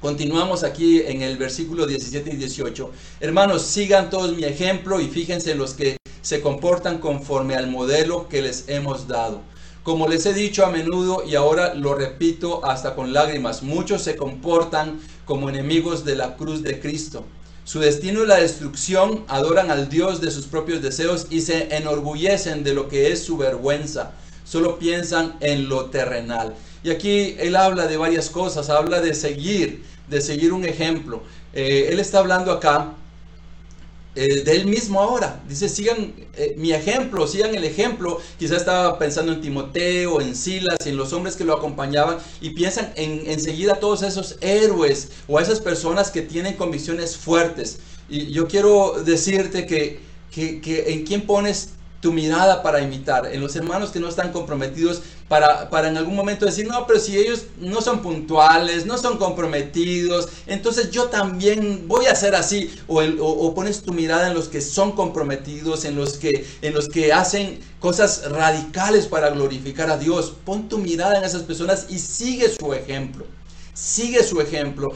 Continuamos 0.01 0.63
aquí 0.63 1.01
en 1.01 1.21
el 1.21 1.37
versículo 1.37 1.87
17 1.87 2.31
y 2.33 2.35
18. 2.35 2.91
Hermanos, 3.21 3.61
sigan 3.63 4.09
todos 4.09 4.35
mi 4.35 4.43
ejemplo 4.43 4.99
y 4.99 5.07
fíjense 5.07 5.51
en 5.51 5.57
los 5.57 5.73
que 5.73 5.97
se 6.21 6.41
comportan 6.41 6.99
conforme 6.99 7.55
al 7.55 7.67
modelo 7.67 8.27
que 8.27 8.41
les 8.41 8.67
hemos 8.67 9.07
dado. 9.07 9.41
Como 9.83 10.07
les 10.07 10.25
he 10.25 10.33
dicho 10.33 10.65
a 10.65 10.71
menudo 10.71 11.23
y 11.25 11.35
ahora 11.35 11.75
lo 11.75 11.93
repito 11.93 12.65
hasta 12.65 12.95
con 12.95 13.13
lágrimas, 13.13 13.61
muchos 13.61 14.01
se 14.01 14.15
comportan 14.15 14.99
como 15.25 15.49
enemigos 15.49 16.03
de 16.03 16.15
la 16.15 16.35
cruz 16.35 16.63
de 16.63 16.79
Cristo 16.79 17.23
su 17.65 17.79
destino 17.79 18.21
es 18.21 18.27
la 18.27 18.35
destrucción, 18.37 19.25
adoran 19.27 19.71
al 19.71 19.89
Dios 19.89 20.21
de 20.21 20.29
sus 20.29 20.45
propios 20.45 20.83
deseos 20.83 21.25
y 21.31 21.41
se 21.41 21.75
enorgullecen 21.75 22.63
de 22.63 22.75
lo 22.75 22.87
que 22.87 23.11
es 23.11 23.23
su 23.23 23.37
vergüenza. 23.37 24.11
Solo 24.45 24.77
piensan 24.77 25.35
en 25.39 25.67
lo 25.67 25.85
terrenal. 25.85 26.53
Y 26.83 26.91
aquí 26.91 27.35
él 27.39 27.55
habla 27.55 27.87
de 27.87 27.97
varias 27.97 28.29
cosas, 28.29 28.69
habla 28.69 29.01
de 29.01 29.15
seguir, 29.15 29.83
de 30.07 30.21
seguir 30.21 30.53
un 30.53 30.63
ejemplo. 30.63 31.23
Eh, 31.53 31.87
él 31.89 31.99
está 31.99 32.19
hablando 32.19 32.51
acá 32.51 32.93
eh, 34.15 34.43
de 34.43 34.51
él 34.55 34.65
mismo 34.65 35.01
ahora. 35.01 35.43
Dice, 35.47 35.67
sigan 35.67 36.13
eh, 36.37 36.55
mi 36.57 36.71
ejemplo, 36.71 37.27
sigan 37.27 37.53
el 37.53 37.63
ejemplo. 37.63 38.19
Quizás 38.39 38.59
estaba 38.59 38.97
pensando 38.97 39.33
en 39.33 39.41
Timoteo, 39.41 40.21
en 40.21 40.35
Silas, 40.35 40.85
en 40.85 40.95
los 40.95 41.11
hombres 41.13 41.35
que 41.35 41.43
lo 41.43 41.53
acompañaban 41.53 42.17
y 42.41 42.51
piensan 42.51 42.93
en, 42.95 43.39
seguir 43.39 43.71
a 43.71 43.79
todos 43.79 44.03
esos 44.03 44.37
héroes 44.41 45.09
o 45.27 45.37
a 45.37 45.41
esas 45.41 45.59
personas 45.59 46.11
que 46.11 46.21
tienen 46.21 46.53
convicciones 46.53 47.17
fuertes. 47.17 47.79
Y 48.07 48.31
yo 48.31 48.47
quiero 48.47 49.03
decirte 49.03 49.65
que, 49.65 49.99
que 50.31 50.85
en 50.87 51.05
quién 51.05 51.21
pones 51.21 51.69
tu 52.05 52.11
mirada 52.11 52.61
para 52.61 52.81
imitar, 52.81 53.25
en 53.33 53.41
los 53.41 53.55
hermanos 53.55 53.89
que 53.89 53.99
no 53.99 54.07
están 54.07 54.31
comprometidos 54.31 55.01
para, 55.27 55.71
para 55.71 55.87
en 55.87 55.97
algún 55.97 56.15
momento 56.15 56.45
decir, 56.45 56.67
no, 56.67 56.85
pero 56.85 56.99
si 56.99 57.17
ellos 57.17 57.45
no 57.59 57.81
son 57.81 58.03
puntuales, 58.03 58.85
no 58.85 58.95
son 58.99 59.17
comprometidos, 59.17 60.27
entonces 60.45 60.91
yo 60.91 61.05
también 61.05 61.87
voy 61.87 62.05
a 62.05 62.13
ser 62.13 62.35
así. 62.35 62.69
O, 62.87 63.55
pones 63.55 63.81
tu 63.81 63.91
mirada 63.91 64.27
en 64.27 64.35
los 64.35 64.49
que 64.49 64.61
son 64.61 64.91
comprometidos, 64.91 65.83
en 65.83 65.95
los 65.95 66.17
que, 66.17 66.45
en 66.61 66.75
los 66.75 66.89
que 66.89 67.11
hacen 67.11 67.59
cosas 67.79 68.29
radicales 68.29 69.07
para 69.07 69.31
glorificar 69.31 69.89
a 69.89 69.97
Dios. 69.97 70.31
Pon 70.45 70.69
tu 70.69 70.77
mirada 70.77 71.17
en 71.17 71.23
esas 71.23 71.41
personas 71.41 71.87
y 71.89 71.97
sigue 71.97 72.53
su 72.55 72.71
ejemplo. 72.75 73.25
Sigue 73.75 74.23
su 74.23 74.39
ejemplo, 74.39 74.93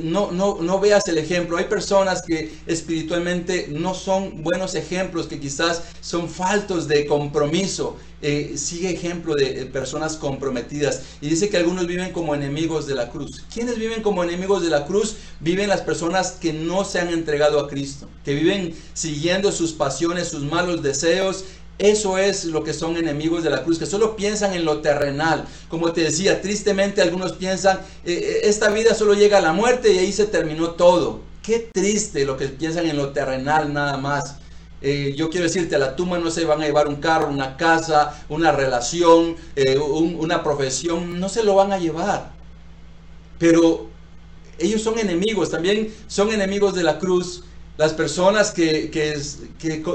no, 0.00 0.30
no, 0.30 0.58
no 0.60 0.78
veas 0.78 1.08
el 1.08 1.16
ejemplo. 1.16 1.56
Hay 1.56 1.64
personas 1.64 2.22
que 2.22 2.52
espiritualmente 2.66 3.68
no 3.70 3.94
son 3.94 4.42
buenos 4.42 4.74
ejemplos, 4.74 5.26
que 5.26 5.40
quizás 5.40 5.82
son 6.00 6.28
faltos 6.28 6.86
de 6.86 7.06
compromiso. 7.06 7.96
Eh, 8.22 8.52
sigue 8.56 8.90
ejemplo 8.90 9.34
de 9.34 9.64
personas 9.66 10.16
comprometidas. 10.16 11.04
Y 11.22 11.28
dice 11.30 11.48
que 11.48 11.56
algunos 11.56 11.86
viven 11.86 12.12
como 12.12 12.34
enemigos 12.34 12.86
de 12.86 12.94
la 12.94 13.08
cruz. 13.08 13.44
¿Quiénes 13.52 13.78
viven 13.78 14.02
como 14.02 14.22
enemigos 14.22 14.62
de 14.62 14.68
la 14.68 14.84
cruz? 14.84 15.16
Viven 15.40 15.70
las 15.70 15.80
personas 15.80 16.32
que 16.32 16.52
no 16.52 16.84
se 16.84 17.00
han 17.00 17.08
entregado 17.08 17.58
a 17.58 17.68
Cristo, 17.68 18.06
que 18.24 18.34
viven 18.34 18.74
siguiendo 18.92 19.50
sus 19.52 19.72
pasiones, 19.72 20.28
sus 20.28 20.42
malos 20.42 20.82
deseos 20.82 21.44
eso 21.80 22.18
es 22.18 22.44
lo 22.44 22.62
que 22.62 22.74
son 22.74 22.98
enemigos 22.98 23.42
de 23.42 23.48
la 23.48 23.64
cruz, 23.64 23.78
que 23.78 23.86
solo 23.86 24.14
piensan 24.14 24.52
en 24.52 24.66
lo 24.66 24.82
terrenal. 24.82 25.46
Como 25.68 25.92
te 25.92 26.02
decía, 26.02 26.42
tristemente 26.42 27.00
algunos 27.00 27.32
piensan, 27.32 27.78
eh, 28.04 28.12
eh, 28.12 28.40
esta 28.44 28.68
vida 28.68 28.94
solo 28.94 29.14
llega 29.14 29.38
a 29.38 29.40
la 29.40 29.54
muerte 29.54 29.90
y 29.90 29.98
ahí 29.98 30.12
se 30.12 30.26
terminó 30.26 30.72
todo. 30.72 31.20
Qué 31.42 31.70
triste 31.72 32.26
lo 32.26 32.36
que 32.36 32.48
piensan 32.48 32.84
en 32.86 32.98
lo 32.98 33.12
terrenal 33.12 33.72
nada 33.72 33.96
más. 33.96 34.36
Eh, 34.82 35.14
yo 35.16 35.30
quiero 35.30 35.44
decirte, 35.44 35.74
a 35.74 35.78
la 35.78 35.96
tumba 35.96 36.18
no 36.18 36.30
se 36.30 36.44
van 36.44 36.60
a 36.60 36.66
llevar 36.66 36.86
un 36.86 36.96
carro, 36.96 37.30
una 37.30 37.56
casa, 37.56 38.22
una 38.28 38.52
relación, 38.52 39.36
una 39.88 40.42
profesión, 40.42 41.18
no 41.18 41.30
se 41.30 41.42
lo 41.42 41.54
van 41.54 41.72
a 41.72 41.78
llevar. 41.78 42.32
Pero 43.38 43.88
ellos 44.58 44.82
son 44.82 44.98
enemigos, 44.98 45.50
también 45.50 45.94
son 46.08 46.30
enemigos 46.30 46.74
de 46.74 46.82
la 46.82 46.98
cruz 46.98 47.44
las 47.80 47.94
personas 47.94 48.50
que, 48.50 48.90
que, 48.90 49.18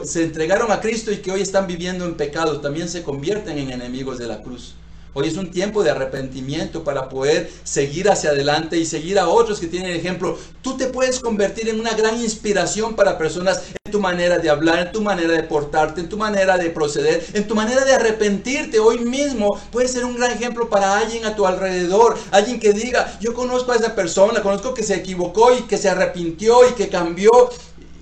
se 0.06 0.24
entregaron 0.24 0.72
a 0.72 0.82
Cristo 0.82 1.12
y 1.12 1.18
que 1.18 1.32
hoy 1.32 1.42
están 1.42 1.68
viviendo 1.68 2.04
en 2.06 2.16
pecado 2.16 2.60
también 2.60 2.90
se 2.90 3.04
convierten 3.04 3.60
en 3.60 3.70
enemigos 3.70 4.18
de 4.18 4.26
la 4.26 4.42
cruz. 4.42 4.74
Hoy 5.14 5.28
es 5.28 5.38
un 5.38 5.52
tiempo 5.52 5.84
de 5.84 5.92
arrepentimiento 5.92 6.84
para 6.84 7.08
poder 7.08 7.50
seguir 7.64 8.10
hacia 8.10 8.32
adelante 8.32 8.78
y 8.78 8.86
seguir 8.86 9.20
a 9.20 9.28
otros 9.28 9.60
que 9.60 9.68
tienen 9.68 9.96
ejemplo. 9.96 10.38
Tú 10.64 10.76
te 10.76 10.88
puedes 10.88 11.20
convertir 11.20 11.70
en 11.70 11.80
una 11.80 11.94
gran 11.94 12.20
inspiración 12.20 12.96
para 12.96 13.20
personas 13.20 13.62
en 13.86 13.92
tu 13.92 14.00
manera 14.02 14.40
de 14.40 14.50
hablar, 14.50 14.88
en 14.88 14.92
tu 14.92 15.02
manera 15.02 15.34
de 15.34 15.44
portarte, 15.44 16.02
en 16.02 16.10
tu 16.10 16.18
manera 16.18 16.58
de 16.58 16.70
proceder, 16.72 17.24
en 17.34 17.48
tu 17.48 17.54
manera 17.54 17.86
de 17.86 17.94
arrepentirte. 17.94 18.80
Hoy 18.80 18.98
mismo 18.98 19.58
puedes 19.72 19.92
ser 19.92 20.04
un 20.04 20.18
gran 20.18 20.32
ejemplo 20.32 20.70
para 20.70 20.98
alguien 20.98 21.24
a 21.24 21.36
tu 21.36 21.46
alrededor. 21.46 22.18
Alguien 22.32 22.60
que 22.60 22.74
diga, 22.74 23.18
yo 23.22 23.34
conozco 23.36 23.72
a 23.72 23.76
esa 23.76 23.96
persona, 23.96 24.42
conozco 24.42 24.74
que 24.74 24.84
se 24.84 24.96
equivocó 24.96 25.56
y 25.56 25.62
que 25.62 25.78
se 25.78 25.88
arrepintió 25.88 26.68
y 26.68 26.74
que 26.74 26.90
cambió 26.90 27.32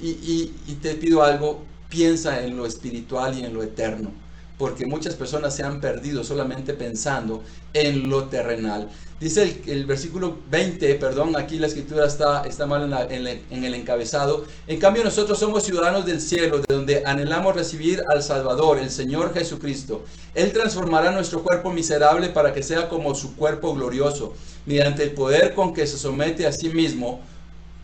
y, 0.04 0.76
te 0.82 0.96
pido 0.96 1.24
algo, 1.24 1.64
piensa 1.90 2.44
en 2.44 2.58
lo 2.58 2.66
espiritual 2.66 3.38
y 3.38 3.46
en 3.46 3.54
lo 3.54 3.64
eterno, 3.64 4.12
porque 4.58 4.86
muchas 4.86 5.16
personas 5.16 5.56
se 5.56 5.64
han 5.64 5.80
perdido 5.80 6.24
solamente 6.24 6.74
pensando 6.74 7.44
en 7.74 8.10
lo 8.10 8.26
terrenal. 8.26 8.90
Dice 9.20 9.62
el, 9.68 9.86
versículo 9.86 10.38
20, 10.52 10.96
perdón, 10.96 11.38
aquí 11.38 11.58
la 11.58 11.68
escritura 11.68 12.06
está, 12.06 12.44
está 12.46 12.66
mal 12.66 12.92
en, 13.10 13.28
en, 13.28 13.64
el 13.64 13.74
encabezado. 13.74 14.46
En 14.68 14.80
cambio 14.80 15.02
nosotros 15.02 15.40
somos 15.40 15.64
ciudadanos 15.64 16.06
del 16.06 16.20
cielo, 16.20 16.60
de 16.60 16.66
donde 16.68 17.04
anhelamos 17.06 17.56
recibir 17.56 18.04
al 18.10 18.22
Salvador, 18.22 18.80
el 18.80 18.90
Señor 18.90 19.34
Jesucristo. 19.34 20.04
Él 20.36 20.52
transformará 20.52 21.12
nuestro 21.12 21.42
cuerpo 21.42 21.72
miserable 21.72 22.28
para 22.30 22.52
que 22.54 22.64
sea 22.64 22.90
como 22.90 23.16
su 23.16 23.38
cuerpo 23.38 23.74
glorioso, 23.74 24.34
mediante 24.66 25.04
el 25.04 25.12
poder 25.12 25.54
con 25.54 25.74
que 25.74 25.88
se 25.88 25.98
somete 25.98 26.46
a 26.46 26.52
sí 26.52 26.68
mismo 26.68 27.22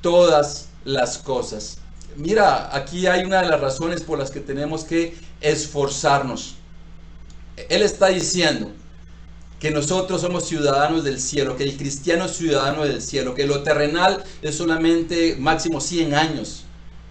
todas 0.02 0.68
las 0.84 1.20
cosas 1.20 1.78
mira, 2.16 2.76
aquí 2.76 3.07
hay 3.07 3.24
una 3.24 3.41
de 3.41 3.49
las 3.49 3.60
razones 3.60 4.01
por 4.01 4.20
las 4.20 4.32
que 4.32 4.39
tenemos 4.39 4.84
que 4.84 5.16
esforzarnos. 5.41 6.55
Él 7.70 7.82
está 7.82 8.07
diciendo 8.07 8.72
que 9.60 9.72
nosotros 9.72 10.22
somos 10.22 10.47
ciudadanos 10.47 11.03
del 11.03 11.20
cielo, 11.20 11.57
que 11.57 11.64
el 11.64 11.78
cristiano 11.78 12.26
es 12.26 12.38
ciudadano 12.38 12.84
del 12.84 13.01
cielo, 13.01 13.36
que 13.36 13.45
lo 13.45 13.64
terrenal 13.64 14.24
es 14.41 14.55
solamente 14.55 15.36
máximo 15.38 15.82
100 15.82 16.14
años 16.14 16.66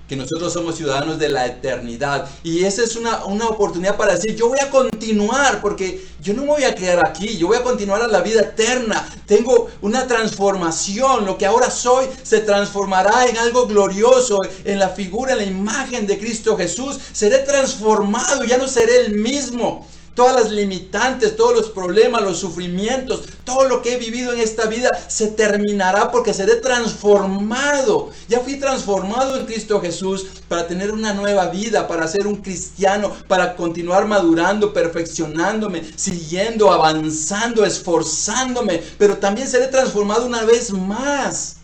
que 0.09 0.17
nosotros 0.17 0.53
somos 0.53 0.77
ciudadanos 0.77 1.19
de 1.19 1.29
la 1.29 1.47
eternidad. 1.47 2.29
Y 2.43 2.65
esa 2.65 2.83
es 2.83 2.97
una, 2.97 3.27
una, 3.27 3.47
oportunidad 3.47 3.97
para 3.97 4.15
decir, 4.15 4.35
yo 4.35 4.49
voy 4.49 4.59
a 4.59 4.71
continuar, 4.71 5.61
porque 5.61 6.03
yo 6.23 6.33
no 6.33 6.43
me 6.43 6.49
voy 6.49 6.65
a 6.65 6.75
quedar 6.75 7.07
aquí, 7.07 7.37
yo 7.37 7.49
voy 7.49 7.59
a 7.59 7.63
continuar 7.63 8.01
a 8.01 8.09
la 8.09 8.23
vida 8.23 8.41
eterna. 8.41 9.07
Tengo 9.27 9.69
una 9.83 10.07
transformación, 10.07 11.27
lo 11.27 11.37
que 11.37 11.45
ahora 11.45 11.71
soy 11.71 12.07
se 12.23 12.41
transformará 12.41 13.27
en 13.27 13.37
algo 13.37 13.67
glorioso, 13.67 14.39
en 14.65 14.79
la 14.79 14.89
figura, 14.89 15.33
en 15.33 15.39
la 15.39 15.45
imagen 15.45 16.07
de 16.07 16.19
Cristo 16.19 16.57
Jesús. 16.57 16.99
Seré 17.13 17.39
transformado, 17.41 18.45
ya 18.45 18.57
no 18.57 18.67
seré 18.67 19.07
el 19.07 19.15
mismo 19.15 19.87
todas 20.19 20.35
las 20.35 20.51
limitantes, 20.51 21.37
todos 21.37 21.55
los 21.55 21.69
problemas, 21.69 22.23
los 22.23 22.41
sufrimientos, 22.41 23.23
todo 23.45 23.69
lo 23.69 23.83
que 23.83 23.95
he 23.95 23.99
vivido 23.99 24.33
en 24.33 24.41
esta 24.41 24.67
vida 24.67 24.91
se 25.07 25.29
terminará 25.29 26.11
porque 26.11 26.35
seré 26.35 26.57
transformado. 26.57 28.11
Ya 28.29 28.41
fui 28.41 28.57
transformado 28.57 29.37
en 29.37 29.47
Cristo 29.47 29.81
Jesús 29.81 30.27
para 30.49 30.67
tener 30.67 30.91
una 30.91 31.15
nueva 31.15 31.47
vida, 31.51 31.87
para 31.87 32.09
ser 32.09 32.27
un 32.27 32.39
cristiano, 32.39 33.13
para 33.29 33.55
continuar 33.55 34.09
madurando, 34.09 34.73
perfeccionándome, 34.73 35.85
siguiendo, 35.95 36.73
avanzando, 36.73 37.65
esforzándome, 37.65 38.83
pero 38.99 39.19
también 39.19 39.47
seré 39.47 39.69
transformado 39.69 40.27
una 40.27 40.43
vez 40.43 40.73
más. 40.73 41.58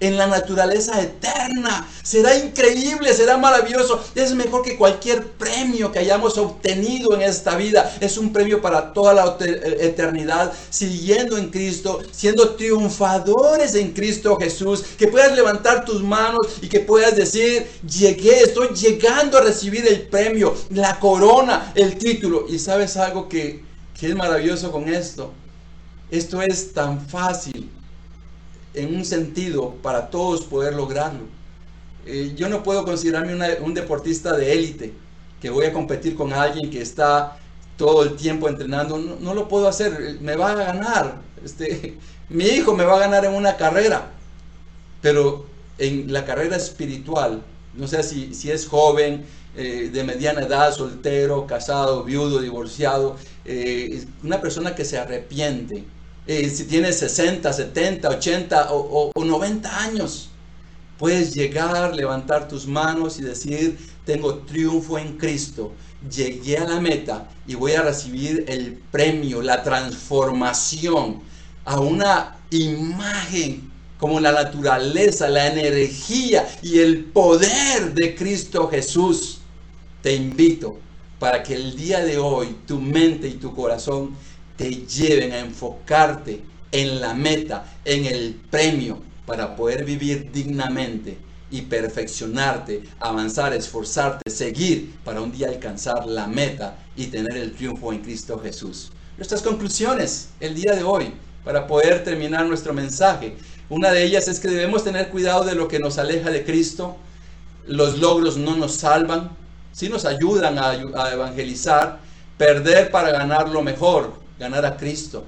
En 0.00 0.16
la 0.16 0.26
naturaleza 0.26 1.00
eterna. 1.00 1.86
Será 2.02 2.36
increíble, 2.36 3.12
será 3.12 3.36
maravilloso. 3.36 4.02
Es 4.14 4.34
mejor 4.34 4.62
que 4.62 4.76
cualquier 4.76 5.24
premio 5.32 5.92
que 5.92 5.98
hayamos 5.98 6.38
obtenido 6.38 7.14
en 7.14 7.22
esta 7.22 7.54
vida. 7.56 7.94
Es 8.00 8.16
un 8.16 8.32
premio 8.32 8.60
para 8.60 8.92
toda 8.92 9.14
la 9.14 9.36
eternidad, 9.80 10.52
siguiendo 10.70 11.36
en 11.36 11.50
Cristo, 11.50 12.00
siendo 12.10 12.56
triunfadores 12.56 13.74
en 13.74 13.92
Cristo 13.92 14.36
Jesús. 14.36 14.82
Que 14.98 15.06
puedas 15.06 15.36
levantar 15.36 15.84
tus 15.84 16.02
manos 16.02 16.46
y 16.62 16.68
que 16.68 16.80
puedas 16.80 17.14
decir, 17.14 17.66
llegué, 17.86 18.40
estoy 18.40 18.68
llegando 18.68 19.38
a 19.38 19.42
recibir 19.42 19.86
el 19.86 20.02
premio, 20.08 20.54
la 20.70 20.98
corona, 20.98 21.72
el 21.74 21.96
título. 21.98 22.46
Y 22.48 22.58
sabes 22.58 22.96
algo 22.96 23.28
que, 23.28 23.62
que 23.98 24.08
es 24.08 24.16
maravilloso 24.16 24.72
con 24.72 24.88
esto. 24.88 25.32
Esto 26.10 26.42
es 26.42 26.72
tan 26.72 27.06
fácil 27.06 27.70
en 28.74 28.94
un 28.94 29.04
sentido 29.04 29.74
para 29.82 30.10
todos 30.10 30.42
poder 30.42 30.74
lograrlo. 30.74 31.24
Eh, 32.06 32.32
yo 32.36 32.48
no 32.48 32.62
puedo 32.62 32.84
considerarme 32.84 33.34
un 33.60 33.74
deportista 33.74 34.36
de 34.36 34.52
élite, 34.52 34.92
que 35.40 35.50
voy 35.50 35.66
a 35.66 35.72
competir 35.72 36.14
con 36.14 36.32
alguien 36.32 36.70
que 36.70 36.80
está 36.80 37.36
todo 37.76 38.02
el 38.02 38.16
tiempo 38.16 38.48
entrenando. 38.48 38.98
No, 38.98 39.34
lo 39.34 39.48
puedo 39.48 39.68
hacer, 39.68 40.18
me 40.20 40.36
va 40.36 40.52
a 40.52 40.54
ganar. 40.54 41.20
Este, 41.44 41.98
mi 42.28 42.44
hijo 42.44 42.74
me 42.74 42.84
va 42.84 42.96
a 42.96 43.00
ganar 43.00 43.24
en 43.24 43.34
una 43.34 43.56
carrera, 43.56 44.10
pero 45.00 45.46
en 45.78 46.12
la 46.12 46.24
carrera 46.24 46.56
espiritual, 46.56 47.42
no 47.74 47.86
sé 47.86 48.02
si, 48.02 48.34
si 48.34 48.50
es 48.50 48.66
joven, 48.66 49.24
eh, 49.56 49.90
de 49.92 50.04
mediana 50.04 50.42
edad, 50.42 50.72
soltero, 50.72 51.46
casado, 51.46 52.04
viudo, 52.04 52.40
divorciado, 52.40 53.16
eh, 53.44 54.06
una 54.22 54.40
persona 54.40 54.76
que 54.76 54.84
se 54.84 54.96
arrepiente, 54.96 55.84
si 56.30 56.64
tienes 56.64 56.98
60, 57.00 57.52
70, 57.52 58.08
80 58.08 58.68
o, 58.70 59.12
90 59.16 59.82
años, 59.82 60.28
puedes 60.96 61.34
llegar, 61.34 61.94
levantar 61.96 62.46
tus 62.46 62.66
manos 62.66 63.18
y 63.18 63.22
decir, 63.22 63.76
tengo 64.04 64.38
triunfo 64.38 64.96
en 64.98 65.18
Cristo, 65.18 65.72
llegué 66.08 66.58
a 66.58 66.68
la 66.68 66.80
meta 66.80 67.28
y 67.48 67.56
voy 67.56 67.72
a 67.72 67.82
recibir 67.82 68.44
el 68.46 68.74
premio, 68.92 69.42
la 69.42 69.64
transformación 69.64 71.20
a 71.64 71.80
una 71.80 72.36
imagen 72.50 73.68
como 73.98 74.20
la 74.20 74.30
naturaleza, 74.30 75.28
la 75.28 75.48
energía 75.48 76.48
y 76.62 76.78
el 76.78 77.06
poder 77.06 77.92
de 77.92 78.14
Cristo 78.14 78.68
Jesús. 78.68 79.38
Te 80.00 80.14
invito 80.14 80.78
para 81.18 81.42
que 81.42 81.54
el 81.54 81.76
día 81.76 82.04
de 82.04 82.18
hoy 82.18 82.56
tu 82.66 82.80
mente 82.80 83.26
y 83.26 83.34
tu 83.34 83.54
corazón 83.54 84.14
te 84.60 84.68
lleven 84.68 85.32
a 85.32 85.38
enfocarte 85.38 86.42
en 86.70 87.00
la 87.00 87.14
meta, 87.14 87.64
en 87.82 88.04
el 88.04 88.34
premio, 88.50 89.00
para 89.24 89.56
poder 89.56 89.86
vivir 89.86 90.30
dignamente 90.30 91.16
y 91.50 91.62
perfeccionarte, 91.62 92.82
avanzar, 92.98 93.54
esforzarte, 93.54 94.30
seguir 94.30 94.96
para 95.02 95.22
un 95.22 95.32
día 95.32 95.48
alcanzar 95.48 96.06
la 96.06 96.26
meta 96.26 96.76
y 96.94 97.06
tener 97.06 97.38
el 97.38 97.54
triunfo 97.54 97.90
en 97.90 98.00
Cristo 98.00 98.38
Jesús. 98.38 98.92
Nuestras 99.16 99.40
conclusiones 99.40 100.28
el 100.40 100.54
día 100.54 100.74
de 100.74 100.82
hoy 100.82 101.10
para 101.42 101.66
poder 101.66 102.04
terminar 102.04 102.44
nuestro 102.44 102.74
mensaje. 102.74 103.38
Una 103.70 103.90
de 103.90 104.04
ellas 104.04 104.28
es 104.28 104.40
que 104.40 104.48
debemos 104.48 104.84
tener 104.84 105.08
cuidado 105.08 105.44
de 105.44 105.54
lo 105.54 105.68
que 105.68 105.78
nos 105.78 105.96
aleja 105.96 106.28
de 106.28 106.44
Cristo. 106.44 106.98
Los 107.66 107.98
logros 107.98 108.36
no 108.36 108.56
nos 108.56 108.74
salvan, 108.74 109.30
sí 109.72 109.88
nos 109.88 110.04
ayudan 110.04 110.58
a, 110.58 110.72
a 110.72 111.12
evangelizar. 111.14 111.98
Perder 112.36 112.90
para 112.90 113.10
ganar 113.10 113.48
lo 113.48 113.62
mejor 113.62 114.19
ganar 114.40 114.64
a 114.64 114.76
Cristo. 114.76 115.24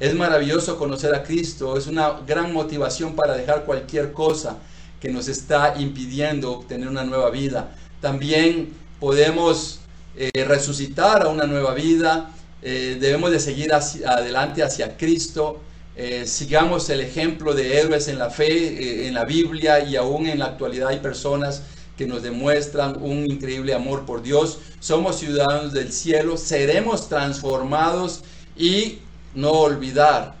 Es 0.00 0.14
maravilloso 0.14 0.76
conocer 0.76 1.14
a 1.14 1.22
Cristo, 1.22 1.76
es 1.76 1.86
una 1.86 2.20
gran 2.26 2.52
motivación 2.52 3.14
para 3.14 3.36
dejar 3.36 3.64
cualquier 3.64 4.12
cosa 4.12 4.58
que 5.00 5.10
nos 5.10 5.28
está 5.28 5.74
impidiendo 5.78 6.52
obtener 6.52 6.88
una 6.88 7.04
nueva 7.04 7.30
vida. 7.30 7.74
También 8.00 8.72
podemos 9.00 9.78
eh, 10.16 10.44
resucitar 10.44 11.22
a 11.22 11.28
una 11.28 11.46
nueva 11.46 11.72
vida, 11.74 12.30
eh, 12.62 12.98
debemos 13.00 13.30
de 13.30 13.38
seguir 13.38 13.72
adelante 13.72 14.62
hacia 14.64 14.96
Cristo, 14.96 15.60
eh, 15.96 16.26
sigamos 16.26 16.90
el 16.90 17.00
ejemplo 17.00 17.54
de 17.54 17.78
héroes 17.78 18.08
en 18.08 18.18
la 18.18 18.30
fe, 18.30 19.06
en 19.06 19.14
la 19.14 19.24
Biblia 19.24 19.84
y 19.84 19.96
aún 19.96 20.26
en 20.26 20.40
la 20.40 20.46
actualidad 20.46 20.88
hay 20.88 21.00
personas 21.00 21.62
que 21.96 22.06
nos 22.06 22.22
demuestran 22.22 23.02
un 23.02 23.24
increíble 23.28 23.74
amor 23.74 24.04
por 24.06 24.22
Dios. 24.22 24.60
Somos 24.78 25.18
ciudadanos 25.18 25.72
del 25.72 25.92
cielo, 25.92 26.36
seremos 26.36 27.08
transformados 27.08 28.22
y 28.58 28.98
no 29.34 29.52
olvidar 29.52 30.34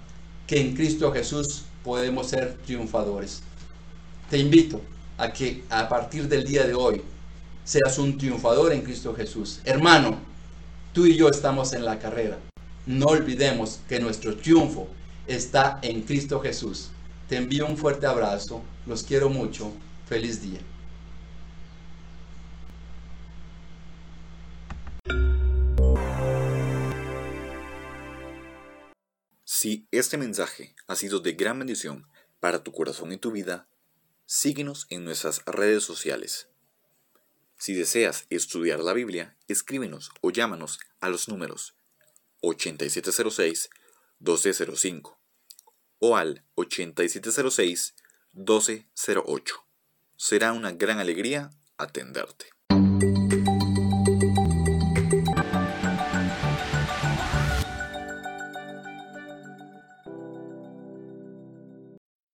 que 0.46 0.60
en 0.60 0.74
Cristo 0.74 1.12
Jesús 1.12 1.62
podemos 1.84 2.26
ser 2.26 2.58
triunfadores. 2.66 3.42
Te 4.28 4.38
invito 4.38 4.82
a 5.16 5.32
que 5.32 5.62
a 5.70 5.88
partir 5.88 6.28
del 6.28 6.44
día 6.44 6.66
de 6.66 6.74
hoy 6.74 7.00
seas 7.64 7.98
un 7.98 8.18
triunfador 8.18 8.72
en 8.72 8.82
Cristo 8.82 9.14
Jesús. 9.14 9.60
Hermano, 9.64 10.18
tú 10.92 11.06
y 11.06 11.16
yo 11.16 11.28
estamos 11.28 11.72
en 11.72 11.84
la 11.84 11.98
carrera. 11.98 12.38
No 12.86 13.06
olvidemos 13.06 13.80
que 13.88 14.00
nuestro 14.00 14.36
triunfo 14.36 14.88
está 15.26 15.78
en 15.82 16.02
Cristo 16.02 16.40
Jesús. 16.40 16.88
Te 17.28 17.36
envío 17.36 17.66
un 17.66 17.76
fuerte 17.76 18.06
abrazo. 18.06 18.62
Los 18.86 19.02
quiero 19.02 19.28
mucho. 19.28 19.70
Feliz 20.08 20.42
día. 20.42 20.60
Si 29.50 29.88
este 29.92 30.18
mensaje 30.18 30.74
ha 30.88 30.94
sido 30.94 31.20
de 31.20 31.32
gran 31.32 31.58
bendición 31.58 32.06
para 32.38 32.62
tu 32.62 32.70
corazón 32.70 33.12
y 33.12 33.16
tu 33.16 33.32
vida, 33.32 33.66
síguenos 34.26 34.86
en 34.90 35.06
nuestras 35.06 35.42
redes 35.46 35.84
sociales. 35.84 36.50
Si 37.56 37.72
deseas 37.72 38.26
estudiar 38.28 38.80
la 38.80 38.92
Biblia, 38.92 39.38
escríbenos 39.48 40.10
o 40.20 40.30
llámanos 40.30 40.80
a 41.00 41.08
los 41.08 41.30
números 41.30 41.74
8706-1205 42.42 45.16
o 45.98 46.18
al 46.18 46.44
8706-1208. 46.56 49.52
Será 50.18 50.52
una 50.52 50.72
gran 50.72 50.98
alegría 50.98 51.48
atenderte. 51.78 52.57